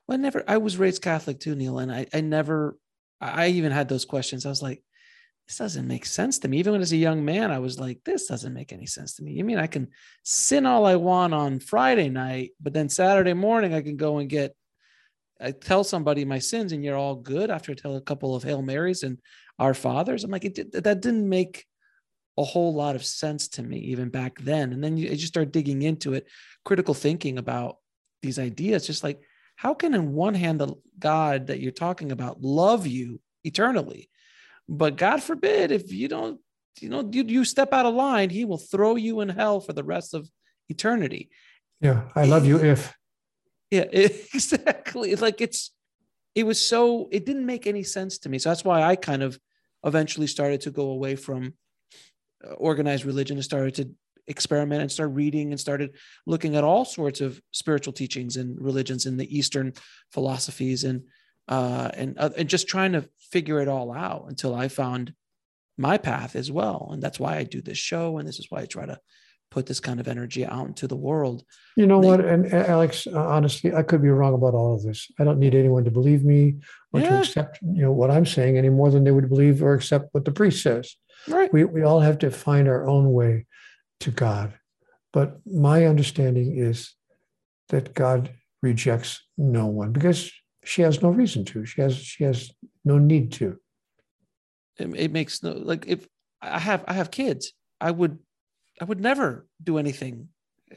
Well, 0.06 0.18
I 0.18 0.22
never. 0.22 0.42
I 0.48 0.56
was 0.56 0.76
raised 0.76 1.02
Catholic 1.02 1.38
too, 1.38 1.54
Neale, 1.54 1.78
and 1.78 1.92
I, 1.92 2.06
I 2.12 2.20
never. 2.20 2.76
I 3.20 3.48
even 3.48 3.70
had 3.72 3.88
those 3.88 4.04
questions. 4.04 4.44
I 4.44 4.48
was 4.48 4.62
like, 4.62 4.82
this 5.50 5.58
doesn't 5.58 5.88
make 5.88 6.06
sense 6.06 6.38
to 6.38 6.46
me. 6.46 6.58
Even 6.58 6.74
when 6.74 6.80
as 6.80 6.92
a 6.92 6.96
young 6.96 7.24
man, 7.24 7.50
I 7.50 7.58
was 7.58 7.80
like, 7.80 7.98
this 8.04 8.28
doesn't 8.28 8.54
make 8.54 8.72
any 8.72 8.86
sense 8.86 9.14
to 9.14 9.24
me. 9.24 9.32
You 9.32 9.42
mean 9.42 9.58
I 9.58 9.66
can 9.66 9.88
sin 10.22 10.64
all 10.64 10.86
I 10.86 10.94
want 10.94 11.34
on 11.34 11.58
Friday 11.58 12.08
night, 12.08 12.52
but 12.60 12.72
then 12.72 12.88
Saturday 12.88 13.32
morning 13.32 13.74
I 13.74 13.82
can 13.82 13.96
go 13.96 14.18
and 14.18 14.30
get. 14.30 14.54
I 15.40 15.50
tell 15.50 15.82
somebody 15.82 16.24
my 16.24 16.38
sins, 16.38 16.70
and 16.70 16.84
you're 16.84 16.96
all 16.96 17.16
good 17.16 17.50
after 17.50 17.72
I 17.72 17.74
tell 17.74 17.96
a 17.96 18.00
couple 18.00 18.36
of 18.36 18.44
Hail 18.44 18.62
Marys 18.62 19.02
and 19.02 19.18
Our 19.58 19.74
Fathers. 19.74 20.22
I'm 20.22 20.30
like, 20.30 20.44
it 20.44 20.54
did, 20.54 20.70
that 20.70 21.00
didn't 21.00 21.28
make 21.28 21.66
a 22.38 22.44
whole 22.44 22.72
lot 22.72 22.94
of 22.94 23.04
sense 23.04 23.48
to 23.48 23.62
me 23.64 23.78
even 23.78 24.08
back 24.08 24.38
then. 24.38 24.72
And 24.72 24.84
then 24.84 24.96
you, 24.96 25.08
you 25.08 25.16
just 25.16 25.32
start 25.32 25.50
digging 25.50 25.82
into 25.82 26.14
it, 26.14 26.28
critical 26.64 26.94
thinking 26.94 27.38
about 27.38 27.78
these 28.22 28.38
ideas, 28.38 28.86
just 28.86 29.02
like 29.02 29.20
how 29.56 29.74
can 29.74 29.94
in 29.94 30.12
one 30.12 30.34
hand 30.34 30.60
the 30.60 30.74
god 31.00 31.48
that 31.48 31.58
you're 31.58 31.72
talking 31.72 32.12
about 32.12 32.40
love 32.40 32.86
you 32.86 33.20
eternally 33.42 34.08
but 34.70 34.96
god 34.96 35.22
forbid 35.22 35.72
if 35.72 35.92
you 35.92 36.08
don't 36.08 36.40
you 36.80 36.88
know 36.88 37.08
you, 37.12 37.24
you 37.24 37.44
step 37.44 37.72
out 37.72 37.84
of 37.84 37.94
line 37.94 38.30
he 38.30 38.44
will 38.44 38.58
throw 38.58 38.96
you 38.96 39.20
in 39.20 39.28
hell 39.28 39.60
for 39.60 39.72
the 39.72 39.84
rest 39.84 40.14
of 40.14 40.30
eternity. 40.68 41.28
Yeah 41.80 42.02
i 42.14 42.24
love 42.24 42.46
you 42.46 42.58
if. 42.58 42.94
Yeah 43.70 43.84
exactly. 43.92 45.14
Like 45.16 45.40
it's 45.40 45.72
it 46.34 46.44
was 46.44 46.64
so 46.64 47.08
it 47.10 47.26
didn't 47.26 47.46
make 47.46 47.66
any 47.66 47.82
sense 47.82 48.18
to 48.18 48.28
me. 48.28 48.38
So 48.38 48.48
that's 48.48 48.64
why 48.64 48.82
i 48.82 48.96
kind 48.96 49.22
of 49.22 49.38
eventually 49.84 50.26
started 50.26 50.60
to 50.62 50.70
go 50.70 50.90
away 50.90 51.16
from 51.16 51.54
uh, 52.46 52.52
organized 52.52 53.04
religion 53.04 53.36
and 53.36 53.44
started 53.44 53.74
to 53.74 53.90
experiment 54.26 54.82
and 54.82 54.92
start 54.92 55.10
reading 55.12 55.50
and 55.50 55.58
started 55.58 55.96
looking 56.26 56.54
at 56.54 56.62
all 56.62 56.84
sorts 56.84 57.20
of 57.20 57.40
spiritual 57.50 57.92
teachings 57.92 58.36
and 58.36 58.60
religions 58.60 59.06
in 59.06 59.16
the 59.16 59.36
eastern 59.36 59.72
philosophies 60.12 60.84
and 60.84 61.02
uh 61.50 61.90
and 61.94 62.16
uh, 62.18 62.30
and 62.38 62.48
just 62.48 62.68
trying 62.68 62.92
to 62.92 63.02
figure 63.30 63.60
it 63.60 63.68
all 63.68 63.92
out 63.92 64.24
until 64.28 64.54
i 64.54 64.68
found 64.68 65.12
my 65.76 65.98
path 65.98 66.34
as 66.36 66.50
well 66.50 66.88
and 66.92 67.02
that's 67.02 67.20
why 67.20 67.36
i 67.36 67.42
do 67.44 67.60
this 67.60 67.78
show 67.78 68.16
and 68.18 68.26
this 68.28 68.38
is 68.38 68.46
why 68.50 68.60
i 68.62 68.66
try 68.66 68.86
to 68.86 68.98
put 69.50 69.66
this 69.66 69.80
kind 69.80 69.98
of 69.98 70.06
energy 70.06 70.46
out 70.46 70.66
into 70.68 70.86
the 70.86 70.96
world 70.96 71.42
You 71.76 71.86
know 71.86 72.00
They- 72.00 72.06
what? 72.08 72.20
And 72.24 72.42
Alex, 72.54 73.06
uh, 73.08 73.18
honestly, 73.36 73.72
I 73.74 73.82
could 73.82 74.00
be 74.00 74.08
wrong 74.18 74.34
about 74.34 74.54
all 74.54 74.74
of 74.76 74.82
this. 74.84 75.10
I 75.18 75.24
don't 75.24 75.40
need 75.40 75.56
anyone 75.56 75.82
to 75.84 75.90
believe 75.90 76.22
me 76.24 76.42
or 76.92 77.00
to 77.00 77.18
accept, 77.18 77.58
you 77.62 77.82
know, 77.82 77.90
what 78.00 78.10
I'm 78.12 78.26
saying 78.26 78.56
any 78.58 78.68
more 78.68 78.90
than 78.92 79.02
they 79.02 79.10
would 79.10 79.28
believe 79.28 79.60
or 79.60 79.74
accept 79.74 80.04
what 80.14 80.24
the 80.24 80.30
priest 80.40 80.62
says. 80.62 80.94
right 81.36 81.52
We 81.52 81.64
we 81.64 81.82
all 81.82 81.98
have 82.08 82.18
to 82.18 82.30
find 82.30 82.68
our 82.68 82.86
own 82.94 83.12
way 83.12 83.46
to 84.04 84.10
God. 84.12 84.48
But 85.12 85.28
my 85.46 85.78
understanding 85.92 86.48
is 86.56 86.94
that 87.70 87.92
God 87.94 88.30
rejects 88.62 89.10
no 89.36 89.66
one 89.66 89.90
because 89.92 90.30
she 90.64 90.82
has 90.82 91.02
no 91.02 91.10
reason 91.10 91.44
to. 91.46 91.64
She 91.64 91.80
has 91.80 91.96
she 91.96 92.24
has 92.24 92.50
no 92.84 92.98
need 92.98 93.32
to. 93.32 93.56
it, 94.78 94.94
it 94.94 95.12
makes 95.12 95.42
no 95.42 95.52
like 95.52 95.84
if 95.86 96.06
I 96.42 96.58
have 96.58 96.84
I 96.88 96.94
have 96.94 97.10
kids, 97.10 97.52
I 97.80 97.90
would 97.90 98.18
I 98.80 98.84
would 98.84 99.00
never 99.00 99.46
do 99.62 99.78
anything. 99.78 100.28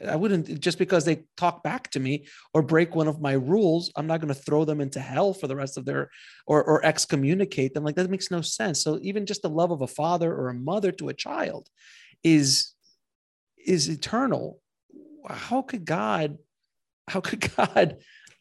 I 0.06 0.16
wouldn't 0.16 0.60
just 0.60 0.78
because 0.78 1.04
they 1.04 1.24
talk 1.36 1.62
back 1.62 1.90
to 1.92 2.00
me 2.00 2.26
or 2.52 2.62
break 2.62 2.94
one 2.94 3.06
of 3.06 3.20
my 3.20 3.32
rules. 3.32 3.92
I'm 3.94 4.08
not 4.08 4.20
going 4.20 4.34
to 4.34 4.40
throw 4.40 4.64
them 4.64 4.80
into 4.80 4.98
hell 4.98 5.32
for 5.32 5.46
the 5.46 5.54
rest 5.54 5.78
of 5.78 5.84
their 5.84 6.10
or 6.46 6.64
or 6.64 6.84
excommunicate 6.84 7.74
them. 7.74 7.84
Like 7.84 7.94
that 7.94 8.10
makes 8.10 8.30
no 8.30 8.40
sense. 8.40 8.82
So 8.82 8.98
even 9.02 9.24
just 9.26 9.42
the 9.42 9.48
love 9.48 9.70
of 9.70 9.82
a 9.82 9.86
father 9.86 10.34
or 10.34 10.48
a 10.48 10.54
mother 10.54 10.90
to 10.92 11.08
a 11.10 11.14
child 11.14 11.68
is 12.24 12.74
is 13.64 13.88
eternal. 13.88 14.60
How 15.28 15.62
could 15.62 15.84
God? 15.84 16.38
How 17.08 17.20
could 17.20 17.48
God? 17.56 17.98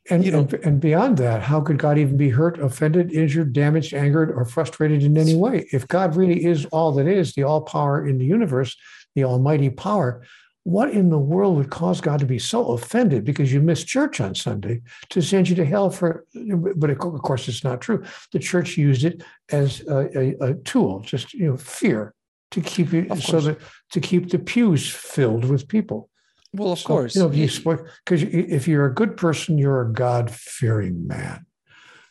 And, 0.10 0.26
You 0.26 0.32
know- 0.32 0.39
and, 0.39 0.54
and 0.54 0.80
beyond 0.82 1.18
that, 1.18 1.43
how 1.43 1.62
could 1.62 1.78
God 1.78 1.97
even 1.97 2.18
be 2.18 2.30
hurt, 2.30 2.60
offended, 2.60 3.12
injured, 3.14 3.54
damaged, 3.54 3.93
angered, 3.93 4.32
or 4.32 4.43
frustrated 4.45 5.04
in 5.04 5.18
any 5.18 5.36
way? 5.36 5.68
If 5.72 5.88
God 5.88 6.16
really 6.16 6.43
is 6.45 6.66
all 6.66 6.91
that 6.93 7.08
is, 7.08 7.34
the 7.34 7.43
all 7.43 7.62
power 7.62 8.06
in 8.06 8.18
the 8.18 8.26
universe, 8.26 8.76
the 9.16 9.24
almighty 9.24 9.70
power, 9.70 10.24
what 10.66 10.91
in 10.91 11.10
the 11.10 11.20
world 11.20 11.58
would 11.58 11.70
cause 11.70 11.99
God 11.99 12.20
to 12.20 12.26
be 12.26 12.39
so 12.39 12.72
offended 12.72 13.26
because 13.26 13.51
you 13.51 13.62
missed 13.62 13.88
church 13.88 14.22
on 14.22 14.34
Sunday 14.34 14.82
to 15.10 15.22
send 15.22 15.49
you 15.49 15.56
to 15.56 15.66
hell 15.66 15.89
for? 15.89 16.26
But 16.34 16.89
of 16.89 16.97
course, 16.99 17.47
it's 17.49 17.64
not 17.64 17.82
true. 17.82 18.04
The 18.32 18.39
church 18.39 18.78
used 18.78 19.04
it 19.04 19.24
as 19.51 19.82
a, 19.82 20.18
a, 20.18 20.51
a 20.51 20.54
tool, 20.56 21.01
just 21.01 21.34
you 21.34 21.47
know, 21.47 21.58
fear 21.58 22.14
to 22.51 22.62
keep 22.62 22.93
you 22.93 23.08
so 23.20 23.41
that 23.41 23.60
to 23.91 23.99
keep 23.99 24.30
the 24.30 24.39
pews 24.39 24.89
filled 24.89 25.45
with 25.45 25.68
people. 25.68 26.10
Well, 26.54 26.74
of 26.74 26.80
So, 26.80 26.86
course, 26.88 27.16
you 27.16 27.22
know, 27.24 27.30
if 27.30 27.36
you 27.36 27.45
It- 27.45 27.86
because 28.06 28.24
if 28.24 28.68
you're 28.68 28.86
a 28.86 28.93
good 28.93 29.18
person, 29.18 29.58
you're 29.58 29.82
a 29.82 29.91
God 29.91 30.30
fearing 30.32 31.08
man. 31.08 31.45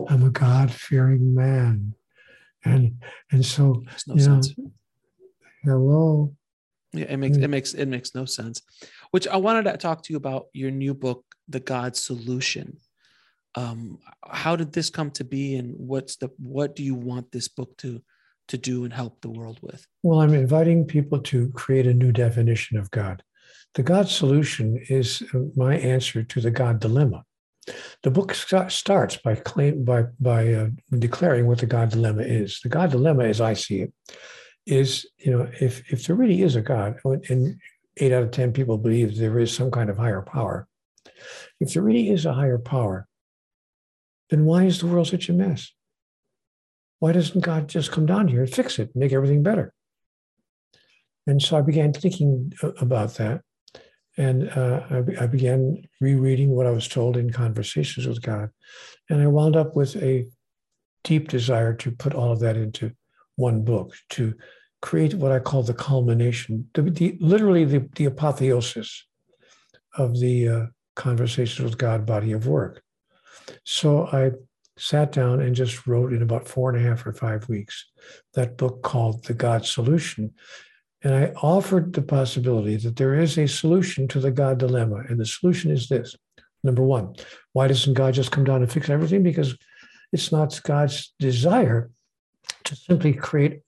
I'm 0.08 0.24
a 0.24 0.30
God 0.30 0.72
fearing 0.72 1.34
man, 1.34 1.94
and 2.64 3.00
and 3.30 3.46
so 3.46 3.74
makes 3.86 4.06
no 4.08 4.14
you 4.16 4.26
know, 4.28 4.72
hello. 5.62 6.36
Yeah, 6.92 7.04
it 7.04 7.16
makes 7.18 7.38
Mm. 7.38 7.42
it 7.44 7.48
makes 7.48 7.74
it 7.74 7.86
makes 7.86 8.14
no 8.14 8.24
sense. 8.24 8.62
Which 9.12 9.28
I 9.28 9.36
wanted 9.36 9.64
to 9.70 9.76
talk 9.76 10.02
to 10.02 10.12
you 10.12 10.16
about 10.16 10.46
your 10.52 10.72
new 10.72 10.92
book, 10.92 11.24
The 11.48 11.60
God 11.60 11.96
Solution. 11.96 12.78
Um, 13.54 13.98
how 14.26 14.56
did 14.56 14.72
this 14.72 14.90
come 14.90 15.10
to 15.12 15.24
be, 15.24 15.54
and 15.54 15.74
what's 15.78 16.16
the 16.16 16.30
what 16.38 16.74
do 16.74 16.82
you 16.82 16.94
want 16.96 17.30
this 17.30 17.46
book 17.48 17.76
to 17.78 18.02
to 18.48 18.58
do 18.58 18.82
and 18.84 18.92
help 18.92 19.20
the 19.20 19.30
world 19.30 19.60
with? 19.62 19.86
Well, 20.02 20.20
I'm 20.20 20.34
inviting 20.34 20.84
people 20.84 21.20
to 21.20 21.48
create 21.50 21.86
a 21.86 21.94
new 21.94 22.10
definition 22.10 22.76
of 22.76 22.90
God. 22.90 23.22
The 23.74 23.82
God 23.82 24.08
solution 24.08 24.78
is 24.88 25.22
uh, 25.34 25.38
my 25.56 25.76
answer 25.76 26.22
to 26.22 26.40
the 26.40 26.50
God 26.50 26.80
dilemma. 26.80 27.24
The 28.02 28.10
book 28.10 28.34
starts 28.34 29.16
by 29.16 29.36
claim 29.36 29.84
by 29.84 30.04
by 30.20 30.52
uh, 30.52 30.68
declaring 30.98 31.46
what 31.46 31.58
the 31.58 31.66
God 31.66 31.90
dilemma 31.90 32.22
is. 32.22 32.60
The 32.62 32.68
God 32.68 32.90
dilemma, 32.90 33.24
as 33.24 33.40
I 33.40 33.54
see 33.54 33.82
it, 33.82 33.92
is 34.66 35.06
you 35.18 35.30
know 35.30 35.48
if 35.60 35.90
if 35.92 36.06
there 36.06 36.16
really 36.16 36.42
is 36.42 36.56
a 36.56 36.60
God, 36.60 36.96
and 37.04 37.56
eight 37.98 38.12
out 38.12 38.24
of 38.24 38.30
ten 38.32 38.52
people 38.52 38.78
believe 38.78 39.16
there 39.16 39.38
is 39.38 39.54
some 39.54 39.70
kind 39.70 39.90
of 39.90 39.96
higher 39.96 40.22
power. 40.22 40.66
If 41.60 41.72
there 41.72 41.82
really 41.82 42.10
is 42.10 42.26
a 42.26 42.34
higher 42.34 42.58
power, 42.58 43.06
then 44.30 44.44
why 44.44 44.64
is 44.64 44.80
the 44.80 44.86
world 44.88 45.06
such 45.06 45.28
a 45.28 45.32
mess? 45.32 45.72
Why 46.98 47.12
doesn't 47.12 47.40
God 47.40 47.68
just 47.68 47.92
come 47.92 48.06
down 48.06 48.28
here 48.28 48.42
and 48.42 48.52
fix 48.52 48.78
it, 48.78 48.94
make 48.94 49.12
everything 49.12 49.42
better? 49.42 49.72
And 51.26 51.40
so 51.40 51.56
I 51.56 51.62
began 51.62 51.92
thinking 51.92 52.52
about 52.80 53.14
that. 53.14 53.42
And 54.18 54.50
uh, 54.50 54.82
I, 54.90 55.24
I, 55.24 55.26
began 55.26 55.82
rereading 56.00 56.50
what 56.50 56.66
I 56.66 56.70
was 56.70 56.86
told 56.86 57.16
in 57.16 57.32
conversations 57.32 58.06
with 58.06 58.20
God. 58.20 58.50
And 59.08 59.22
I 59.22 59.26
wound 59.26 59.56
up 59.56 59.74
with 59.74 59.96
a 59.96 60.26
deep 61.02 61.28
desire 61.28 61.72
to 61.74 61.90
put 61.90 62.14
all 62.14 62.30
of 62.30 62.40
that 62.40 62.56
into 62.56 62.92
one 63.36 63.64
book, 63.64 63.94
to 64.10 64.34
create 64.82 65.14
what 65.14 65.32
I 65.32 65.38
call 65.38 65.62
the 65.62 65.72
culmination, 65.72 66.68
the, 66.74 66.82
the, 66.82 67.16
literally 67.20 67.64
the, 67.64 67.88
the 67.96 68.04
apotheosis 68.04 69.06
of 69.96 70.18
the 70.20 70.48
uh, 70.48 70.66
Conversations 70.94 71.64
with 71.64 71.78
God 71.78 72.04
body 72.04 72.32
of 72.32 72.46
work. 72.46 72.82
So 73.64 74.06
I 74.08 74.32
sat 74.76 75.10
down 75.12 75.40
and 75.40 75.54
just 75.54 75.86
wrote 75.86 76.12
in 76.12 76.22
about 76.22 76.46
four 76.46 76.70
and 76.70 76.78
a 76.78 76.86
half 76.86 77.06
or 77.06 77.12
five 77.12 77.48
weeks 77.48 77.86
that 78.34 78.58
book 78.58 78.82
called 78.82 79.24
The 79.24 79.34
God 79.34 79.64
Solution. 79.64 80.32
And 81.02 81.14
I 81.14 81.32
offered 81.42 81.92
the 81.92 82.02
possibility 82.02 82.76
that 82.76 82.96
there 82.96 83.14
is 83.14 83.36
a 83.36 83.48
solution 83.48 84.06
to 84.08 84.20
the 84.20 84.30
God 84.30 84.58
dilemma. 84.58 85.02
And 85.08 85.18
the 85.18 85.26
solution 85.26 85.70
is 85.70 85.88
this 85.88 86.16
number 86.62 86.82
one, 86.82 87.14
why 87.52 87.66
doesn't 87.66 87.94
God 87.94 88.14
just 88.14 88.30
come 88.30 88.44
down 88.44 88.62
and 88.62 88.70
fix 88.70 88.88
everything? 88.88 89.22
Because 89.22 89.56
it's 90.12 90.30
not 90.30 90.60
God's 90.62 91.12
desire 91.18 91.90
to 92.64 92.76
simply 92.76 93.12
create 93.12 93.62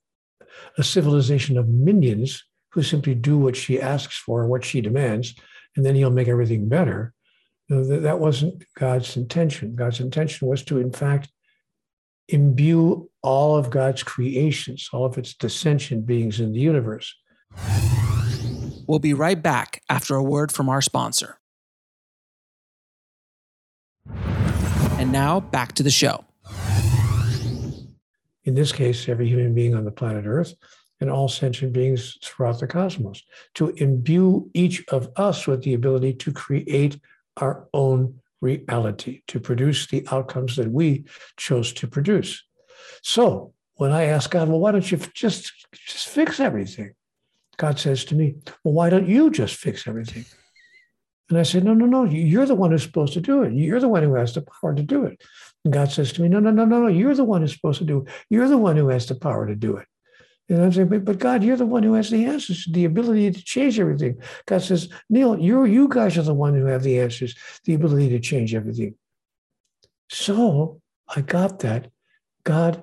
a 0.79 0.85
civilization 0.85 1.59
of 1.59 1.69
minions 1.69 2.45
who 2.71 2.83
simply 2.83 3.15
do 3.15 3.39
what 3.39 3.57
she 3.57 3.81
asks 3.81 4.17
for, 4.17 4.47
what 4.47 4.65
she 4.65 4.81
demands, 4.81 5.35
and 5.77 5.85
then 5.85 5.95
he'll 5.95 6.11
make 6.11 6.29
everything 6.29 6.69
better. 6.69 7.13
that 7.69 8.21
wasn't 8.21 8.65
God's 8.75 9.17
intention. 9.17 9.75
God's 9.75 10.01
intention 10.01 10.49
was 10.49 10.63
to, 10.65 10.79
in 10.79 10.93
fact, 10.93 11.31
imbue 12.29 13.11
all 13.23 13.57
of 13.57 13.71
God's 13.71 14.03
creations, 14.03 14.89
all 14.93 15.05
of 15.05 15.19
its 15.19 15.35
descendant 15.35 16.07
beings 16.07 16.41
in 16.41 16.53
the 16.53 16.61
universe. 16.61 17.15
We'll 18.87 18.99
be 18.99 19.15
right 19.15 19.43
back 19.43 19.83
after 19.89 20.15
a 20.15 20.23
word 20.23 20.53
from 20.53 20.69
our 20.69 20.83
sponsor. 20.83 21.39
And 24.99 25.11
now 25.11 25.41
back 25.41 25.73
to 25.73 25.83
the 25.83 25.91
show 25.91 26.25
in 28.45 28.55
this 28.55 28.73
case, 28.73 29.09
every 29.09 29.29
human 29.29 29.55
being 29.55 29.75
on 29.75 29.85
the 29.85 29.91
planet 29.91 30.27
Earth 30.27 30.55
and 31.01 31.11
all 31.11 31.29
sentient 31.29 31.73
beings 31.73 32.19
throughout 32.23 32.61
the 32.61 32.67
cosmos, 32.67 33.23
to 33.55 33.71
imbue 33.71 34.49
each 34.55 34.85
of 34.89 35.09
us 35.17 35.47
with 35.47 35.63
the 35.63 35.75
ability 35.75 36.15
to 36.15 36.33
create 36.33 37.01
our 37.39 37.69
own 37.75 38.21
reality, 38.41 39.23
to 39.27 39.41
produce 39.41 39.87
the 39.87 40.07
outcomes 40.13 40.57
that 40.57 40.71
we 40.71 41.05
chose 41.37 41.73
to 41.73 41.89
produce. 41.89 42.43
So 43.03 43.55
when 43.75 43.91
I 43.91 44.05
ask 44.05 44.31
God, 44.31 44.49
well, 44.49 44.61
why 44.61 44.73
don't 44.73 44.91
you 44.91 44.99
just, 45.15 45.53
just 45.73 46.09
fix 46.09 46.39
everything? 46.39 46.95
God 47.57 47.79
says 47.79 48.05
to 48.07 48.15
me, 48.15 48.37
well, 48.63 48.75
why 48.75 48.91
don't 48.91 49.09
you 49.09 49.31
just 49.31 49.57
fix 49.57 49.87
everything? 49.87 50.25
And 51.31 51.39
I 51.39 51.43
said, 51.43 51.65
no, 51.65 51.73
no, 51.73 51.87
no, 51.87 52.05
you're 52.05 52.47
the 52.47 52.55
one 52.55 52.71
who's 52.71 52.83
supposed 52.83 53.15
to 53.15 53.21
do 53.21 53.43
it. 53.43 53.55
You're 53.55 53.81
the 53.81 53.89
one 53.89 54.03
who 54.03 54.15
has 54.15 54.35
the 54.35 54.43
power 54.43 54.75
to 54.75 54.83
do 54.83 55.07
it. 55.07 55.23
And 55.65 55.73
God 55.73 55.91
says 55.91 56.13
to 56.13 56.23
me, 56.23 56.29
no, 56.29 56.39
no, 56.39 56.51
no, 56.51 56.65
no, 56.65 56.83
no, 56.83 56.87
you're 56.89 57.15
the 57.15 57.25
one 57.25 57.41
who's 57.41 57.55
supposed 57.55 57.79
to 57.79 57.85
do 57.85 58.03
it. 58.03 58.13
You're 58.29 58.49
the 58.49 58.59
one 58.59 58.77
who 58.77 58.89
has 58.89 59.07
the 59.07 59.15
power 59.15 59.47
to 59.47 59.55
do 59.55 59.77
it. 59.79 59.87
And 60.51 60.63
I'm 60.63 60.73
saying, 60.73 60.89
but, 60.89 61.19
God, 61.19 61.43
you're 61.43 61.57
the 61.57 61.65
one 61.65 61.83
who 61.83 61.95
has 61.95 62.11
the 62.11 62.27
answers, 62.27 62.67
the 62.71 62.85
ability 62.85 63.31
to 63.31 63.43
change 63.43 63.81
everything. 63.81 64.21
God 64.45 64.61
says, 64.61 64.91
Neale, 65.09 65.39
you 65.39 65.65
you 65.65 65.89
guys 65.89 66.19
are 66.19 66.23
the 66.23 66.35
one 66.35 66.55
who 66.55 66.67
have 66.67 66.83
the 66.83 67.01
answers, 67.01 67.35
the 67.65 67.73
ability 67.73 68.11
to 68.11 68.21
change 68.21 68.55
everything. 68.55 68.95
So 70.11 70.83
I 71.09 71.23
got 71.23 71.61
that. 71.61 71.91
God 72.45 72.83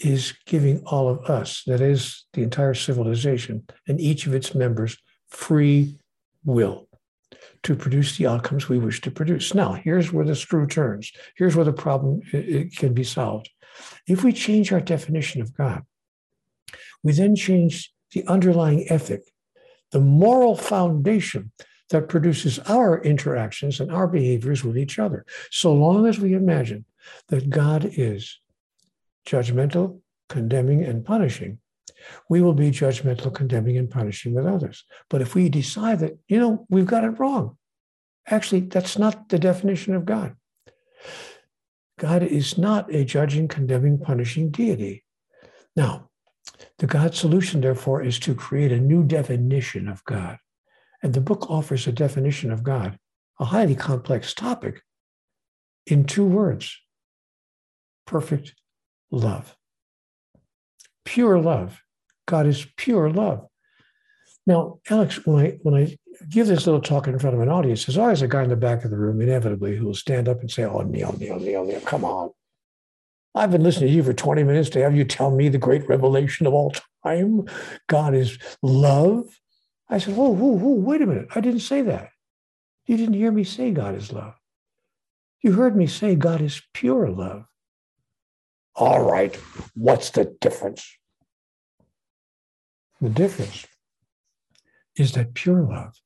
is 0.00 0.34
giving 0.46 0.82
all 0.86 1.08
of 1.08 1.30
us, 1.30 1.62
that 1.66 1.80
is 1.80 2.24
the 2.32 2.42
entire 2.42 2.74
civilization 2.74 3.64
and 3.86 4.00
each 4.00 4.26
of 4.26 4.34
its 4.34 4.54
members, 4.54 4.96
free 5.28 5.98
will 6.44 6.88
to 7.62 7.76
produce 7.76 8.16
the 8.16 8.26
outcomes 8.26 8.68
we 8.68 8.78
wish 8.78 9.00
to 9.02 9.10
produce. 9.10 9.54
Now, 9.54 9.74
here's 9.74 10.12
where 10.12 10.24
the 10.24 10.34
screw 10.34 10.66
turns. 10.66 11.12
Here's 11.36 11.54
where 11.54 11.64
the 11.64 11.72
problem 11.72 12.22
can 12.76 12.94
be 12.94 13.04
solved. 13.04 13.50
If 14.06 14.24
we 14.24 14.32
change 14.32 14.72
our 14.72 14.80
definition 14.80 15.42
of 15.42 15.54
God, 15.56 15.82
we 17.02 17.12
then 17.12 17.36
change 17.36 17.92
the 18.12 18.26
underlying 18.26 18.86
ethic, 18.90 19.22
the 19.90 20.00
moral 20.00 20.56
foundation 20.56 21.52
that 21.90 22.08
produces 22.08 22.58
our 22.60 23.02
interactions 23.02 23.80
and 23.80 23.90
our 23.92 24.06
behaviors 24.06 24.64
with 24.64 24.78
each 24.78 24.98
other. 24.98 25.26
So 25.50 25.72
long 25.72 26.06
as 26.06 26.18
we 26.18 26.34
imagine 26.34 26.84
that 27.28 27.50
God 27.50 27.84
is 27.84 28.38
judgmental, 29.26 30.00
condemning, 30.28 30.84
and 30.84 31.04
punishing, 31.04 31.58
we 32.28 32.40
will 32.42 32.54
be 32.54 32.70
judgmental, 32.70 33.32
condemning, 33.32 33.76
and 33.76 33.90
punishing 33.90 34.34
with 34.34 34.46
others. 34.46 34.84
But 35.08 35.22
if 35.22 35.34
we 35.34 35.48
decide 35.48 36.00
that, 36.00 36.18
you 36.28 36.38
know, 36.38 36.66
we've 36.70 36.86
got 36.86 37.04
it 37.04 37.18
wrong, 37.18 37.58
actually, 38.26 38.60
that's 38.60 38.98
not 38.98 39.28
the 39.28 39.38
definition 39.38 39.94
of 39.94 40.04
God. 40.04 40.34
God 41.98 42.22
is 42.22 42.56
not 42.56 42.92
a 42.94 43.04
judging, 43.04 43.48
condemning, 43.48 43.98
punishing 43.98 44.50
deity. 44.50 45.04
Now, 45.76 46.08
the 46.78 46.86
God 46.86 47.14
solution, 47.14 47.60
therefore, 47.60 48.02
is 48.02 48.18
to 48.20 48.34
create 48.34 48.72
a 48.72 48.80
new 48.80 49.04
definition 49.04 49.88
of 49.88 50.02
God. 50.04 50.38
And 51.02 51.12
the 51.12 51.20
book 51.20 51.50
offers 51.50 51.86
a 51.86 51.92
definition 51.92 52.50
of 52.50 52.62
God, 52.62 52.98
a 53.38 53.44
highly 53.44 53.74
complex 53.74 54.32
topic, 54.34 54.82
in 55.86 56.04
two 56.04 56.24
words 56.24 56.76
perfect 58.06 58.54
love. 59.10 59.56
Pure 61.04 61.40
love. 61.40 61.82
God 62.26 62.46
is 62.46 62.66
pure 62.76 63.10
love. 63.10 63.46
Now, 64.46 64.80
Alex, 64.88 65.24
when 65.26 65.44
I 65.44 65.58
when 65.62 65.74
I 65.74 65.96
give 66.28 66.46
this 66.46 66.66
little 66.66 66.80
talk 66.80 67.06
in 67.06 67.18
front 67.18 67.36
of 67.36 67.42
an 67.42 67.48
audience, 67.48 67.86
there's 67.86 67.98
always 67.98 68.22
a 68.22 68.28
guy 68.28 68.42
in 68.42 68.48
the 68.48 68.56
back 68.56 68.84
of 68.84 68.90
the 68.90 68.96
room, 68.96 69.20
inevitably, 69.20 69.76
who 69.76 69.86
will 69.86 69.94
stand 69.94 70.28
up 70.28 70.40
and 70.40 70.50
say, 70.50 70.64
"Oh, 70.64 70.80
Neale, 70.80 71.16
Neale, 71.18 71.38
Neale, 71.38 71.64
Neale, 71.64 71.80
come 71.80 72.04
on! 72.04 72.30
I've 73.34 73.50
been 73.50 73.62
listening 73.62 73.90
to 73.90 73.94
you 73.94 74.02
for 74.02 74.12
20 74.12 74.42
minutes 74.42 74.70
to 74.70 74.82
have 74.82 74.96
you 74.96 75.04
tell 75.04 75.30
me 75.30 75.48
the 75.48 75.58
great 75.58 75.88
revelation 75.88 76.46
of 76.46 76.54
all 76.54 76.72
time. 77.04 77.46
God 77.88 78.14
is 78.14 78.38
love." 78.62 79.40
I 79.88 79.98
said, 79.98 80.14
"Oh, 80.16 80.30
whoa, 80.30 80.56
whoa, 80.56 80.74
wait 80.74 81.02
a 81.02 81.06
minute! 81.06 81.28
I 81.34 81.40
didn't 81.40 81.60
say 81.60 81.82
that. 81.82 82.10
You 82.86 82.96
didn't 82.96 83.14
hear 83.14 83.30
me 83.30 83.44
say 83.44 83.70
God 83.70 83.94
is 83.94 84.12
love. 84.12 84.34
You 85.42 85.52
heard 85.52 85.76
me 85.76 85.86
say 85.86 86.14
God 86.16 86.40
is 86.40 86.62
pure 86.74 87.08
love." 87.10 87.44
All 88.80 89.04
right, 89.04 89.36
what's 89.74 90.08
the 90.08 90.34
difference? 90.40 90.90
The 93.02 93.10
difference 93.10 93.66
is 94.96 95.12
that 95.12 95.34
pure 95.34 95.60
love 95.60 96.00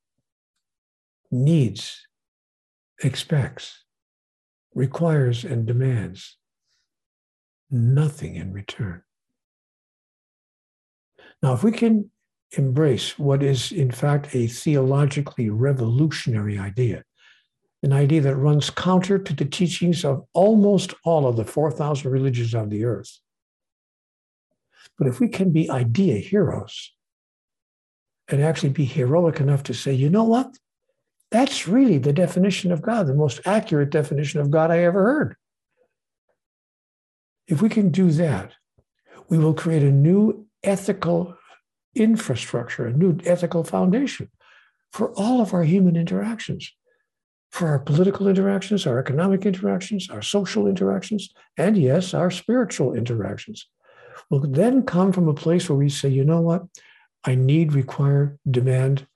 needs, 1.30 2.04
expects, 3.00 3.84
requires, 4.74 5.44
and 5.44 5.66
demands 5.66 6.36
nothing 7.70 8.34
in 8.34 8.52
return. 8.52 9.04
Now, 11.44 11.52
if 11.54 11.62
we 11.62 11.70
can 11.70 12.10
embrace 12.58 13.16
what 13.20 13.44
is, 13.44 13.70
in 13.70 13.92
fact, 13.92 14.34
a 14.34 14.48
theologically 14.48 15.48
revolutionary 15.48 16.58
idea, 16.58 17.04
an 17.84 17.92
idea 17.92 18.22
that 18.22 18.36
runs 18.36 18.70
counter 18.70 19.18
to 19.18 19.34
the 19.34 19.44
teachings 19.44 20.04
of 20.04 20.24
almost 20.32 20.94
all 21.04 21.26
of 21.26 21.36
the 21.36 21.44
4,000 21.44 22.10
religions 22.10 22.54
on 22.54 22.70
the 22.70 22.84
earth, 22.84 23.20
but 24.98 25.06
if 25.06 25.20
we 25.20 25.28
can 25.28 25.52
be 25.52 25.70
idea 25.70 26.16
heroes 26.16 26.92
and 28.28 28.42
actually 28.42 28.70
be 28.70 28.86
heroic 28.86 29.38
enough 29.38 29.62
to 29.64 29.74
say, 29.74 29.92
you 29.92 30.08
know 30.08 30.24
what? 30.24 30.56
That's 31.30 31.68
really 31.68 31.98
the 31.98 32.12
definition 32.12 32.72
of 32.72 32.80
God, 32.80 33.06
the 33.06 33.14
most 33.14 33.40
accurate 33.44 33.90
definition 33.90 34.40
of 34.40 34.50
God 34.50 34.70
I 34.70 34.78
ever 34.78 35.02
heard. 35.02 35.36
If 37.46 37.60
we 37.60 37.68
can 37.68 37.90
do 37.90 38.10
that, 38.12 38.52
we 39.28 39.38
will 39.38 39.52
create 39.52 39.82
a 39.82 39.90
new 39.90 40.46
ethical 40.62 41.36
infrastructure, 41.94 42.86
a 42.86 42.92
new 42.92 43.18
ethical 43.26 43.62
foundation 43.62 44.30
for 44.90 45.12
all 45.18 45.42
of 45.42 45.52
our 45.52 45.64
human 45.64 45.96
interactions, 45.96 46.72
for 47.54 47.68
our 47.68 47.78
political 47.78 48.26
interactions, 48.26 48.84
our 48.84 48.98
economic 48.98 49.46
interactions, 49.46 50.10
our 50.10 50.22
social 50.22 50.66
interactions, 50.66 51.32
and 51.56 51.78
yes, 51.78 52.12
our 52.12 52.28
spiritual 52.28 52.94
interactions 52.94 53.68
will 54.28 54.40
then 54.40 54.82
come 54.82 55.12
from 55.12 55.28
a 55.28 55.34
place 55.34 55.68
where 55.68 55.78
we 55.78 55.88
say, 55.88 56.08
you 56.08 56.24
know 56.24 56.40
what? 56.40 56.64
I 57.22 57.36
need, 57.36 57.72
require, 57.72 58.36
demand, 58.50 59.06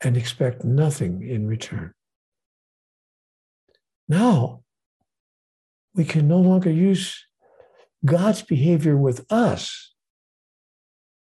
and 0.00 0.16
expect 0.16 0.64
nothing 0.64 1.22
in 1.22 1.46
return. 1.46 1.94
Now, 4.08 4.64
we 5.94 6.04
can 6.04 6.26
no 6.26 6.38
longer 6.38 6.72
use 6.72 7.24
God's 8.04 8.42
behavior 8.42 8.96
with 8.96 9.24
us 9.30 9.94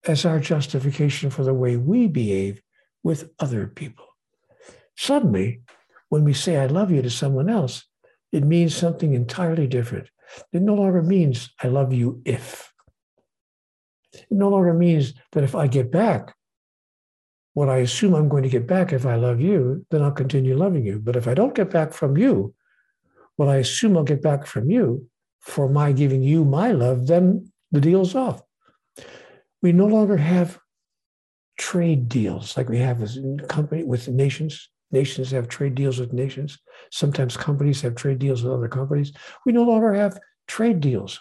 as 0.05 0.23
our 0.23 0.39
justification 0.39 1.31
for 1.31 1.43
the 1.43 1.53
way 1.55 1.77
we 1.77 2.05
behave 2.05 2.61
with 3.01 3.31
other 3.39 3.65
people. 3.65 4.12
Suddenly, 4.95 5.61
when 6.09 6.23
we 6.23 6.33
say, 6.33 6.57
I 6.57 6.67
love 6.67 6.91
you 6.91 7.01
to 7.01 7.09
someone 7.09 7.49
else, 7.49 7.85
It 8.33 8.43
means 8.43 8.75
something 8.75 9.13
entirely 9.13 9.67
different. 9.67 10.09
It 10.51 10.63
no 10.63 10.73
longer 10.73 11.03
means 11.03 11.53
I 11.61 11.67
love 11.67 11.93
you 11.93 12.21
if. 12.25 12.73
It 14.11 14.25
no 14.31 14.49
longer 14.49 14.73
means 14.73 15.13
that 15.33 15.43
if 15.43 15.55
I 15.55 15.67
get 15.67 15.91
back 15.91 16.35
what 17.53 17.69
I 17.69 17.77
assume 17.77 18.15
I'm 18.15 18.29
going 18.29 18.41
to 18.41 18.49
get 18.49 18.65
back 18.65 18.91
if 18.91 19.05
I 19.05 19.15
love 19.15 19.39
you, 19.39 19.85
then 19.91 20.01
I'll 20.01 20.11
continue 20.11 20.57
loving 20.57 20.83
you. 20.83 20.97
But 20.97 21.15
if 21.15 21.27
I 21.27 21.35
don't 21.35 21.53
get 21.53 21.69
back 21.69 21.93
from 21.93 22.17
you 22.17 22.55
what 23.35 23.49
I 23.49 23.57
assume 23.57 23.97
I'll 23.97 24.03
get 24.03 24.21
back 24.21 24.45
from 24.45 24.69
you 24.69 25.07
for 25.39 25.67
my 25.69 25.91
giving 25.91 26.23
you 26.23 26.45
my 26.45 26.71
love, 26.71 27.07
then 27.07 27.51
the 27.71 27.81
deal's 27.81 28.15
off. 28.15 28.41
We 29.61 29.71
no 29.71 29.85
longer 29.85 30.17
have 30.17 30.59
trade 31.57 32.09
deals 32.09 32.57
like 32.57 32.69
we 32.69 32.79
have 32.79 32.99
with 32.99 33.47
company 33.47 33.83
with 33.83 34.07
nations. 34.07 34.69
Nations 34.93 35.31
have 35.31 35.47
trade 35.47 35.73
deals 35.73 35.99
with 35.99 36.13
nations. 36.13 36.59
Sometimes 36.91 37.35
companies 37.35 37.81
have 37.81 37.95
trade 37.95 38.19
deals 38.19 38.43
with 38.43 38.53
other 38.53 38.67
companies. 38.67 39.11
We 39.43 39.51
no 39.51 39.63
longer 39.63 39.91
have 39.95 40.19
trade 40.47 40.81
deals. 40.81 41.19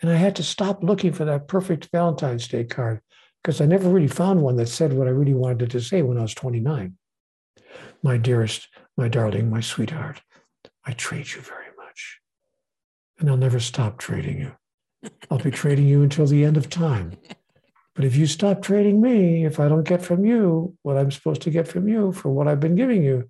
And 0.00 0.10
I 0.10 0.14
had 0.14 0.34
to 0.36 0.42
stop 0.42 0.82
looking 0.82 1.12
for 1.12 1.26
that 1.26 1.46
perfect 1.46 1.90
Valentine's 1.92 2.48
Day 2.48 2.64
card 2.64 3.02
because 3.42 3.60
I 3.60 3.66
never 3.66 3.90
really 3.90 4.08
found 4.08 4.40
one 4.40 4.56
that 4.56 4.68
said 4.68 4.94
what 4.94 5.06
I 5.06 5.10
really 5.10 5.34
wanted 5.34 5.70
to 5.70 5.80
say 5.80 6.00
when 6.00 6.16
I 6.16 6.22
was 6.22 6.34
29. 6.34 6.96
My 8.02 8.16
dearest, 8.16 8.68
my 8.96 9.08
darling, 9.08 9.50
my 9.50 9.60
sweetheart, 9.60 10.22
I 10.86 10.92
trade 10.92 11.30
you 11.30 11.42
very 11.42 11.76
much. 11.76 12.20
And 13.18 13.28
I'll 13.28 13.36
never 13.36 13.60
stop 13.60 13.98
trading 13.98 14.38
you. 14.38 15.10
I'll 15.30 15.38
be 15.38 15.50
trading 15.50 15.86
you 15.86 16.02
until 16.02 16.26
the 16.26 16.44
end 16.44 16.56
of 16.56 16.70
time. 16.70 17.18
But 17.94 18.04
if 18.04 18.16
you 18.16 18.26
stop 18.26 18.62
trading 18.62 19.00
me, 19.00 19.44
if 19.44 19.58
I 19.58 19.68
don't 19.68 19.86
get 19.86 20.02
from 20.02 20.24
you 20.24 20.76
what 20.82 20.96
I'm 20.96 21.10
supposed 21.10 21.42
to 21.42 21.50
get 21.50 21.66
from 21.66 21.88
you 21.88 22.12
for 22.12 22.30
what 22.30 22.48
I've 22.48 22.60
been 22.60 22.76
giving 22.76 23.02
you, 23.02 23.28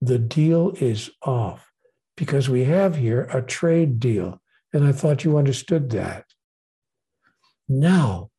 the 0.00 0.18
deal 0.18 0.72
is 0.78 1.10
off 1.22 1.70
because 2.16 2.48
we 2.48 2.64
have 2.64 2.96
here 2.96 3.22
a 3.32 3.40
trade 3.40 3.98
deal. 3.98 4.40
And 4.72 4.84
I 4.84 4.92
thought 4.92 5.24
you 5.24 5.38
understood 5.38 5.90
that. 5.90 6.24
Now, 7.68 8.30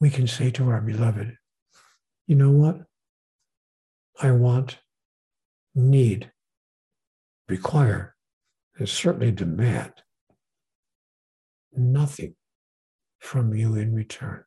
we 0.00 0.10
can 0.10 0.26
say 0.26 0.50
to 0.52 0.70
our 0.70 0.80
beloved, 0.80 1.36
you 2.26 2.36
know 2.36 2.50
what? 2.50 2.82
I 4.20 4.30
want, 4.30 4.78
need, 5.74 6.30
require, 7.48 8.14
and 8.78 8.88
certainly 8.88 9.32
demand 9.32 9.92
nothing 11.74 12.34
from 13.22 13.54
you 13.54 13.76
in 13.76 13.94
return. 13.94 14.44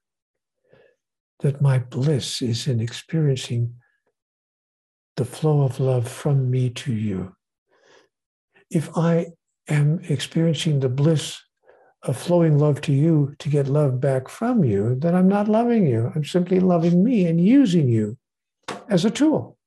That 1.40 1.62
my 1.62 1.80
bliss 1.80 2.42
is 2.42 2.68
in 2.68 2.82
experiencing 2.82 3.76
the 5.16 5.26
flow 5.26 5.62
of 5.62 5.80
love 5.80 6.08
from 6.08 6.52
me 6.52 6.70
to 6.72 6.94
you. 6.94 7.36
If 8.70 8.90
I 8.98 9.28
am 9.70 10.02
experiencing 10.10 10.82
the 10.82 10.90
bliss 10.90 11.42
of 12.04 12.18
flowing 12.18 12.60
love 12.60 12.82
to 12.82 12.94
you 12.94 13.34
to 13.40 13.50
get 13.50 13.68
love 13.68 14.02
back 14.02 14.28
from 14.28 14.64
you, 14.64 14.96
then 14.96 15.16
I'm 15.16 15.30
not 15.30 15.48
loving 15.48 15.88
you. 15.88 16.12
I'm 16.14 16.26
simply 16.26 16.60
loving 16.60 17.04
me 17.04 17.26
and 17.26 17.40
using 17.40 17.88
you 17.88 18.18
as 18.90 19.06
a 19.06 19.10
tool, 19.10 19.58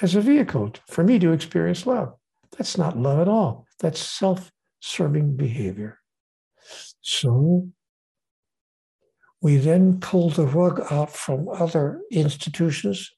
as 0.00 0.14
a 0.14 0.20
vehicle 0.20 0.72
for 0.86 1.02
me 1.02 1.18
to 1.18 1.32
experience 1.32 1.84
love. 1.84 2.14
That's 2.56 2.78
not 2.78 2.96
love 2.96 3.18
at 3.18 3.28
all. 3.28 3.66
That's 3.80 4.00
self 4.00 4.52
serving 4.80 5.36
behavior. 5.36 5.98
So 7.02 7.68
we 9.40 9.56
then 9.56 9.98
pull 9.98 10.30
the 10.30 10.46
rug 10.46 10.80
out 10.90 11.10
from 11.10 11.48
other 11.48 12.00
institutions, 12.10 13.10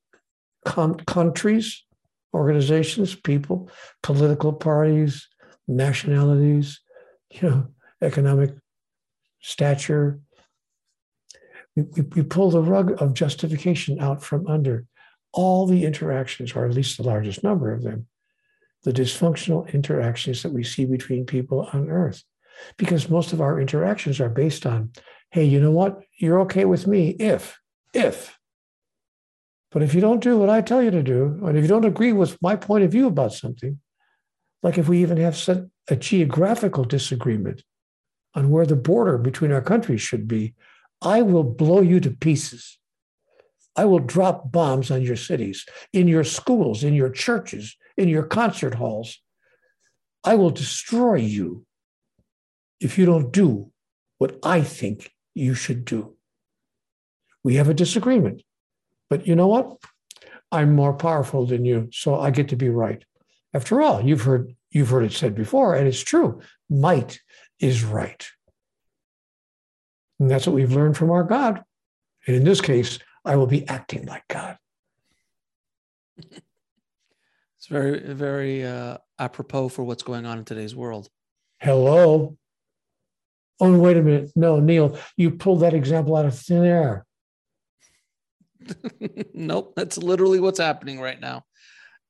com- 0.64 0.94
countries, 0.94 1.84
organizations, 2.32 3.14
people, 3.14 3.70
political 4.02 4.52
parties, 4.54 5.28
nationalities, 5.68 6.80
you 7.30 7.48
know, 7.48 7.66
economic 8.00 8.54
stature. 9.40 10.18
We, 11.76 11.82
we, 11.82 12.02
we 12.02 12.22
pull 12.22 12.50
the 12.50 12.62
rug 12.62 13.00
of 13.02 13.12
justification 13.12 14.00
out 14.00 14.22
from 14.22 14.46
under 14.46 14.86
all 15.32 15.66
the 15.66 15.84
interactions, 15.84 16.52
or 16.52 16.64
at 16.64 16.74
least 16.74 16.96
the 16.96 17.02
largest 17.02 17.42
number 17.42 17.72
of 17.72 17.82
them, 17.82 18.06
the 18.84 18.92
dysfunctional 18.92 19.70
interactions 19.74 20.42
that 20.42 20.52
we 20.52 20.64
see 20.64 20.86
between 20.86 21.26
people 21.26 21.68
on 21.72 21.90
earth. 21.90 22.24
Because 22.76 23.08
most 23.08 23.32
of 23.32 23.40
our 23.40 23.60
interactions 23.60 24.20
are 24.20 24.28
based 24.28 24.66
on, 24.66 24.92
hey, 25.30 25.44
you 25.44 25.60
know 25.60 25.70
what? 25.70 26.00
You're 26.18 26.40
okay 26.42 26.64
with 26.64 26.86
me 26.86 27.10
if, 27.10 27.58
if. 27.92 28.38
But 29.70 29.82
if 29.82 29.94
you 29.94 30.00
don't 30.00 30.22
do 30.22 30.38
what 30.38 30.50
I 30.50 30.60
tell 30.60 30.82
you 30.82 30.90
to 30.92 31.02
do, 31.02 31.40
and 31.44 31.56
if 31.56 31.62
you 31.62 31.68
don't 31.68 31.84
agree 31.84 32.12
with 32.12 32.40
my 32.40 32.54
point 32.56 32.84
of 32.84 32.92
view 32.92 33.08
about 33.08 33.32
something, 33.32 33.80
like 34.62 34.78
if 34.78 34.88
we 34.88 35.02
even 35.02 35.16
have 35.18 35.68
a 35.88 35.96
geographical 35.96 36.84
disagreement, 36.84 37.62
on 38.34 38.50
where 38.50 38.66
the 38.66 38.76
border 38.76 39.18
between 39.18 39.52
our 39.52 39.62
countries 39.62 40.00
should 40.00 40.26
be, 40.26 40.54
I 41.00 41.22
will 41.22 41.44
blow 41.44 41.80
you 41.80 42.00
to 42.00 42.10
pieces. 42.10 42.78
I 43.76 43.84
will 43.84 44.00
drop 44.00 44.52
bombs 44.52 44.90
on 44.90 45.02
your 45.02 45.16
cities, 45.16 45.64
in 45.92 46.08
your 46.08 46.24
schools, 46.24 46.84
in 46.84 46.94
your 46.94 47.10
churches, 47.10 47.76
in 47.96 48.08
your 48.08 48.22
concert 48.22 48.74
halls. 48.74 49.20
I 50.22 50.36
will 50.36 50.50
destroy 50.50 51.16
you 51.16 51.66
if 52.84 52.98
you 52.98 53.06
don't 53.06 53.32
do 53.32 53.70
what 54.18 54.38
I 54.42 54.60
think 54.60 55.10
you 55.34 55.54
should 55.54 55.84
do. 55.84 56.16
We 57.42 57.54
have 57.56 57.68
a 57.68 57.74
disagreement, 57.74 58.42
but 59.10 59.26
you 59.26 59.34
know 59.34 59.48
what? 59.48 59.76
I'm 60.52 60.74
more 60.74 60.92
powerful 60.92 61.46
than 61.46 61.64
you, 61.64 61.88
so 61.92 62.20
I 62.20 62.30
get 62.30 62.48
to 62.50 62.56
be 62.56 62.68
right. 62.68 63.02
After 63.52 63.80
all, 63.80 64.04
you've 64.04 64.22
heard 64.22 64.54
you've 64.70 64.90
heard 64.90 65.04
it 65.04 65.12
said 65.12 65.34
before, 65.34 65.74
and 65.74 65.88
it's 65.88 66.02
true. 66.02 66.40
Might 66.68 67.20
is 67.58 67.82
right. 67.82 68.26
And 70.20 70.30
that's 70.30 70.46
what 70.46 70.54
we've 70.54 70.72
learned 70.72 70.96
from 70.96 71.10
our 71.10 71.24
God. 71.24 71.62
And 72.26 72.36
in 72.36 72.44
this 72.44 72.60
case, 72.60 72.98
I 73.24 73.36
will 73.36 73.46
be 73.46 73.66
acting 73.68 74.06
like 74.06 74.26
God. 74.28 74.58
It's 76.18 77.68
very, 77.68 77.98
very 78.14 78.64
uh, 78.64 78.98
apropos 79.18 79.68
for 79.70 79.84
what's 79.84 80.02
going 80.02 80.26
on 80.26 80.38
in 80.38 80.44
today's 80.44 80.76
world. 80.76 81.08
Hello. 81.58 82.36
Oh, 83.60 83.78
wait 83.78 83.96
a 83.96 84.02
minute. 84.02 84.32
No, 84.34 84.58
Neale, 84.58 84.98
you 85.16 85.30
pulled 85.30 85.60
that 85.60 85.74
example 85.74 86.16
out 86.16 86.26
of 86.26 86.38
thin 86.38 86.64
air. 86.64 87.06
nope, 89.34 89.74
that's 89.76 89.98
literally 89.98 90.40
what's 90.40 90.58
happening 90.58 91.00
right 91.00 91.20
now. 91.20 91.44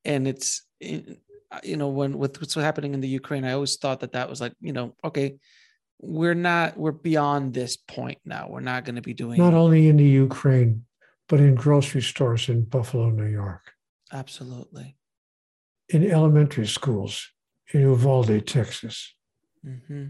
And 0.04 0.26
it's, 0.26 0.62
you 0.80 1.76
know, 1.76 1.88
when 1.88 2.18
with 2.18 2.40
what's 2.40 2.54
happening 2.54 2.94
in 2.94 3.00
the 3.00 3.08
Ukraine, 3.08 3.44
I 3.44 3.52
always 3.52 3.76
thought 3.76 4.00
that 4.00 4.12
that 4.12 4.28
was 4.28 4.40
like, 4.40 4.52
you 4.60 4.72
know, 4.72 4.94
okay, 5.04 5.36
we're 6.00 6.34
not, 6.34 6.76
we're 6.76 6.92
beyond 6.92 7.54
this 7.54 7.76
point 7.76 8.18
now. 8.24 8.48
We're 8.48 8.60
not 8.60 8.84
going 8.84 8.96
to 8.96 9.02
be 9.02 9.14
doing 9.14 9.38
not 9.38 9.54
only 9.54 9.88
in 9.88 9.96
the 9.96 10.04
Ukraine, 10.04 10.84
but 11.28 11.40
in 11.40 11.54
grocery 11.54 12.02
stores 12.02 12.48
in 12.48 12.64
Buffalo, 12.64 13.10
New 13.10 13.26
York. 13.26 13.72
Absolutely. 14.12 14.96
In 15.88 16.10
elementary 16.10 16.66
schools 16.66 17.30
in 17.72 17.82
Uvalde, 17.82 18.46
Texas. 18.46 19.14
Mm-hmm. 19.66 20.06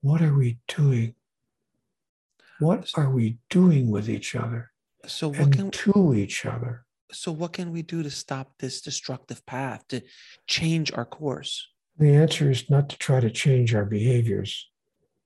What 0.00 0.22
are 0.22 0.34
we 0.34 0.58
doing? 0.68 1.14
What 2.60 2.90
are 2.96 3.10
we 3.10 3.38
doing 3.50 3.90
with 3.90 4.08
each 4.08 4.34
other? 4.34 4.70
So 5.06 5.28
what 5.28 5.52
can 5.52 5.70
to 5.70 6.14
each 6.14 6.44
other? 6.44 6.86
so 7.12 7.32
what 7.32 7.52
can 7.52 7.72
we 7.72 7.82
do 7.82 8.02
to 8.02 8.10
stop 8.10 8.52
this 8.58 8.80
destructive 8.80 9.44
path 9.46 9.86
to 9.88 10.02
change 10.46 10.92
our 10.92 11.04
course 11.04 11.68
the 11.98 12.14
answer 12.14 12.50
is 12.50 12.70
not 12.70 12.88
to 12.88 12.98
try 12.98 13.20
to 13.20 13.30
change 13.30 13.74
our 13.74 13.84
behaviors 13.84 14.68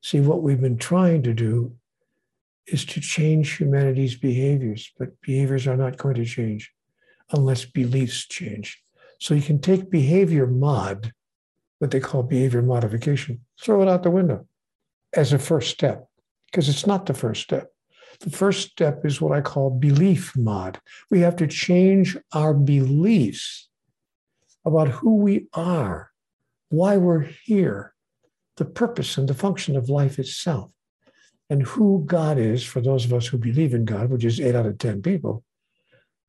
see 0.00 0.20
what 0.20 0.42
we've 0.42 0.60
been 0.60 0.78
trying 0.78 1.22
to 1.22 1.34
do 1.34 1.74
is 2.66 2.84
to 2.84 3.00
change 3.00 3.56
humanity's 3.56 4.16
behaviors 4.16 4.90
but 4.98 5.20
behaviors 5.22 5.66
are 5.66 5.76
not 5.76 5.96
going 5.96 6.14
to 6.14 6.24
change 6.24 6.72
unless 7.32 7.64
beliefs 7.64 8.26
change 8.26 8.82
so 9.18 9.34
you 9.34 9.42
can 9.42 9.60
take 9.60 9.90
behavior 9.90 10.46
mod 10.46 11.12
what 11.78 11.90
they 11.90 12.00
call 12.00 12.22
behavior 12.22 12.62
modification 12.62 13.40
throw 13.60 13.82
it 13.82 13.88
out 13.88 14.02
the 14.02 14.10
window 14.10 14.46
as 15.14 15.32
a 15.32 15.38
first 15.38 15.70
step 15.70 16.06
because 16.50 16.68
it's 16.68 16.86
not 16.86 17.06
the 17.06 17.14
first 17.14 17.42
step 17.42 17.72
the 18.22 18.30
first 18.30 18.70
step 18.70 19.04
is 19.04 19.20
what 19.20 19.36
I 19.36 19.40
call 19.40 19.70
belief 19.70 20.36
mod. 20.36 20.80
We 21.10 21.20
have 21.20 21.36
to 21.36 21.46
change 21.46 22.16
our 22.32 22.54
beliefs 22.54 23.68
about 24.64 24.88
who 24.88 25.16
we 25.16 25.48
are, 25.54 26.10
why 26.68 26.96
we're 26.96 27.28
here, 27.44 27.94
the 28.58 28.64
purpose 28.64 29.18
and 29.18 29.28
the 29.28 29.34
function 29.34 29.76
of 29.76 29.88
life 29.88 30.18
itself, 30.18 30.70
and 31.50 31.62
who 31.62 32.04
God 32.06 32.38
is 32.38 32.62
for 32.62 32.80
those 32.80 33.04
of 33.04 33.12
us 33.12 33.26
who 33.26 33.38
believe 33.38 33.74
in 33.74 33.84
God, 33.84 34.10
which 34.10 34.24
is 34.24 34.40
eight 34.40 34.54
out 34.54 34.66
of 34.66 34.78
10 34.78 35.02
people, 35.02 35.42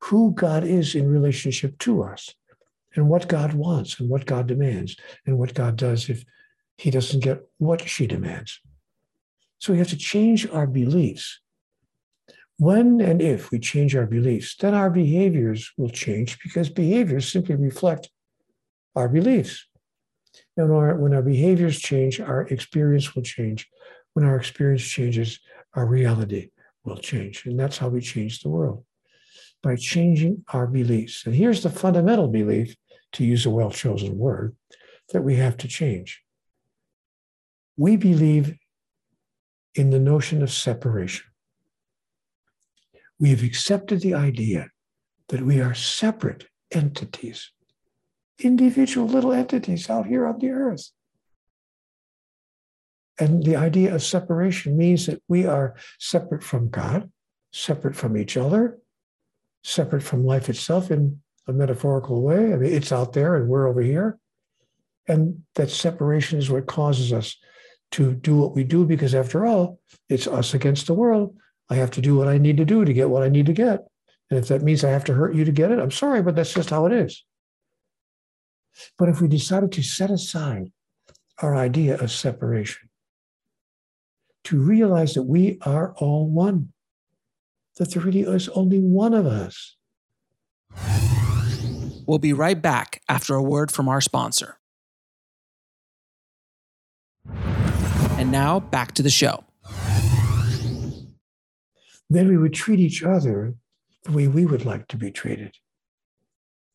who 0.00 0.32
God 0.32 0.64
is 0.64 0.94
in 0.96 1.08
relationship 1.08 1.78
to 1.80 2.02
us, 2.02 2.34
and 2.96 3.08
what 3.08 3.28
God 3.28 3.54
wants, 3.54 4.00
and 4.00 4.08
what 4.08 4.26
God 4.26 4.48
demands, 4.48 4.96
and 5.26 5.38
what 5.38 5.54
God 5.54 5.76
does 5.76 6.08
if 6.08 6.24
he 6.76 6.90
doesn't 6.90 7.20
get 7.20 7.40
what 7.58 7.88
she 7.88 8.08
demands. 8.08 8.60
So 9.64 9.72
we 9.72 9.78
have 9.78 9.88
to 9.88 9.96
change 9.96 10.46
our 10.50 10.66
beliefs 10.66 11.40
when 12.58 13.00
and 13.00 13.22
if 13.22 13.50
we 13.50 13.58
change 13.58 13.96
our 13.96 14.04
beliefs, 14.04 14.56
then 14.56 14.74
our 14.74 14.90
behaviors 14.90 15.72
will 15.78 15.88
change 15.88 16.38
because 16.42 16.68
behaviors 16.68 17.32
simply 17.32 17.54
reflect 17.54 18.10
our 18.94 19.08
beliefs. 19.08 19.66
And 20.58 20.70
our, 20.70 20.96
when 20.96 21.14
our 21.14 21.22
behaviors 21.22 21.80
change, 21.80 22.20
our 22.20 22.42
experience 22.42 23.14
will 23.14 23.22
change. 23.22 23.66
When 24.12 24.26
our 24.26 24.36
experience 24.36 24.84
changes, 24.84 25.40
our 25.72 25.86
reality 25.86 26.50
will 26.84 26.98
change. 26.98 27.46
And 27.46 27.58
that's 27.58 27.78
how 27.78 27.88
we 27.88 28.02
change 28.02 28.42
the 28.42 28.50
world 28.50 28.84
by 29.62 29.76
changing 29.76 30.44
our 30.52 30.66
beliefs. 30.66 31.24
And 31.24 31.34
here's 31.34 31.62
the 31.62 31.70
fundamental 31.70 32.28
belief, 32.28 32.76
to 33.12 33.24
use 33.24 33.46
a 33.46 33.50
well 33.50 33.70
chosen 33.70 34.18
word, 34.18 34.54
that 35.14 35.22
we 35.22 35.36
have 35.36 35.56
to 35.56 35.68
change. 35.68 36.22
We 37.76 37.96
believe 37.96 38.58
in 39.74 39.90
the 39.90 39.98
notion 39.98 40.42
of 40.42 40.50
separation. 40.50 41.26
We 43.18 43.30
have 43.30 43.42
accepted 43.42 44.00
the 44.00 44.14
idea 44.14 44.70
that 45.28 45.42
we 45.42 45.60
are 45.60 45.74
separate 45.74 46.46
entities, 46.70 47.50
individual 48.38 49.06
little 49.06 49.32
entities 49.32 49.88
out 49.88 50.06
here 50.06 50.26
on 50.26 50.38
the 50.38 50.50
earth. 50.50 50.90
And 53.18 53.44
the 53.44 53.56
idea 53.56 53.94
of 53.94 54.02
separation 54.02 54.76
means 54.76 55.06
that 55.06 55.22
we 55.28 55.46
are 55.46 55.76
separate 55.98 56.42
from 56.42 56.68
God, 56.68 57.10
separate 57.52 57.94
from 57.94 58.16
each 58.16 58.36
other, 58.36 58.78
separate 59.62 60.02
from 60.02 60.26
life 60.26 60.48
itself 60.48 60.90
in 60.90 61.20
a 61.46 61.52
metaphorical 61.52 62.22
way. 62.22 62.52
I 62.52 62.56
mean, 62.56 62.72
it's 62.72 62.90
out 62.90 63.12
there 63.12 63.36
and 63.36 63.48
we're 63.48 63.68
over 63.68 63.80
here. 63.80 64.18
And 65.06 65.42
that 65.54 65.70
separation 65.70 66.38
is 66.38 66.50
what 66.50 66.66
causes 66.66 67.12
us 67.12 67.36
to 67.94 68.12
do 68.12 68.36
what 68.36 68.56
we 68.56 68.64
do 68.64 68.84
because, 68.84 69.14
after 69.14 69.46
all, 69.46 69.78
it's 70.08 70.26
us 70.26 70.52
against 70.52 70.88
the 70.88 70.94
world. 70.94 71.36
I 71.70 71.76
have 71.76 71.92
to 71.92 72.00
do 72.00 72.16
what 72.16 72.26
I 72.26 72.38
need 72.38 72.56
to 72.56 72.64
do 72.64 72.84
to 72.84 72.92
get 72.92 73.08
what 73.08 73.22
I 73.22 73.28
need 73.28 73.46
to 73.46 73.52
get. 73.52 73.86
And 74.30 74.38
if 74.38 74.48
that 74.48 74.62
means 74.62 74.82
I 74.82 74.90
have 74.90 75.04
to 75.04 75.14
hurt 75.14 75.36
you 75.36 75.44
to 75.44 75.52
get 75.52 75.70
it, 75.70 75.78
I'm 75.78 75.92
sorry, 75.92 76.20
but 76.20 76.34
that's 76.34 76.52
just 76.52 76.70
how 76.70 76.86
it 76.86 76.92
is. 76.92 77.24
But 78.98 79.08
if 79.08 79.20
we 79.20 79.28
decided 79.28 79.70
to 79.72 79.82
set 79.84 80.10
aside 80.10 80.72
our 81.38 81.54
idea 81.54 81.96
of 81.96 82.10
separation, 82.10 82.88
to 84.44 84.60
realize 84.60 85.14
that 85.14 85.22
we 85.22 85.58
are 85.62 85.94
all 85.98 86.28
one, 86.28 86.72
that 87.76 87.92
there 87.92 88.02
really 88.02 88.22
is 88.22 88.48
only 88.50 88.80
one 88.80 89.14
of 89.14 89.24
us. 89.24 89.76
We'll 92.06 92.18
be 92.18 92.32
right 92.32 92.60
back 92.60 93.02
after 93.08 93.36
a 93.36 93.42
word 93.42 93.70
from 93.70 93.88
our 93.88 94.00
sponsor. 94.00 94.58
And 98.24 98.32
now 98.32 98.58
back 98.58 98.92
to 98.92 99.02
the 99.02 99.10
show. 99.10 99.44
Then 102.08 102.26
we 102.26 102.38
would 102.38 102.54
treat 102.54 102.80
each 102.80 103.02
other 103.02 103.54
the 104.04 104.12
way 104.12 104.28
we 104.28 104.46
would 104.46 104.64
like 104.64 104.88
to 104.88 104.96
be 104.96 105.10
treated. 105.10 105.54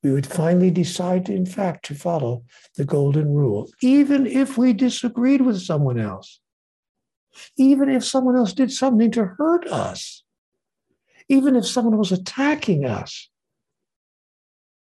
We 0.03 0.11
would 0.11 0.27
finally 0.27 0.69
decide, 0.69 1.27
in 1.27 1.47
fact, 1.47 1.85
to 1.85 1.95
follow 1.95 2.43
the 2.75 2.85
golden 2.85 3.33
rule, 3.33 3.67
even 3.81 4.27
if 4.27 4.59
we 4.59 4.73
disagreed 4.73 5.41
with 5.41 5.59
someone 5.59 5.99
else, 5.99 6.39
even 7.57 7.89
if 7.89 8.05
someone 8.05 8.35
else 8.35 8.53
did 8.53 8.71
something 8.71 9.09
to 9.09 9.25
hurt 9.25 9.65
us, 9.69 10.23
even 11.29 11.55
if 11.55 11.65
someone 11.65 11.97
was 11.97 12.11
attacking 12.11 12.85
us. 12.85 13.27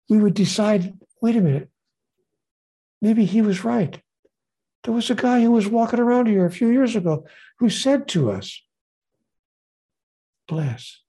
We 0.09 0.19
would 0.19 0.35
decide 0.35 0.99
wait 1.23 1.37
a 1.37 1.41
minute, 1.41 1.69
maybe 3.01 3.25
he 3.25 3.41
was 3.41 3.63
right. 3.63 4.03
There 4.85 4.95
was 4.95 5.11
a 5.11 5.15
guy 5.15 5.43
who 5.43 5.51
was 5.51 5.69
walking 5.69 6.01
around 6.01 6.27
here 6.27 6.47
a 6.47 6.51
few 6.51 6.69
years 6.69 6.97
ago 6.97 7.27
who 7.59 7.69
said 7.69 8.09
to 8.09 8.31
us, 8.31 8.63
Bless, 10.49 11.03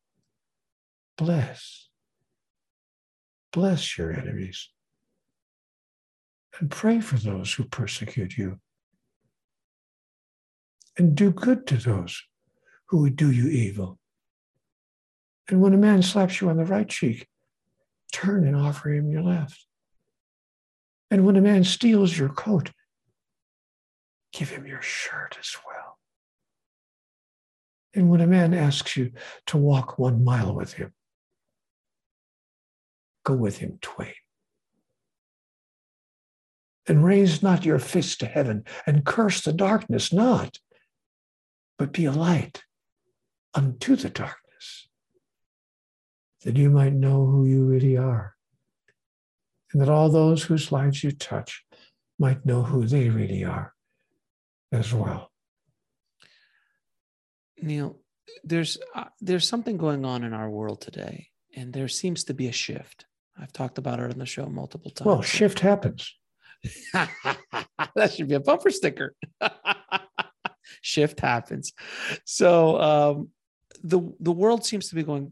bless, 1.18 1.90
bless 3.52 3.98
your 3.98 4.12
enemies, 4.12 4.70
and 6.60 6.70
pray 6.70 7.00
for 7.00 7.18
those 7.18 7.54
who 7.54 7.64
persecute 7.64 8.38
you, 8.38 8.60
and 10.98 11.16
do 11.16 11.32
good 11.32 11.66
to 11.68 11.78
those 11.78 12.22
who 12.90 13.00
would 13.00 13.16
do 13.16 13.32
you 13.32 13.48
evil. 13.48 13.98
And 15.50 15.62
when 15.62 15.74
a 15.74 15.78
man 15.78 16.04
slaps 16.04 16.40
you 16.40 16.50
on 16.50 16.58
the 16.58 16.66
right 16.66 16.88
cheek, 16.88 17.28
turn 18.14 18.46
and 18.46 18.56
offer 18.56 18.90
him 18.90 19.10
your 19.10 19.24
left. 19.24 19.66
And 21.10 21.26
when 21.26 21.36
a 21.36 21.42
man 21.42 21.64
steals 21.64 22.18
your 22.18 22.30
coat, 22.30 22.72
give 24.32 24.50
him 24.50 24.66
your 24.66 24.82
shirt 24.82 25.38
as 25.40 25.56
well. 25.66 25.98
And 27.94 28.10
when 28.10 28.22
a 28.22 28.28
man 28.28 28.54
asks 28.54 28.96
you 28.96 29.12
to 29.48 29.58
walk 29.58 30.00
one 30.00 30.24
mile 30.24 30.56
with 30.56 30.74
him, 30.74 30.94
go 33.26 33.34
with 33.34 33.58
him 33.58 33.80
twain. 33.82 34.14
And 36.88 37.04
raise 37.04 37.44
not 37.44 37.66
your 37.66 37.80
fist 37.80 38.22
to 38.22 38.26
heaven 38.26 38.64
and 38.88 39.06
curse 39.06 39.42
the 39.42 39.54
darkness 39.54 40.12
not, 40.12 40.58
but 41.78 41.92
be 41.94 42.06
a 42.06 42.12
light 42.12 42.64
unto 43.54 43.96
the 43.96 44.10
darkness, 44.10 44.88
that 46.44 46.58
you 46.58 46.70
might 46.70 46.94
know 46.94 47.26
who 47.26 47.46
you 47.46 47.66
really 47.66 47.98
are, 47.98 48.36
and 49.72 49.82
that 49.82 49.90
all 49.90 50.10
those 50.10 50.44
whose 50.44 50.72
lives 50.72 51.04
you 51.04 51.12
touch 51.12 51.64
might 52.18 52.46
know 52.46 52.64
who 52.64 52.86
they 52.86 53.10
really 53.10 53.44
are 53.44 53.74
as 54.72 54.94
well. 54.94 55.32
Neale, 57.62 58.00
there's 58.44 58.78
uh, 58.96 59.06
there's 59.20 59.48
something 59.48 59.78
going 59.78 60.06
on 60.06 60.24
in 60.24 60.34
our 60.34 60.50
world 60.50 60.82
today, 60.82 61.30
and 61.56 61.74
there 61.74 61.88
seems 61.88 62.24
to 62.26 62.34
be 62.34 62.48
a 62.48 62.52
shift. 62.52 63.06
I've 63.38 63.54
talked 63.54 63.78
about 63.78 64.00
it 64.00 64.12
on 64.12 64.20
the 64.20 64.26
show 64.26 64.46
multiple 64.48 64.92
times. 64.92 65.06
Well, 65.06 65.22
shift 65.22 65.60
happens. 65.60 66.16
that 66.94 68.14
should 68.14 68.28
be 68.28 68.36
a 68.36 68.40
bumper 68.40 68.72
sticker. 68.72 69.16
shift 70.82 71.20
happens. 71.20 71.74
So 72.26 72.82
um, 72.82 73.30
the 73.84 74.02
the 74.20 74.32
world 74.32 74.66
seems 74.66 74.90
to 74.90 74.96
be 74.96 75.04
going 75.04 75.32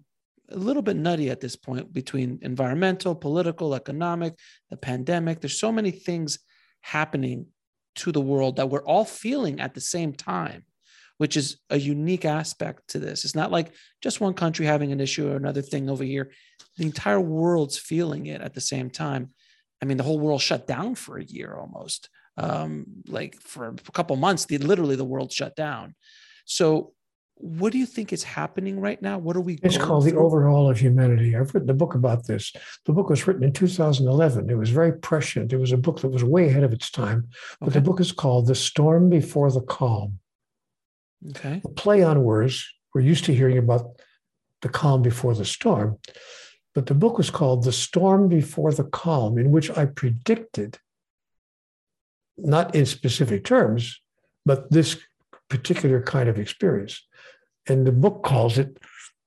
a 0.51 0.57
little 0.57 0.81
bit 0.81 0.95
nutty 0.95 1.29
at 1.29 1.39
this 1.39 1.55
point 1.55 1.93
between 1.93 2.39
environmental, 2.41 3.15
political, 3.15 3.75
economic, 3.75 4.35
the 4.69 4.77
pandemic. 4.77 5.41
There's 5.41 5.59
so 5.59 5.71
many 5.71 5.91
things 5.91 6.39
happening 6.81 7.47
to 7.95 8.11
the 8.11 8.21
world 8.21 8.55
that 8.57 8.69
we're 8.69 8.85
all 8.85 9.05
feeling 9.05 9.59
at 9.59 9.73
the 9.73 9.81
same 9.81 10.13
time 10.13 10.63
which 11.19 11.35
is 11.35 11.57
a 11.69 11.77
unique 11.77 12.23
aspect 12.23 12.87
to 12.87 12.97
this. 12.97 13.25
It's 13.25 13.35
not 13.35 13.51
like 13.51 13.73
just 14.01 14.21
one 14.21 14.33
country 14.33 14.65
having 14.65 14.93
an 14.93 15.01
issue 15.01 15.29
or 15.29 15.35
another 15.35 15.61
thing 15.61 15.89
over 15.89 16.03
here. 16.03 16.31
The 16.77 16.85
entire 16.85 17.19
world's 17.19 17.77
feeling 17.77 18.27
it 18.27 18.39
at 18.41 18.53
the 18.53 18.61
same 18.61 18.89
time. 18.89 19.31
I 19.81 19.85
mean, 19.85 19.97
the 19.97 20.03
whole 20.03 20.17
world 20.17 20.41
shut 20.41 20.65
down 20.65 20.95
for 20.95 21.17
a 21.17 21.23
year 21.23 21.53
almost. 21.53 22.09
Um, 22.37 22.85
like 23.05 23.35
for 23.35 23.67
a 23.67 23.91
couple 23.91 24.15
months, 24.15 24.45
the, 24.45 24.59
literally 24.59 24.95
the 24.95 25.03
world 25.03 25.29
shut 25.33 25.57
down. 25.57 25.93
So, 26.45 26.93
what 27.39 27.71
do 27.71 27.77
you 27.77 27.85
think 27.85 28.11
is 28.11 28.23
happening 28.23 28.81
right 28.81 29.01
now? 29.01 29.17
What 29.17 29.37
are 29.37 29.41
we? 29.41 29.57
It's 29.63 29.77
called 29.77 30.03
through? 30.03 30.11
the 30.11 30.17
overhaul 30.17 30.69
of 30.69 30.77
humanity. 30.77 31.37
I've 31.37 31.53
written 31.53 31.69
a 31.69 31.73
book 31.73 31.95
about 31.95 32.27
this. 32.27 32.51
The 32.85 32.91
book 32.91 33.09
was 33.09 33.25
written 33.27 33.43
in 33.43 33.53
2011. 33.53 34.49
It 34.49 34.57
was 34.57 34.69
very 34.69 34.91
prescient. 34.91 35.53
It 35.53 35.57
was 35.57 35.71
a 35.71 35.77
book 35.77 36.01
that 36.01 36.09
was 36.09 36.23
way 36.23 36.49
ahead 36.49 36.63
of 36.63 36.73
its 36.73 36.91
time. 36.91 37.29
But 37.61 37.69
okay. 37.69 37.79
the 37.79 37.85
book 37.85 38.01
is 38.01 38.11
called 38.11 38.47
"The 38.47 38.55
Storm 38.55 39.09
Before 39.09 39.49
the 39.51 39.61
Calm." 39.61 40.19
Okay. 41.29 41.61
A 41.63 41.69
play 41.69 42.03
on 42.03 42.23
words. 42.23 42.67
We're 42.93 43.01
used 43.01 43.25
to 43.25 43.33
hearing 43.33 43.57
about 43.57 44.01
the 44.61 44.69
calm 44.69 45.01
before 45.01 45.33
the 45.33 45.45
storm, 45.45 45.97
but 46.75 46.87
the 46.87 46.95
book 46.95 47.17
was 47.17 47.29
called 47.29 47.63
The 47.63 47.71
Storm 47.71 48.27
Before 48.27 48.73
the 48.73 48.83
Calm, 48.83 49.37
in 49.37 49.51
which 49.51 49.69
I 49.77 49.85
predicted, 49.85 50.77
not 52.37 52.75
in 52.75 52.85
specific 52.85 53.45
terms, 53.45 54.01
but 54.45 54.69
this 54.71 54.97
particular 55.49 56.01
kind 56.01 56.27
of 56.27 56.37
experience. 56.37 57.07
And 57.67 57.85
the 57.85 57.91
book 57.91 58.23
calls 58.23 58.57
it 58.57 58.77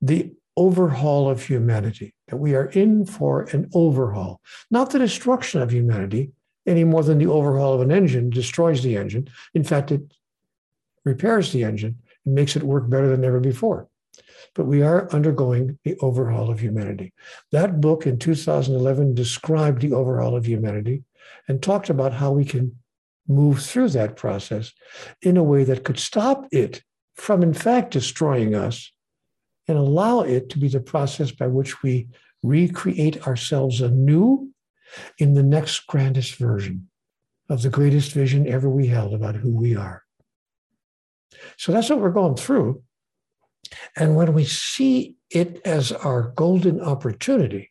the 0.01 0.33
overhaul 0.57 1.31
of 1.31 1.45
humanity, 1.45 2.15
that 2.29 2.37
we 2.37 2.55
are 2.55 2.67
in 2.67 3.07
for 3.07 3.43
an 3.53 3.71
overhaul, 3.75 4.41
not 4.71 4.91
the 4.91 4.99
destruction 4.99 5.63
of 5.63 5.73
humanity 5.73 6.33
any 6.67 6.85
more 6.85 7.03
than 7.03 7.19
the 7.19 7.27
overhaul 7.27 7.75
of 7.75 7.81
an 7.81 7.91
engine 7.91 8.31
destroys 8.31 8.83
the 8.83 8.97
engine. 8.97 9.29
In 9.55 9.65
fact, 9.65 9.91
it 9.91 10.03
repairs 11.05 11.53
the 11.53 11.65
engine 11.65 11.99
and 12.25 12.35
makes 12.35 12.57
it 12.57 12.63
work 12.63 12.89
better 12.89 13.09
than 13.09 13.25
ever 13.25 13.41
before. 13.41 13.89
But 14.55 14.67
we 14.67 14.83
are 14.83 15.11
undergoing 15.13 15.79
the 15.85 15.97
overhaul 16.01 16.51
of 16.51 16.61
humanity. 16.61 17.15
That 17.51 17.81
book 17.81 18.07
in 18.07 18.19
2011 18.19 19.15
described 19.15 19.81
the 19.81 19.93
overhaul 19.93 20.37
of 20.37 20.47
humanity 20.47 21.05
and 21.49 21.63
talked 21.63 21.91
about 21.91 22.13
how 22.13 22.33
we 22.33 22.45
can 22.45 22.77
move 23.27 23.63
through 23.63 23.89
that 23.91 24.17
process 24.17 24.73
in 25.23 25.37
a 25.37 25.43
way 25.43 25.65
that 25.65 25.85
could 25.85 25.99
stop 25.99 26.47
it 26.53 26.83
from, 27.15 27.43
in 27.43 27.55
fact, 27.55 27.93
destroying 27.93 28.55
us 28.55 28.93
and 29.69 29.79
allow 29.79 30.21
it 30.21 30.49
to 30.51 30.59
be 30.59 30.69
the 30.69 30.81
process 30.81 31.31
by 31.31 31.47
which 31.47 31.83
we 31.83 32.09
recreate 32.43 33.27
ourselves 33.27 33.81
anew 33.81 34.51
in 35.19 35.35
the 35.35 35.43
next 35.43 35.87
grandest 35.87 36.37
version 36.37 36.89
of 37.49 37.63
the 37.63 37.71
greatest 37.71 38.13
vision 38.13 38.47
ever 38.49 38.69
we 38.69 38.87
held 38.87 39.15
about 39.15 39.37
who 39.37 39.51
we 39.51 39.77
are. 39.77 40.03
So 41.57 41.73
that's 41.73 41.91
what 41.91 42.01
we're 42.01 42.11
going 42.11 42.37
through. 42.37 42.83
And 43.97 44.17
when 44.17 44.33
we 44.33 44.45
see 44.45 45.17
it 45.31 45.61
as 45.65 45.93
our 45.93 46.33
golden 46.35 46.81
opportunity 46.81 47.71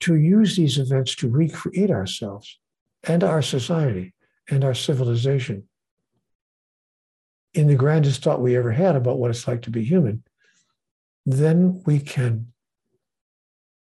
to 0.00 0.14
use 0.14 0.56
these 0.56 0.78
events 0.78 1.14
to 1.16 1.28
recreate 1.28 1.90
ourselves 1.90 2.58
and 3.04 3.22
our 3.24 3.42
society 3.42 4.14
and 4.48 4.64
our 4.64 4.74
civilization 4.74 5.68
in 7.54 7.66
the 7.66 7.74
grandest 7.74 8.22
thought 8.22 8.40
we 8.40 8.56
ever 8.56 8.70
had 8.70 8.96
about 8.96 9.18
what 9.18 9.30
it's 9.30 9.48
like 9.48 9.62
to 9.62 9.70
be 9.70 9.82
human, 9.82 10.22
then 11.26 11.82
we 11.86 11.98
can 11.98 12.52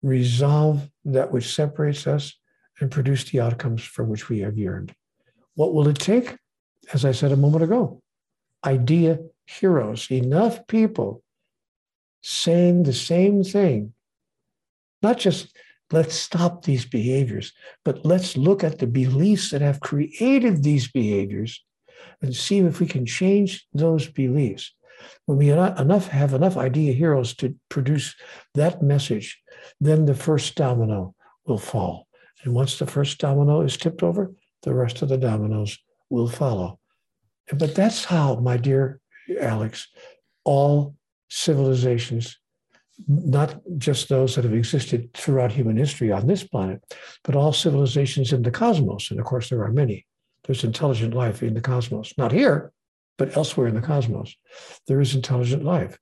resolve 0.02 0.88
that 1.04 1.32
which 1.32 1.52
separates 1.52 2.06
us 2.06 2.34
and 2.80 2.90
produce 2.90 3.24
the 3.24 3.40
outcomes 3.40 3.82
for 3.82 4.04
which 4.04 4.28
we 4.28 4.40
have 4.40 4.58
yearned. 4.58 4.94
What 5.54 5.74
will 5.74 5.88
it 5.88 5.98
take? 5.98 6.36
As 6.92 7.04
I 7.04 7.12
said 7.12 7.32
a 7.32 7.36
moment 7.36 7.64
ago, 7.64 8.02
idea 8.64 9.18
heroes, 9.46 10.10
enough 10.10 10.66
people 10.66 11.22
saying 12.22 12.82
the 12.82 12.92
same 12.92 13.42
thing, 13.42 13.94
not 15.02 15.18
just 15.18 15.56
let's 15.90 16.14
stop 16.14 16.62
these 16.62 16.84
behaviors, 16.84 17.52
but 17.84 18.04
let's 18.04 18.36
look 18.36 18.62
at 18.62 18.78
the 18.78 18.86
beliefs 18.86 19.50
that 19.50 19.60
have 19.60 19.80
created 19.80 20.62
these 20.62 20.88
behaviors 20.88 21.64
and 22.22 22.34
see 22.34 22.58
if 22.58 22.80
we 22.80 22.86
can 22.86 23.06
change 23.06 23.66
those 23.72 24.08
beliefs. 24.08 24.72
When 25.26 25.38
we 25.38 25.50
enough 25.50 26.08
have 26.08 26.32
enough 26.34 26.56
idea 26.56 26.92
heroes 26.92 27.34
to 27.36 27.54
produce 27.68 28.14
that 28.54 28.82
message, 28.82 29.40
then 29.80 30.06
the 30.06 30.14
first 30.14 30.54
domino 30.54 31.14
will 31.46 31.58
fall. 31.58 32.06
And 32.44 32.54
once 32.54 32.78
the 32.78 32.86
first 32.86 33.18
domino 33.18 33.60
is 33.60 33.76
tipped 33.76 34.02
over, 34.02 34.32
the 34.62 34.74
rest 34.74 35.02
of 35.02 35.08
the 35.08 35.18
dominoes 35.18 35.78
will 36.10 36.28
follow. 36.28 36.78
But 37.52 37.74
that's 37.74 38.04
how, 38.04 38.36
my 38.36 38.56
dear 38.56 39.00
Alex, 39.40 39.88
all 40.44 40.96
civilizations, 41.28 42.38
not 43.06 43.60
just 43.76 44.08
those 44.08 44.34
that 44.34 44.44
have 44.44 44.54
existed 44.54 45.12
throughout 45.12 45.52
human 45.52 45.76
history 45.76 46.10
on 46.10 46.26
this 46.26 46.44
planet, 46.44 46.82
but 47.24 47.36
all 47.36 47.52
civilizations 47.52 48.32
in 48.32 48.42
the 48.42 48.50
cosmos. 48.50 49.10
And 49.10 49.20
of 49.20 49.26
course, 49.26 49.50
there 49.50 49.62
are 49.62 49.72
many. 49.72 50.06
There's 50.46 50.64
intelligent 50.64 51.14
life 51.14 51.42
in 51.42 51.54
the 51.54 51.60
cosmos, 51.60 52.14
not 52.16 52.32
here, 52.32 52.72
but 53.18 53.36
elsewhere 53.36 53.66
in 53.66 53.74
the 53.74 53.80
cosmos. 53.80 54.34
There 54.86 55.00
is 55.00 55.14
intelligent 55.14 55.64
life. 55.64 55.98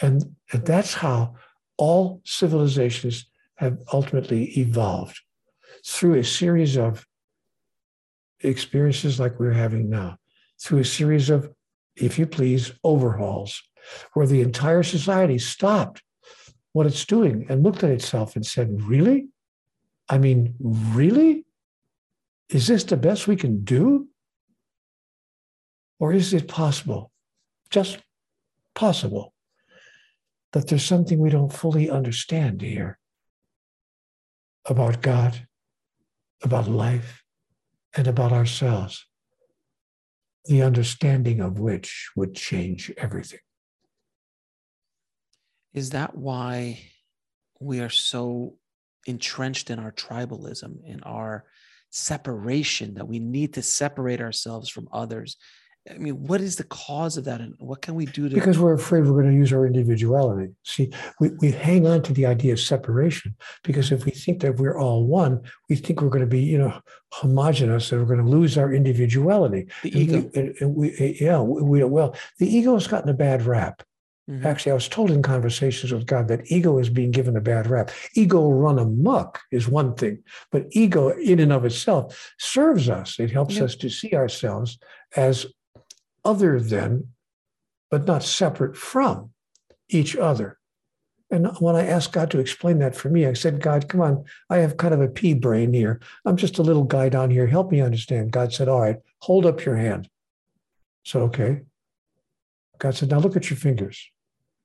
And, 0.00 0.36
that's 0.52 0.94
how 0.94 1.34
all 1.78 2.20
civilizations 2.24 3.28
have 3.56 3.78
ultimately 3.92 4.44
evolved 4.58 5.20
through 5.84 6.14
a 6.14 6.24
series 6.24 6.76
of 6.76 7.04
experiences 8.40 9.18
like 9.18 9.40
we're 9.40 9.52
having 9.52 9.90
now, 9.90 10.18
through 10.62 10.78
a 10.78 10.84
series 10.84 11.28
of, 11.30 11.50
if 11.96 12.18
you 12.18 12.26
please, 12.26 12.72
overhauls, 12.84 13.62
where 14.12 14.26
the 14.26 14.42
entire 14.42 14.82
society 14.82 15.38
stopped 15.38 16.02
what 16.72 16.86
it's 16.86 17.04
doing 17.04 17.46
and 17.48 17.62
looked 17.62 17.82
at 17.82 17.90
itself 17.90 18.36
and 18.36 18.44
said, 18.46 18.82
Really? 18.82 19.28
I 20.08 20.18
mean, 20.18 20.54
really? 20.60 21.44
Is 22.48 22.66
this 22.66 22.84
the 22.84 22.96
best 22.96 23.26
we 23.26 23.36
can 23.36 23.64
do? 23.64 24.08
Or 25.98 26.12
is 26.12 26.34
it 26.34 26.48
possible, 26.48 27.12
just 27.70 27.98
possible, 28.74 29.32
that 30.52 30.68
there's 30.68 30.84
something 30.84 31.18
we 31.18 31.30
don't 31.30 31.52
fully 31.52 31.88
understand 31.88 32.60
here 32.60 32.98
about 34.66 35.02
God, 35.02 35.46
about 36.42 36.68
life, 36.68 37.22
and 37.96 38.06
about 38.06 38.32
ourselves, 38.32 39.06
the 40.46 40.62
understanding 40.62 41.40
of 41.40 41.58
which 41.58 42.10
would 42.16 42.34
change 42.34 42.92
everything? 42.96 43.40
Is 45.72 45.90
that 45.90 46.16
why 46.16 46.80
we 47.60 47.80
are 47.80 47.88
so 47.88 48.56
entrenched 49.06 49.70
in 49.70 49.78
our 49.78 49.92
tribalism, 49.92 50.84
in 50.84 51.02
our 51.02 51.44
separation, 51.94 52.94
that 52.94 53.06
we 53.06 53.18
need 53.18 53.54
to 53.54 53.62
separate 53.62 54.20
ourselves 54.20 54.68
from 54.68 54.88
others 54.92 55.36
I 55.90 55.98
mean, 55.98 56.26
what 56.26 56.40
is 56.40 56.56
the 56.56 56.64
cause 56.64 57.18
of 57.18 57.24
that, 57.24 57.42
and 57.42 57.54
what 57.58 57.82
can 57.82 57.94
we 57.94 58.06
do 58.06 58.26
to? 58.26 58.34
Because 58.34 58.58
we're 58.58 58.72
afraid 58.72 59.04
we're 59.04 59.20
going 59.20 59.30
to 59.30 59.36
use 59.36 59.52
our 59.52 59.66
individuality. 59.66 60.52
See, 60.62 60.90
we, 61.20 61.30
we 61.40 61.50
hang 61.50 61.86
on 61.86 62.02
to 62.04 62.14
the 62.14 62.24
idea 62.24 62.54
of 62.54 62.60
separation 62.60 63.36
because 63.62 63.92
if 63.92 64.06
we 64.06 64.10
think 64.10 64.40
that 64.40 64.56
we're 64.56 64.78
all 64.78 65.04
one, 65.04 65.42
we 65.68 65.76
think 65.76 66.00
we're 66.00 66.08
going 66.08 66.24
to 66.24 66.26
be, 66.26 66.40
you 66.40 66.56
know, 66.56 66.80
homogenous 67.12 67.92
and 67.92 68.00
we're 68.00 68.06
going 68.06 68.24
to 68.24 68.30
lose 68.30 68.56
our 68.56 68.72
individuality. 68.72 69.66
The 69.82 69.98
ego. 69.98 70.30
And 70.34 70.34
we, 70.34 70.56
and, 70.60 70.74
we 70.74 70.90
eh, 70.98 71.14
yeah, 71.20 71.40
we, 71.40 71.62
we, 71.62 71.84
well, 71.84 72.16
the 72.38 72.48
ego 72.48 72.72
has 72.72 72.86
gotten 72.86 73.10
a 73.10 73.14
bad 73.14 73.42
rap. 73.42 73.82
Mm-hmm. 74.30 74.46
Actually, 74.46 74.72
I 74.72 74.76
was 74.76 74.88
told 74.88 75.10
in 75.10 75.22
conversations 75.22 75.92
with 75.92 76.06
God 76.06 76.28
that 76.28 76.50
ego 76.50 76.78
is 76.78 76.88
being 76.88 77.10
given 77.10 77.36
a 77.36 77.42
bad 77.42 77.66
rap. 77.66 77.90
Ego 78.14 78.50
run 78.50 78.78
amok 78.78 79.40
is 79.50 79.68
one 79.68 79.94
thing, 79.94 80.22
but 80.50 80.66
ego 80.70 81.10
in 81.10 81.40
and 81.40 81.52
of 81.52 81.66
itself 81.66 82.32
serves 82.38 82.88
us. 82.88 83.20
It 83.20 83.30
helps 83.30 83.60
us 83.60 83.76
to 83.76 83.90
see 83.90 84.14
ourselves 84.14 84.78
as 85.14 85.46
other 86.24 86.58
than, 86.58 87.08
but 87.90 88.06
not 88.06 88.22
separate 88.22 88.76
from 88.78 89.30
each 89.90 90.16
other. 90.16 90.58
And 91.30 91.48
when 91.58 91.76
I 91.76 91.86
asked 91.86 92.12
God 92.12 92.30
to 92.30 92.38
explain 92.38 92.78
that 92.78 92.96
for 92.96 93.08
me, 93.10 93.26
I 93.26 93.32
said, 93.34 93.60
God, 93.60 93.88
come 93.88 94.00
on, 94.00 94.24
I 94.48 94.58
have 94.58 94.76
kind 94.76 94.94
of 94.94 95.00
a 95.00 95.08
pea 95.08 95.34
brain 95.34 95.72
here. 95.72 96.00
I'm 96.24 96.36
just 96.36 96.58
a 96.58 96.62
little 96.62 96.84
guy 96.84 97.08
down 97.08 97.30
here. 97.30 97.46
Help 97.46 97.70
me 97.72 97.80
understand. 97.80 98.30
God 98.30 98.52
said, 98.52 98.68
All 98.68 98.80
right, 98.80 98.98
hold 99.20 99.44
up 99.44 99.64
your 99.64 99.76
hand. 99.76 100.08
So, 101.04 101.22
Okay. 101.22 101.62
God 102.78 102.94
said, 102.94 103.10
Now 103.10 103.18
look 103.18 103.36
at 103.36 103.50
your 103.50 103.56
fingers. 103.56 104.10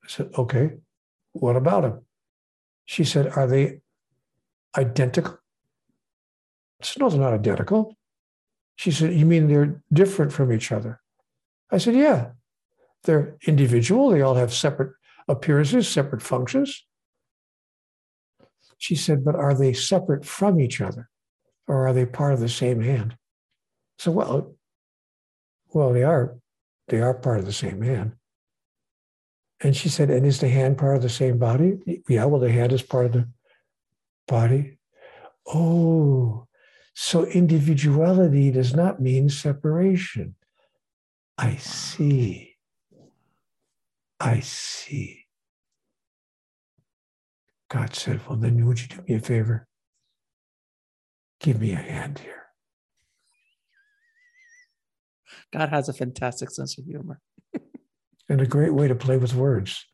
Said, 0.10 0.32
Okay. 0.36 0.72
What 1.34 1.56
about 1.56 1.84
them? 1.84 2.02
She 2.86 3.04
said, 3.04 3.28
Are 3.28 3.46
they 3.46 3.82
identical? 4.76 5.38
I 6.82 6.86
said, 6.86 7.00
No, 7.00 7.10
they're 7.10 7.20
not 7.20 7.34
identical. 7.34 7.96
She 8.76 8.90
said, 8.90 9.14
You 9.14 9.28
mean 9.28 9.48
they're 9.48 9.84
different 9.94 10.34
from 10.34 10.52
each 10.52 10.72
other? 10.72 11.00
I 11.72 11.78
said, 11.78 11.94
Yeah, 11.94 12.32
they're 13.04 13.38
individual. 13.46 14.10
They 14.10 14.22
all 14.22 14.34
have 14.34 14.52
separate 14.52 14.94
appearances, 15.28 15.88
separate 15.88 16.24
functions. 16.24 16.84
She 18.80 18.96
said, 18.96 19.24
But 19.24 19.36
are 19.36 19.54
they 19.54 19.74
separate 19.74 20.26
from 20.26 20.60
each 20.60 20.82
other? 20.82 21.08
Or 21.68 21.88
are 21.88 21.94
they 21.94 22.08
part 22.08 22.34
of 22.34 22.40
the 22.40 22.50
same 22.50 22.82
hand? 22.82 23.16
So, 24.00 24.10
well, 24.10 24.56
well, 25.72 25.94
they 25.94 26.02
are. 26.02 26.40
They 26.88 27.00
are 27.00 27.14
part 27.14 27.38
of 27.38 27.46
the 27.46 27.54
same 27.54 27.84
hand. 27.84 28.14
And 29.62 29.76
she 29.76 29.90
said, 29.90 30.10
And 30.10 30.26
is 30.26 30.40
the 30.40 30.50
hand 30.50 30.78
part 30.78 30.96
of 30.96 31.02
the 31.02 31.10
same 31.10 31.38
body? 31.38 31.80
Yeah, 32.08 32.26
well, 32.26 32.40
the 32.40 32.52
hand 32.52 32.72
is 32.72 32.82
part 32.82 33.08
of 33.08 33.12
the 33.14 33.30
body. 34.28 34.78
Oh, 35.46 36.48
so 36.94 37.26
individuality 37.26 38.52
does 38.52 38.74
not 38.74 39.02
mean 39.02 39.30
separation. 39.30 40.36
I 41.38 41.56
see. 41.56 42.56
I 44.20 44.42
see. 44.42 45.26
God 47.70 47.96
said, 47.96 48.22
Well, 48.28 48.38
then 48.38 48.66
would 48.66 48.82
you 48.82 48.88
do 48.88 49.02
me 49.08 49.16
a 49.16 49.20
favor? 49.20 49.68
Give 51.40 51.62
me 51.62 51.72
a 51.72 51.78
hand 51.78 52.20
here. 52.20 52.48
God 55.54 55.70
has 55.70 55.88
a 55.88 55.94
fantastic 55.94 56.52
sense 56.52 56.78
of 56.78 56.86
humor. 56.86 57.22
and 58.30 58.42
a 58.42 58.46
great 58.46 58.74
way 58.74 58.88
to 58.88 58.96
play 58.96 59.18
with 59.18 59.34
words. 59.34 59.86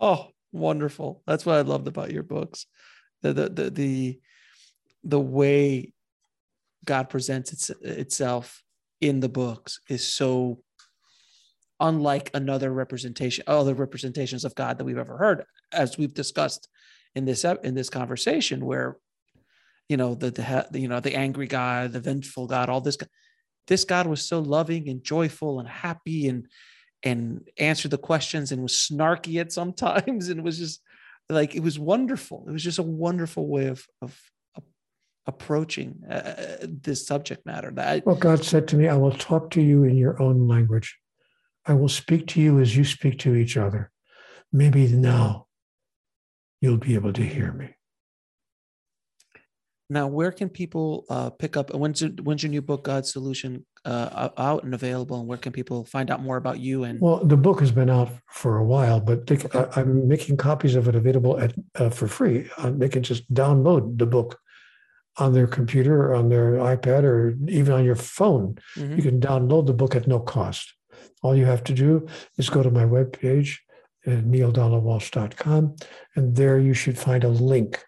Oh, 0.00 0.28
wonderful. 0.52 1.22
That's 1.26 1.46
what 1.46 1.56
I 1.56 1.62
loved 1.62 1.88
about 1.88 2.12
your 2.12 2.24
books. 2.24 2.66
The 3.22 3.32
the 3.32 3.48
the 3.48 3.70
the, 3.70 4.20
the 5.04 5.20
way 5.20 5.92
God 6.84 7.08
presents 7.08 7.52
its, 7.52 7.70
itself 7.80 8.62
in 9.00 9.20
the 9.20 9.28
books 9.28 9.80
is 9.88 10.06
so 10.06 10.60
unlike 11.78 12.30
another 12.32 12.72
representation, 12.72 13.44
other 13.46 13.74
representations 13.74 14.44
of 14.44 14.54
God 14.54 14.78
that 14.78 14.84
we've 14.84 14.98
ever 14.98 15.16
heard, 15.16 15.44
as 15.72 15.98
we've 15.98 16.14
discussed 16.14 16.68
in 17.14 17.24
this 17.24 17.44
in 17.44 17.74
this 17.74 17.90
conversation, 17.90 18.64
where 18.64 18.98
you 19.88 19.96
know 19.96 20.14
the, 20.14 20.30
the 20.30 20.78
you 20.78 20.88
know 20.88 21.00
the 21.00 21.14
angry 21.14 21.46
God, 21.46 21.92
the 21.92 22.00
vengeful 22.00 22.46
God, 22.46 22.68
all 22.68 22.80
this. 22.80 22.98
This 23.66 23.84
God 23.84 24.06
was 24.06 24.24
so 24.24 24.38
loving 24.38 24.88
and 24.88 25.02
joyful 25.02 25.58
and 25.58 25.68
happy 25.68 26.28
and 26.28 26.46
and 27.02 27.48
answered 27.58 27.90
the 27.90 27.98
questions 27.98 28.52
and 28.52 28.62
was 28.62 28.72
snarky 28.72 29.40
at 29.40 29.52
sometimes 29.52 30.28
and 30.30 30.42
was 30.42 30.58
just 30.58 30.80
like 31.28 31.54
it 31.54 31.62
was 31.62 31.78
wonderful. 31.78 32.44
It 32.48 32.52
was 32.52 32.64
just 32.64 32.78
a 32.78 32.84
wonderful 32.84 33.48
way 33.48 33.66
of 33.66 33.86
of 34.00 34.18
approaching 35.28 36.02
uh, 36.08 36.12
uh 36.12 36.56
this 36.62 37.06
subject 37.06 37.44
matter. 37.44 37.70
That 37.72 38.06
well, 38.06 38.16
God 38.16 38.44
said 38.44 38.68
to 38.68 38.76
me, 38.76 38.88
"I 38.88 38.96
will 38.96 39.12
talk 39.12 39.50
to 39.50 39.62
you 39.62 39.84
in 39.84 39.96
your 39.96 40.20
own 40.22 40.46
language." 40.46 40.96
I 41.68 41.74
will 41.74 41.88
speak 41.88 42.28
to 42.28 42.40
you 42.40 42.60
as 42.60 42.76
you 42.76 42.84
speak 42.84 43.18
to 43.20 43.34
each 43.34 43.56
other. 43.56 43.90
Maybe 44.52 44.86
now 44.86 45.46
you'll 46.60 46.76
be 46.76 46.94
able 46.94 47.12
to 47.12 47.24
hear 47.24 47.52
me. 47.52 47.75
Now, 49.88 50.08
where 50.08 50.32
can 50.32 50.48
people 50.48 51.04
uh, 51.08 51.30
pick 51.30 51.56
up? 51.56 51.72
When's 51.74 52.00
your, 52.02 52.10
when's 52.22 52.42
your 52.42 52.50
new 52.50 52.62
book, 52.62 52.82
God's 52.82 53.12
Solution, 53.12 53.64
uh, 53.84 54.30
out 54.36 54.64
and 54.64 54.74
available? 54.74 55.20
And 55.20 55.28
where 55.28 55.38
can 55.38 55.52
people 55.52 55.84
find 55.84 56.10
out 56.10 56.20
more 56.22 56.36
about 56.36 56.58
you? 56.58 56.82
And 56.84 57.00
Well, 57.00 57.24
the 57.24 57.36
book 57.36 57.60
has 57.60 57.70
been 57.70 57.88
out 57.88 58.10
for 58.28 58.58
a 58.58 58.64
while, 58.64 59.00
but 59.00 59.26
they, 59.26 59.38
I, 59.54 59.68
I'm 59.76 60.08
making 60.08 60.38
copies 60.38 60.74
of 60.74 60.88
it 60.88 60.96
available 60.96 61.38
at 61.38 61.54
uh, 61.76 61.90
for 61.90 62.08
free. 62.08 62.50
Uh, 62.58 62.72
they 62.74 62.88
can 62.88 63.04
just 63.04 63.32
download 63.32 63.96
the 63.98 64.06
book 64.06 64.38
on 65.18 65.32
their 65.32 65.46
computer, 65.46 66.08
or 66.10 66.14
on 66.14 66.28
their 66.28 66.52
iPad, 66.54 67.04
or 67.04 67.34
even 67.48 67.72
on 67.72 67.84
your 67.84 67.94
phone. 67.94 68.58
Mhm. 68.76 68.96
You 68.96 69.02
can 69.02 69.20
download 69.20 69.66
the 69.66 69.72
book 69.72 69.94
at 69.94 70.06
no 70.06 70.20
cost. 70.20 70.74
All 71.22 71.34
you 71.34 71.46
have 71.46 71.64
to 71.64 71.72
do 71.72 72.06
is 72.36 72.50
go 72.50 72.62
to 72.62 72.70
my 72.70 72.84
webpage, 72.84 73.56
uh, 74.06 74.10
nealedonaldwalsch.com, 74.10 75.76
and 76.16 76.36
there 76.36 76.58
you 76.58 76.74
should 76.74 76.98
find 76.98 77.24
a 77.24 77.28
link 77.28 77.82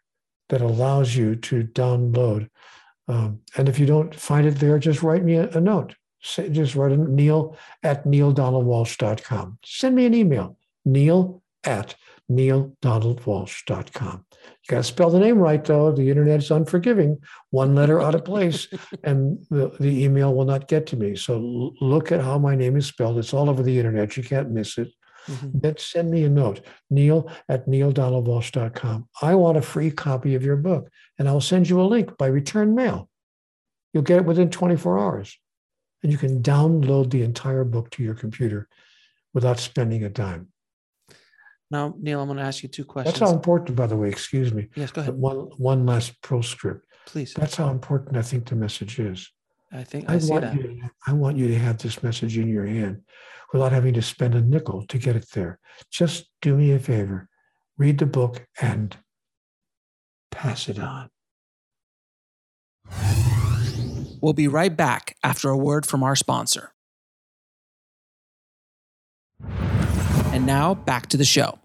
that 0.48 0.60
allows 0.60 1.14
you 1.16 1.36
to 1.36 1.64
download. 1.64 2.48
Um, 3.06 3.40
and 3.56 3.68
if 3.68 3.78
you 3.78 3.86
don't 3.86 4.14
find 4.14 4.46
it 4.46 4.56
there, 4.56 4.78
just 4.78 5.02
write 5.02 5.24
me 5.24 5.36
a, 5.36 5.48
a 5.50 5.60
note. 5.60 5.94
Say, 6.20 6.48
just 6.48 6.74
write 6.74 6.92
a 6.92 6.96
neale 6.96 7.56
at 7.82 8.04
nealedonaldwalsch.com. 8.04 9.58
Send 9.64 9.94
me 9.94 10.06
an 10.06 10.14
email, 10.14 10.58
neale 10.84 11.42
at 11.64 11.94
nealedonaldwalsch.com. 12.30 14.24
You 14.32 14.68
got 14.68 14.76
to 14.78 14.82
spell 14.84 15.10
the 15.10 15.18
name 15.20 15.38
right, 15.38 15.64
though. 15.64 15.92
The 15.92 16.10
internet 16.10 16.40
is 16.40 16.50
unforgiving. 16.50 17.18
One 17.50 17.74
letter 17.74 18.00
out 18.00 18.14
of 18.14 18.24
place, 18.24 18.68
and 19.04 19.38
the, 19.50 19.70
the 19.80 20.04
email 20.04 20.34
will 20.34 20.44
not 20.44 20.68
get 20.68 20.86
to 20.88 20.96
me. 20.96 21.16
So 21.16 21.34
l- 21.34 21.72
look 21.80 22.12
at 22.12 22.20
how 22.20 22.38
my 22.38 22.54
name 22.54 22.76
is 22.76 22.86
spelled. 22.86 23.18
It's 23.18 23.32
all 23.32 23.48
over 23.48 23.62
the 23.62 23.78
internet. 23.78 24.16
You 24.16 24.22
can't 24.22 24.50
miss 24.50 24.76
it. 24.78 24.88
Mhm. 25.28 25.60
Then 25.62 25.76
send 25.78 26.10
me 26.10 26.24
a 26.24 26.28
note, 26.28 26.60
neale 26.90 27.30
at 27.48 27.66
nealedonaldwalsch.com. 27.66 29.08
I 29.22 29.34
want 29.34 29.58
a 29.58 29.62
free 29.62 29.90
copy 29.90 30.34
of 30.34 30.42
your 30.42 30.56
book, 30.56 30.90
and 31.18 31.28
I'll 31.28 31.40
send 31.40 31.68
you 31.68 31.80
a 31.80 31.84
link 31.84 32.16
by 32.16 32.26
return 32.26 32.74
mail. 32.74 33.08
You'll 33.92 34.02
get 34.04 34.18
it 34.18 34.24
within 34.24 34.50
24 34.50 34.98
hours, 34.98 35.38
and 36.02 36.10
you 36.12 36.18
can 36.18 36.42
download 36.42 37.10
the 37.10 37.22
entire 37.22 37.64
book 37.64 37.90
to 37.90 38.02
your 38.02 38.14
computer 38.14 38.68
without 39.34 39.58
spending 39.58 40.02
a 40.04 40.08
dime. 40.08 40.48
now, 41.70 41.94
Neale, 42.00 42.22
I'm 42.22 42.28
going 42.28 42.38
to 42.38 42.42
ask 42.44 42.62
you 42.62 42.68
two 42.70 42.84
questions. 42.86 43.18
That's 43.18 43.30
how 43.30 43.36
important, 43.36 43.76
by 43.76 43.86
the 43.86 43.96
way, 43.96 44.08
excuse 44.08 44.54
me. 44.54 44.68
yes, 44.74 44.90
go 44.90 45.02
ahead, 45.02 45.14
One, 45.14 45.36
one 45.58 45.84
last 45.84 46.20
postscript. 46.22 46.86
please. 47.06 47.34
That's 47.34 47.56
how 47.56 47.68
important 47.70 48.16
I 48.16 48.22
think 48.22 48.46
the 48.48 48.56
message 48.56 48.98
is. 48.98 49.30
I 49.72 49.84
think 49.84 50.08
I, 50.08 50.14
I 50.14 50.18
see 50.18 50.30
want 50.30 50.44
that. 50.44 50.54
you 50.54 50.62
to, 50.62 50.90
I 51.06 51.12
want 51.12 51.36
you 51.36 51.48
to 51.48 51.58
have 51.58 51.78
this 51.78 52.02
message 52.02 52.38
in 52.38 52.48
your 52.48 52.66
hand 52.66 53.02
without 53.52 53.72
having 53.72 53.94
to 53.94 54.02
spend 54.02 54.34
a 54.34 54.40
nickel 54.40 54.86
to 54.86 54.98
get 54.98 55.16
it 55.16 55.26
there. 55.32 55.58
Just 55.90 56.30
do 56.40 56.56
me 56.56 56.72
a 56.72 56.78
favor, 56.78 57.28
read 57.76 57.98
the 57.98 58.06
book 58.06 58.46
and 58.60 58.96
pass 60.30 60.68
it 60.68 60.78
on. 60.78 61.10
We'll 64.20 64.32
be 64.32 64.48
right 64.48 64.74
back 64.74 65.16
after 65.22 65.48
a 65.48 65.56
word 65.56 65.86
from 65.86 66.02
our 66.02 66.16
sponsor. 66.16 66.72
And 70.32 70.44
now 70.44 70.74
back 70.74 71.06
to 71.08 71.16
the 71.16 71.24
show. 71.24 71.58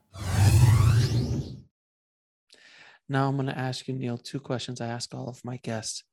Now 3.10 3.28
I'm 3.28 3.36
going 3.36 3.48
to 3.48 3.58
ask 3.58 3.88
you, 3.88 3.94
Neale, 3.94 4.18
two 4.18 4.40
questions 4.40 4.82
I 4.82 4.88
ask 4.88 5.14
all 5.14 5.28
of 5.28 5.44
my 5.44 5.58
guests. 5.58 6.04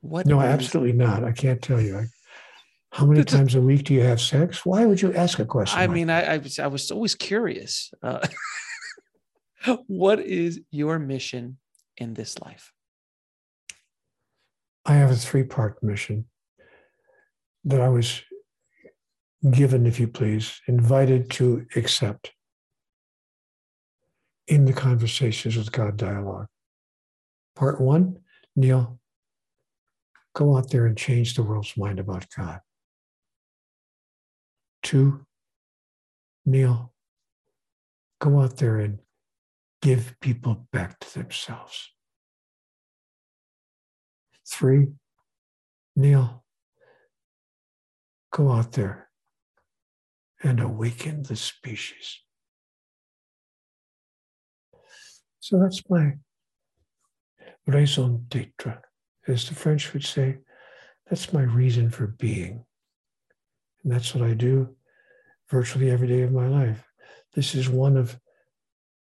What 0.00 0.26
No, 0.26 0.40
absolutely 0.40 0.92
not. 0.92 1.24
I 1.24 1.32
can't 1.32 1.60
tell 1.60 1.80
you. 1.80 1.98
I, 1.98 2.04
how 2.92 3.06
many 3.06 3.22
times 3.22 3.54
a 3.54 3.60
week 3.60 3.84
do 3.84 3.94
you 3.94 4.00
have 4.00 4.20
sex? 4.20 4.66
Why 4.66 4.84
would 4.84 5.00
you 5.00 5.14
ask 5.14 5.38
a 5.38 5.44
question? 5.44 5.78
I 5.78 5.86
like 5.86 5.94
mean, 5.94 6.10
I, 6.10 6.34
I, 6.34 6.36
was, 6.38 6.58
I 6.58 6.66
was 6.66 6.90
always 6.90 7.14
curious. 7.14 7.92
Uh, 8.02 8.26
what 9.86 10.20
is 10.20 10.60
your 10.70 10.98
mission 10.98 11.58
in 11.96 12.14
this 12.14 12.38
life? 12.40 12.72
I 14.84 14.94
have 14.94 15.10
a 15.10 15.16
three 15.16 15.44
part 15.44 15.82
mission 15.82 16.26
that 17.64 17.80
I 17.80 17.88
was 17.88 18.22
given, 19.50 19.86
if 19.86 20.00
you 20.00 20.08
please, 20.08 20.60
invited 20.66 21.30
to 21.30 21.66
accept 21.76 22.32
in 24.48 24.64
the 24.64 24.72
Conversations 24.72 25.56
with 25.56 25.70
God 25.70 25.96
dialogue. 25.96 26.46
Part 27.54 27.80
one, 27.80 28.18
Neale, 28.56 28.99
go 30.34 30.56
out 30.56 30.70
there 30.70 30.86
and 30.86 30.96
change 30.96 31.34
the 31.34 31.42
world's 31.42 31.76
mind 31.76 31.98
about 31.98 32.26
God. 32.36 32.60
Two, 34.82 35.26
Neale, 36.46 36.92
go 38.20 38.40
out 38.40 38.56
there 38.56 38.78
and 38.78 38.98
give 39.82 40.14
people 40.20 40.66
back 40.72 40.98
to 41.00 41.14
themselves. 41.14 41.90
Three, 44.46 44.88
Neale, 45.96 46.44
go 48.32 48.50
out 48.50 48.72
there 48.72 49.08
and 50.42 50.60
awaken 50.60 51.22
the 51.22 51.36
species. 51.36 52.20
So 55.40 55.58
that's 55.58 55.82
my 55.88 56.12
raison 57.66 58.26
d'etre, 58.28 58.80
as 59.30 59.48
the 59.48 59.54
French 59.54 59.92
would 59.92 60.04
say. 60.04 60.38
That's 61.08 61.32
my 61.32 61.42
reason 61.42 61.90
for 61.90 62.06
being. 62.06 62.64
And 63.82 63.92
that's 63.92 64.14
what 64.14 64.28
I 64.28 64.34
do 64.34 64.76
virtually 65.48 65.90
every 65.90 66.08
day 66.08 66.22
of 66.22 66.32
my 66.32 66.46
life. 66.48 66.84
This 67.34 67.54
is 67.54 67.68
one 67.68 67.96
of 67.96 68.18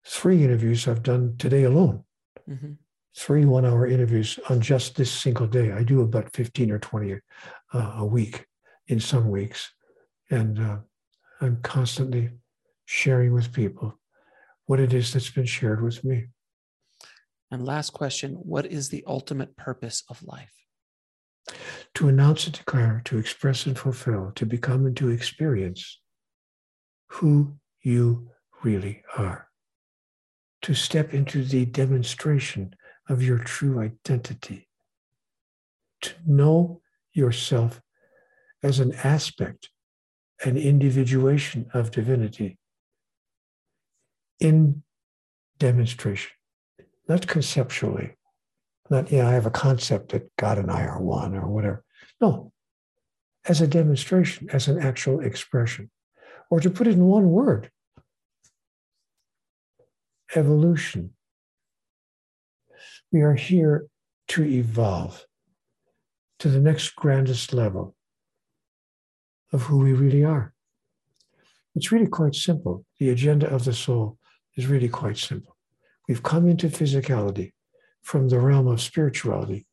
three 0.05 0.43
interviews 0.43 0.87
I've 0.87 1.03
done 1.03 1.35
today 1.37 1.63
alone 1.63 2.03
Mhm. 2.49 2.77
three 3.15 3.45
one 3.45 3.65
hour 3.65 3.87
interviews 3.87 4.39
on 4.49 4.59
just 4.61 4.95
this 4.95 5.11
single 5.11 5.47
day. 5.47 5.71
I 5.71 5.83
do 5.83 6.01
about 6.01 6.33
15 6.35 6.69
or 6.71 6.79
20 6.79 7.13
uh, 7.73 7.93
a 7.97 8.05
week 8.05 8.45
in 8.87 8.99
some 8.99 9.29
weeks. 9.29 9.71
And 10.29 10.59
uh, 10.59 10.79
I'm 11.41 11.61
constantly 11.61 12.31
sharing 12.85 13.33
with 13.33 13.53
people 13.53 13.99
what 14.65 14.79
it 14.79 14.93
is 14.93 15.13
that's 15.13 15.29
been 15.29 15.45
shared 15.45 15.81
with 15.81 16.03
me. 16.03 16.27
And 17.55 17.65
last 17.65 17.93
question 17.93 18.33
What 18.33 18.65
is 18.65 18.89
the 18.89 19.05
ultimate 19.07 19.55
purpose 19.55 20.03
of 20.09 20.21
life? 20.23 20.51
To 21.93 22.09
announce 22.09 22.47
and 22.47 22.53
declare, 22.53 23.01
to 23.05 23.17
express 23.17 23.65
and 23.65 23.79
fulfill, 23.79 24.33
to 24.35 24.45
become 24.45 24.85
and 24.85 24.97
to 24.97 25.07
experience 25.07 26.01
who 27.11 27.55
you 27.81 28.31
really 28.61 29.03
are. 29.17 29.47
To 30.63 30.73
step 30.73 31.13
into 31.13 31.45
the 31.45 31.65
demonstration 31.65 32.75
of 33.07 33.23
your 33.23 33.37
true 33.37 33.79
identity. 33.79 34.67
To 36.01 36.13
know 36.27 36.81
yourself 37.13 37.79
as 38.63 38.81
an 38.81 38.91
aspect, 39.01 39.69
an 40.43 40.57
individuation 40.57 41.69
of 41.73 41.91
divinity 41.91 42.57
in 44.41 44.83
demonstration, 45.57 46.34
not 47.07 47.27
conceptually. 47.27 48.15
Not, 48.89 49.11
yeah, 49.11 49.27
I 49.27 49.31
have 49.31 49.45
a 49.45 49.51
concept 49.51 50.11
that 50.11 50.29
God 50.37 50.57
and 50.57 50.69
I 50.69 50.83
are 50.83 51.01
one 51.01 51.35
or 51.35 51.47
whatever. 51.47 51.83
No, 52.21 52.51
as 53.47 53.61
a 53.61 53.67
demonstration, 53.67 54.49
as 54.51 54.67
an 54.67 54.79
actual 54.79 55.21
expression. 55.21 55.89
Or 56.49 56.59
to 56.59 56.69
put 56.69 56.87
it 56.87 56.93
in 56.93 57.05
one 57.05 57.29
word 57.29 57.71
evolution. 60.35 61.11
We 63.11 63.21
are 63.21 63.35
here 63.35 63.87
to 64.29 64.43
evolve 64.43 65.25
to 66.39 66.49
the 66.49 66.59
next 66.59 66.95
grandest 66.95 67.53
level 67.53 67.95
of 69.53 69.63
who 69.63 69.77
we 69.77 69.93
really 69.93 70.23
are. 70.23 70.53
It's 71.75 71.91
really 71.91 72.07
quite 72.07 72.35
simple. 72.35 72.85
The 72.99 73.09
agenda 73.09 73.47
of 73.47 73.65
the 73.65 73.73
soul 73.73 74.17
is 74.55 74.67
really 74.67 74.89
quite 74.89 75.17
simple. 75.17 75.54
We've 76.07 76.23
come 76.23 76.47
into 76.47 76.67
physicality 76.67 77.53
from 78.01 78.29
the 78.29 78.39
realm 78.39 78.67
of 78.67 78.81
spirituality 78.81 79.65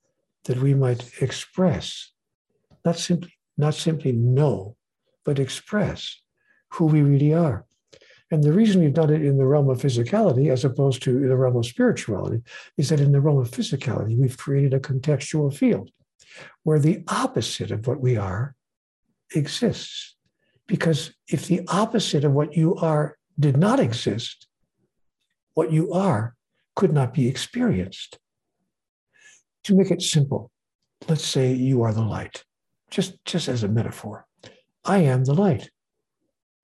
that 0.45 0.59
we 0.59 0.75
might 0.75 1.11
express, 1.21 2.13
not 2.85 2.99
simply, 2.99 3.35
not 3.57 3.75
simply 3.75 4.13
know, 4.13 4.77
but 5.25 5.39
express 5.39 6.21
who 6.71 6.87
we 6.87 7.03
really 7.03 7.35
are. 7.35 7.67
And 8.31 8.43
the 8.43 8.53
reason 8.53 8.81
we've 8.81 8.95
done 8.95 9.13
it 9.13 9.23
in 9.23 9.37
the 9.37 9.45
realm 9.45 9.69
of 9.69 9.83
physicality 9.83 10.51
as 10.51 10.65
opposed 10.65 11.03
to 11.03 11.29
the 11.29 11.37
realm 11.37 11.57
of 11.57 11.67
spirituality 11.67 12.43
is 12.79 12.89
that 12.89 13.01
in 13.01 13.13
the 13.13 13.21
realm 13.21 13.39
of 13.39 13.51
physicality, 13.51 14.17
we've 14.17 14.39
created 14.39 14.73
a 14.73 14.81
contextual 14.81 15.55
field 15.55 15.91
where 16.63 16.79
the 16.79 17.05
opposite 17.09 17.71
of 17.71 17.87
what 17.87 18.01
we 18.01 18.17
are 18.17 18.55
exists. 19.35 20.17
Because 20.67 21.13
if 21.29 21.47
the 21.47 21.61
opposite 21.69 22.25
of 22.25 22.33
what 22.33 22.57
you 22.57 22.75
are 22.77 23.19
did 23.39 23.59
not 23.59 23.79
exist, 23.79 24.47
what 25.55 25.73
you 25.73 25.93
are 25.93 26.35
could 26.75 26.93
not 26.93 27.15
be 27.15 27.29
experienced. 27.29 28.19
To 29.65 29.77
make 29.77 29.91
it 29.91 30.03
simple, 30.03 30.51
let's 31.09 31.25
say 31.25 31.53
you 31.53 31.83
are 31.83 31.93
the 31.93 32.03
light, 32.03 32.45
just, 32.91 33.25
just 33.25 33.49
as 33.49 33.63
a 33.63 33.69
metaphor. 33.69 34.27
I 34.85 34.99
am 34.99 35.25
the 35.25 35.35
light, 35.35 35.71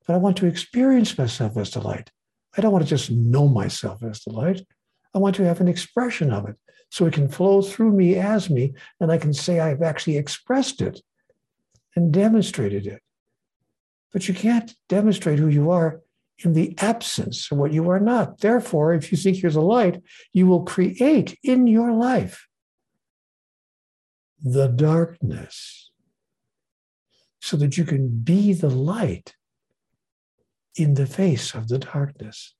but 0.05 0.13
I 0.13 0.17
want 0.17 0.37
to 0.37 0.47
experience 0.47 1.17
myself 1.17 1.55
as 1.57 1.71
the 1.71 1.81
light. 1.81 2.11
I 2.57 2.61
don't 2.61 2.73
want 2.73 2.83
to 2.83 2.89
just 2.89 3.11
know 3.11 3.47
myself 3.47 4.03
as 4.03 4.21
the 4.21 4.33
light. 4.33 4.65
I 5.13 5.19
want 5.19 5.35
to 5.35 5.45
have 5.45 5.61
an 5.61 5.67
expression 5.67 6.31
of 6.31 6.47
it 6.49 6.55
so 6.89 7.05
it 7.05 7.13
can 7.13 7.29
flow 7.29 7.61
through 7.61 7.91
me 7.91 8.15
as 8.15 8.49
me, 8.49 8.73
and 8.99 9.11
I 9.11 9.17
can 9.17 9.33
say 9.33 9.59
I've 9.59 9.81
actually 9.81 10.17
expressed 10.17 10.81
it 10.81 11.01
and 11.95 12.11
demonstrated 12.11 12.87
it. 12.87 13.01
But 14.11 14.27
you 14.27 14.33
can't 14.33 14.73
demonstrate 14.87 15.39
who 15.39 15.47
you 15.47 15.69
are 15.69 16.01
in 16.43 16.53
the 16.53 16.77
absence 16.79 17.51
of 17.51 17.57
what 17.57 17.73
you 17.73 17.89
are 17.89 17.99
not. 17.99 18.39
Therefore, 18.39 18.93
if 18.93 19.11
you 19.11 19.17
think 19.17 19.41
you're 19.41 19.51
the 19.51 19.61
light, 19.61 20.01
you 20.31 20.47
will 20.47 20.63
create 20.63 21.37
in 21.43 21.67
your 21.67 21.91
life 21.91 22.47
the 24.41 24.67
darkness 24.67 25.91
so 27.41 27.57
that 27.57 27.77
you 27.77 27.83
can 27.83 28.09
be 28.21 28.53
the 28.53 28.69
light 28.69 29.35
in 30.75 30.93
the 30.93 31.05
face 31.05 31.53
of 31.53 31.67
the 31.67 31.79
darkness. 31.79 32.55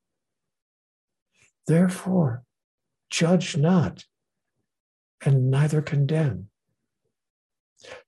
Therefore, 1.67 2.43
judge 3.09 3.55
not 3.55 4.05
and 5.23 5.51
neither 5.51 5.81
condemn, 5.81 6.49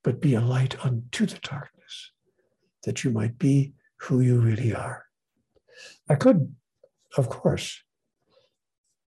but 0.04 0.22
be 0.22 0.34
a 0.34 0.42
light 0.42 0.84
unto 0.84 1.26
the 1.26 1.40
darkness, 1.40 2.12
that 2.84 3.04
you 3.04 3.12
might 3.12 3.38
be 3.38 3.74
who 3.98 4.20
you 4.20 4.40
really 4.40 4.74
are. 4.74 5.06
I 6.10 6.16
could, 6.16 6.56
of 7.18 7.30
course, 7.30 7.82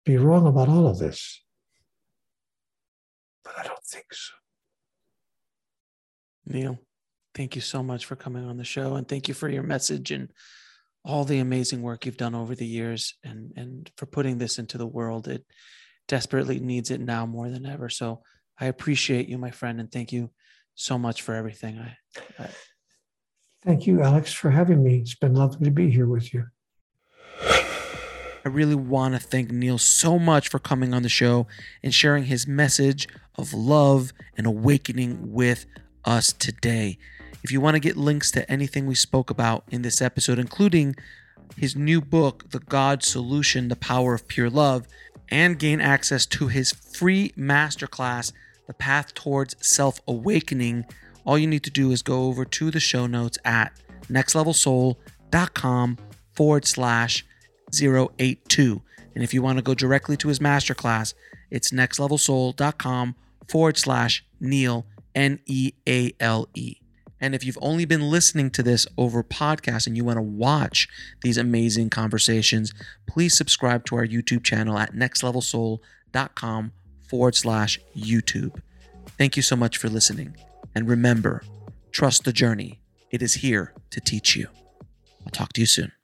be 0.06 0.18
wrong 0.18 0.48
about 0.48 0.70
all 0.70 0.88
of 0.88 1.00
this, 1.00 1.44
but 3.44 3.54
I 3.58 3.64
don't 3.64 3.84
think 3.84 4.14
so. 4.14 4.34
Neale, 6.46 6.80
thank 7.36 7.56
you 7.56 7.62
so 7.62 7.84
much 7.84 8.06
for 8.06 8.16
coming 8.16 8.46
on 8.46 8.58
the 8.58 8.64
show 8.64 8.96
and 8.96 9.08
thank 9.08 9.28
you 9.28 9.34
for 9.34 9.48
your 9.48 9.64
message 9.64 10.12
and 10.12 10.32
all 11.06 11.24
the 11.24 11.40
amazing 11.40 11.82
work 11.82 12.06
you've 12.06 12.18
done 12.18 12.36
over 12.36 12.56
the 12.56 12.66
years 12.66 13.16
and 13.24 13.54
and 13.56 13.92
for 13.98 14.06
putting 14.06 14.38
this 14.38 14.60
into 14.60 14.78
the 14.78 14.88
world. 14.88 15.28
It 15.28 15.46
desperately 16.08 16.60
needs 16.60 16.92
it 16.92 17.00
now 17.00 17.26
more 17.26 17.50
than 17.50 17.66
ever. 17.66 17.90
So 17.90 18.22
I 18.60 18.66
appreciate 18.66 19.30
you, 19.30 19.38
my 19.38 19.52
friend, 19.52 19.80
and 19.80 19.92
thank 19.92 20.12
you 20.12 20.32
so 20.76 20.98
much 20.98 21.22
for 21.22 21.34
everything. 21.34 21.80
I, 21.80 21.98
I 22.44 22.50
Thank 23.64 23.86
you, 23.86 24.02
Alex, 24.02 24.34
for 24.34 24.50
having 24.50 24.84
me. 24.84 24.98
It's 24.98 25.16
been 25.16 25.36
lovely 25.36 25.66
to 25.66 25.72
be 25.72 25.92
here 25.92 26.08
with 26.08 26.34
you. 26.34 26.46
I 28.44 28.50
really 28.50 28.76
want 28.76 29.14
to 29.14 29.20
thank 29.20 29.52
Neale 29.52 29.78
so 29.78 30.18
much 30.18 30.50
for 30.50 30.58
coming 30.58 30.94
on 30.94 31.04
the 31.04 31.10
show 31.10 31.46
and 31.84 31.94
sharing 31.94 32.24
his 32.24 32.48
message 32.48 33.08
of 33.36 33.54
love 33.54 34.14
and 34.36 34.48
awakening 34.48 35.32
with 35.32 35.66
us 36.06 36.34
today. 36.34 36.98
If 37.44 37.52
you 37.52 37.62
want 37.62 37.76
to 37.76 37.80
get 37.80 37.98
links 37.98 38.32
to 38.32 38.52
anything 38.52 38.88
we 38.88 38.96
spoke 38.96 39.30
about 39.30 39.64
in 39.70 39.84
this 39.84 40.02
episode, 40.02 40.40
including 40.40 40.96
his 41.56 41.76
new 41.76 42.02
book, 42.02 42.50
The 42.50 42.60
God 42.60 43.04
Solution 43.04 43.68
The 43.68 43.76
Power 43.76 44.16
of 44.16 44.28
Pure 44.28 44.50
Love, 44.52 44.88
and 45.30 45.60
gain 45.60 45.80
access 45.80 46.26
to 46.28 46.48
his 46.48 46.72
free 46.72 47.30
masterclass, 47.38 48.32
The 48.66 48.74
Path 48.74 49.14
Towards 49.14 49.56
Self 49.66 50.02
Awakening, 50.08 50.86
all 51.26 51.38
you 51.38 51.48
need 51.48 51.64
to 51.64 51.70
do 51.70 51.92
is 51.92 52.02
go 52.02 52.24
over 52.24 52.46
to 52.46 52.72
the 52.72 52.80
show 52.80 53.06
notes 53.06 53.38
at 53.46 53.72
nextlevelsoul.com 54.10 55.98
forward 56.34 56.66
slash 56.66 57.26
082. 57.74 58.82
And 59.14 59.24
if 59.24 59.34
you 59.34 59.42
want 59.42 59.58
to 59.58 59.64
go 59.64 59.74
directly 59.74 60.18
to 60.18 60.28
his 60.28 60.40
masterclass, 60.40 61.14
it's 61.50 61.72
nextlevelsoul.com 61.72 63.16
forward 63.48 63.78
slash 63.78 64.26
Neale, 64.40 64.86
N 65.14 65.40
E 65.46 65.74
A 65.88 66.14
L 66.20 66.48
E. 66.54 66.78
And 67.20 67.36
if 67.36 67.46
you've 67.46 67.58
only 67.62 67.86
been 67.86 68.10
listening 68.10 68.50
to 68.52 68.64
this 68.64 68.88
over 68.98 69.24
podcast 69.24 69.86
and 69.86 69.96
you 69.96 70.04
want 70.04 70.18
to 70.18 70.24
watch 70.24 70.88
these 71.22 71.38
amazing 71.38 71.92
conversations, 71.92 72.74
please 73.08 73.38
subscribe 73.38 73.86
to 73.86 73.96
our 73.96 74.06
YouTube 74.06 74.44
channel 74.44 74.78
at 74.80 74.94
nextlevelsoul.com 74.94 76.72
forward 77.08 77.36
slash 77.36 77.80
YouTube. 77.96 78.60
Thank 79.20 79.36
you 79.36 79.44
so 79.44 79.56
much 79.56 79.78
for 79.78 79.88
listening. 79.88 80.36
And 80.74 80.90
remember, 80.90 81.44
trust 81.92 82.24
the 82.24 82.34
journey. 82.34 82.82
It 83.12 83.22
is 83.22 83.36
here 83.36 83.74
to 83.92 84.00
teach 84.00 84.36
you. 84.36 84.48
I'll 85.24 85.32
talk 85.32 85.54
to 85.54 85.62
you 85.62 85.68
soon. 85.68 86.01